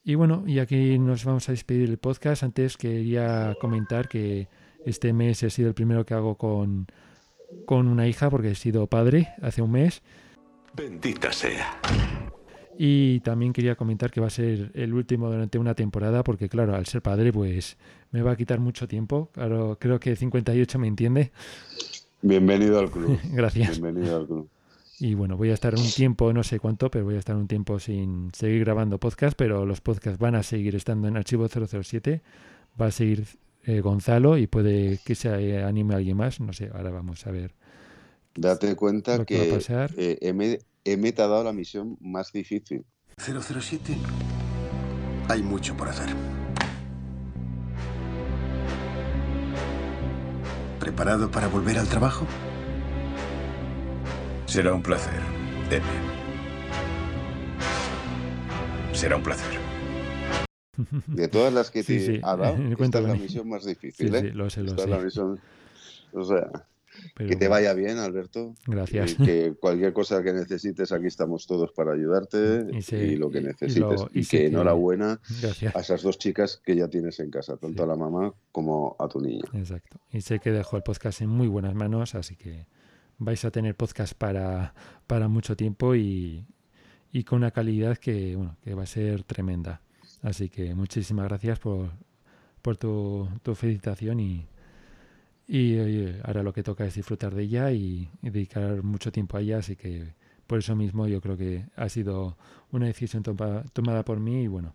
[0.05, 2.43] Y bueno, y aquí nos vamos a despedir del podcast.
[2.43, 4.49] Antes quería comentar que
[4.85, 6.87] este mes he sido el primero que hago con,
[7.67, 10.03] con una hija porque he sido padre hace un mes.
[10.75, 11.81] Bendita sea.
[12.81, 16.77] Y también quería comentar que va a ser el último durante una temporada porque claro,
[16.77, 17.77] al ser padre pues
[18.13, 19.31] me va a quitar mucho tiempo.
[19.33, 21.33] Claro, creo que 58 me entiende.
[22.23, 23.19] Bienvenido al club.
[23.33, 23.81] Gracias.
[23.81, 24.49] Bienvenido al club.
[25.01, 27.47] Y bueno, voy a estar un tiempo, no sé cuánto, pero voy a estar un
[27.47, 32.21] tiempo sin seguir grabando podcast, pero los podcasts van a seguir estando en archivo 007.
[32.81, 33.25] Va a seguir
[33.69, 36.41] eh, Gonzalo y puede que se eh, anime alguien más.
[36.41, 37.55] No sé, ahora vamos a ver.
[38.35, 39.91] Date cuenta Lo que va a que pasar.
[39.97, 42.85] eh, M, M te ha dado la misión más difícil.
[43.19, 43.97] 007.
[45.29, 46.09] Hay mucho por hacer.
[50.81, 52.27] ¿Preparado para volver al trabajo?
[54.47, 55.21] Será un placer,
[55.71, 55.85] M.
[58.95, 59.68] Será un placer.
[61.07, 64.11] De todas las que Sí, te sí, ha dado, esta es la misión más difícil.
[64.11, 64.33] Sí, ¿eh?
[64.33, 64.91] lo sé, lo Esta es sé.
[64.91, 65.41] la misión-
[66.13, 66.51] o sea,
[67.15, 68.55] Pero que te vaya bien, Alberto.
[68.67, 69.13] Gracias.
[69.13, 73.41] Y que cualquier cosa que necesites, aquí estamos todos para ayudarte Y lo que y-
[73.43, 73.81] y necesites.
[73.81, 75.77] lo- Y, y que- enhorabuena Gracias.
[75.77, 79.07] a esas dos chicas que ya tienes en casa, tanto a la mamá como a
[79.09, 79.45] tu niña.
[79.53, 79.99] Exacto.
[80.13, 82.67] Y sé que dejo el podcast en muy buenas manos, así que
[83.19, 84.75] vais a tener podcast para,
[85.07, 86.47] para mucho tiempo y,
[87.13, 89.83] y con una calidad que, bueno, que va a ser tremenda.
[90.23, 91.91] Así que muchísimas gracias por,
[92.63, 94.47] por tu, tu felicitación y,
[95.47, 95.79] y
[96.25, 99.77] ahora lo que toca es disfrutar de ella y, dedicar mucho tiempo a ella, así
[99.77, 100.15] que
[100.47, 102.37] por eso mismo yo creo que ha sido
[102.73, 104.75] una decisión toma- tomada por mí y bueno,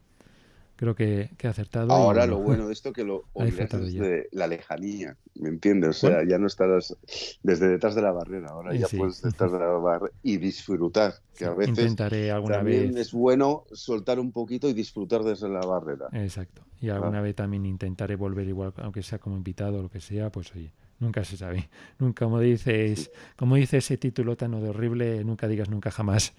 [0.83, 1.91] creo que, que he acertado.
[1.91, 3.67] Ahora lo bueno de esto que lo ella.
[3.77, 5.89] desde la lejanía, ¿me entiendes?
[5.91, 6.29] O sea, Bueno.
[6.29, 6.95] ya no estarás
[7.41, 8.97] desde detrás de la barrera, ahora Eh, ya sí.
[8.97, 12.95] puedes detrás de la barrera y disfrutar, que Sí, a veces intentaré alguna también vez.
[12.95, 16.11] es bueno soltar un poquito y disfrutar desde la barrera.
[16.11, 16.63] Exacto.
[16.79, 20.31] Y alguna vez también intentaré volver igual, aunque sea como invitado o lo que sea,
[20.31, 21.69] pues oye, nunca se sabe.
[21.99, 26.33] Nunca, como dices, como dice ese título tan de horrible, nunca digas nunca jamás.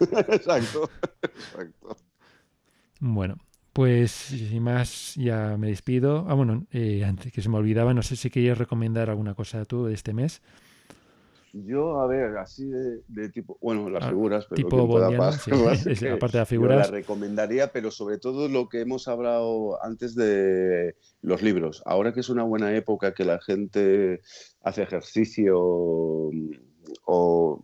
[0.00, 0.90] exacto,
[1.22, 1.96] exacto.
[3.00, 3.38] Bueno,
[3.78, 6.26] pues sin más ya me despido.
[6.28, 9.64] Ah, bueno, eh, antes que se me olvidaba, no sé si querías recomendar alguna cosa
[9.66, 10.42] tú de este mes.
[11.52, 15.50] Yo, a ver, así de, de tipo, bueno, las Ah, figuras, pero tipo bondiano, sí.
[16.08, 16.90] aparte de las yo figuras.
[16.90, 21.80] la recomendaría, pero sobre todo lo que hemos hablado antes de los libros.
[21.86, 24.22] Ahora que es una buena época que la gente
[24.60, 26.50] hace ejercicio mm,
[27.06, 27.62] o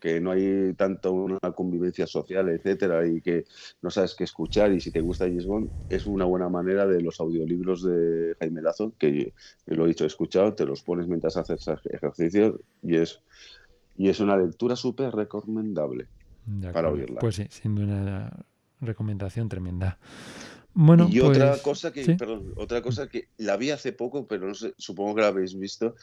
[0.00, 3.44] que no hay tanto una convivencia social, etcétera, y que
[3.82, 7.00] no sabes qué escuchar, y si te gusta James Bond, es una buena manera de
[7.00, 9.32] los audiolibros de Jaime Lazo, que
[9.66, 13.20] lo he dicho, he escuchado, te los pones mientras haces ejercicio y es,
[13.96, 16.08] y es una lectura súper recomendable
[16.72, 17.20] para oírla.
[17.20, 18.46] Pues sí, siendo una
[18.80, 19.98] recomendación tremenda.
[20.78, 22.14] Bueno, y otra pues, cosa que, sí.
[22.16, 25.58] perdón, otra cosa que la vi hace poco, pero no sé, supongo que la habéis
[25.58, 25.94] visto,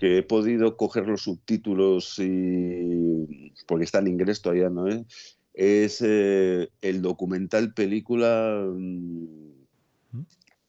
[0.00, 4.88] que he podido coger los subtítulos y porque está en inglés todavía, ¿no?
[4.88, 5.04] es?
[5.52, 9.50] Es eh, el documental película mm,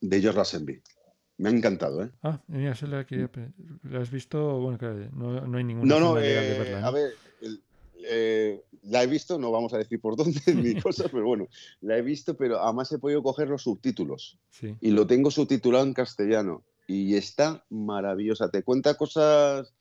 [0.02, 0.82] de George Lazenby.
[1.38, 2.12] Me ha encantado, ¿eh?
[2.22, 3.30] Ah, mira, esa la quería
[3.84, 4.60] ¿La has visto?
[4.60, 7.64] Bueno, claro, no, no hay ninguna No, no, de eh, a ver, el-
[8.04, 11.48] eh, la he visto, no vamos a decir por dónde ni cosas, pero bueno,
[11.82, 14.76] la he visto, pero además he podido coger los subtítulos Sí.
[14.82, 18.50] y lo tengo subtitulado en castellano y está maravillosa.
[18.50, 19.74] Te cuenta cosas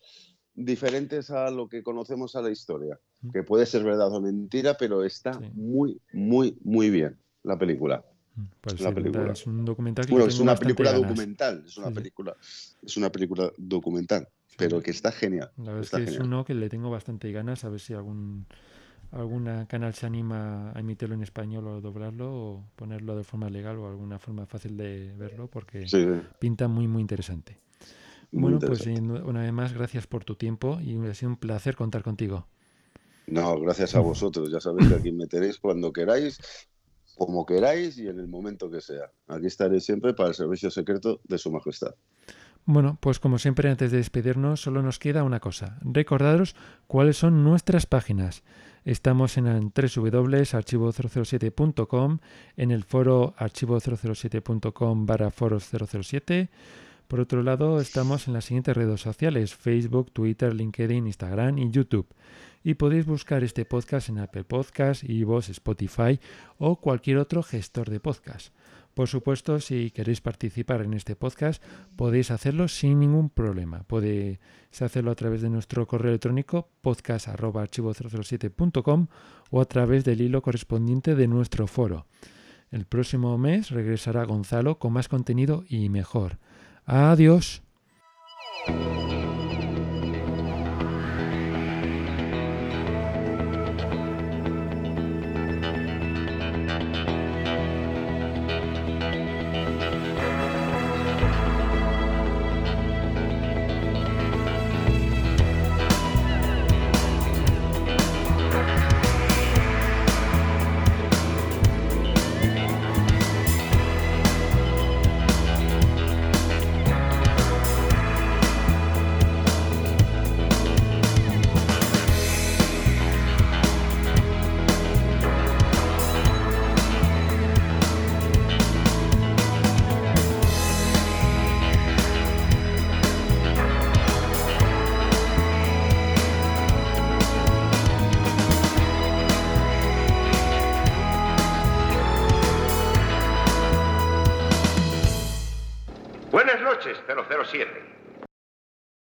[0.54, 2.98] diferentes a lo que conocemos a la historia,
[3.32, 8.04] que puede ser verdad o mentira, pero está muy, muy, muy bien la película.
[8.60, 9.32] Pues la sí, película.
[9.32, 11.08] es un documental que Bueno, es una película ganas.
[11.08, 12.36] documental, es una Sí, película,
[12.82, 15.50] es una película documental, pero que está genial.
[15.58, 16.26] La verdad es que es genial.
[16.26, 18.46] uno que le tengo bastante ganas a ver si algún
[19.12, 23.78] alguna canal se anima a emitirlo en español o doblarlo o ponerlo de forma legal
[23.78, 25.86] o alguna forma fácil de verlo porque
[26.38, 27.58] pinta muy muy interesante.
[28.30, 32.02] bueno, pues una vez más gracias por tu tiempo y ha sido un placer contar
[32.02, 32.46] contigo.
[33.26, 34.50] No, gracias a vosotros.
[34.50, 36.40] Ya sabéis que aquí me tenéis cuando queráis,
[37.16, 39.10] como queráis y en el momento que sea.
[39.28, 41.94] Aquí estaré siempre para el servicio secreto de Su Majestad.
[42.64, 45.78] Bueno, pues como siempre antes de despedirnos solo nos queda una cosa.
[45.82, 46.56] Recordaros
[46.86, 48.42] cuáles son nuestras páginas.
[48.84, 52.18] Estamos en www.archivo007.com,
[52.56, 56.48] en el foro archivo007.com barra foros 007.
[57.06, 62.06] Por otro lado, estamos en las siguientes redes sociales, Facebook, Twitter, LinkedIn, Instagram y YouTube.
[62.62, 66.20] Y podéis buscar este podcast en Apple Podcasts, Evox, Spotify
[66.58, 68.54] o cualquier otro gestor de podcast.
[68.94, 71.62] Por supuesto, si queréis participar en este podcast,
[71.96, 73.82] podéis hacerlo sin ningún problema.
[73.84, 74.38] Podéis
[74.80, 79.06] hacerlo a través de nuestro correo electrónico podcast.archivo007.com
[79.50, 82.06] o a través del hilo correspondiente de nuestro foro.
[82.70, 86.38] El próximo mes regresará Gonzalo con más contenido y mejor.
[86.84, 87.62] Adiós.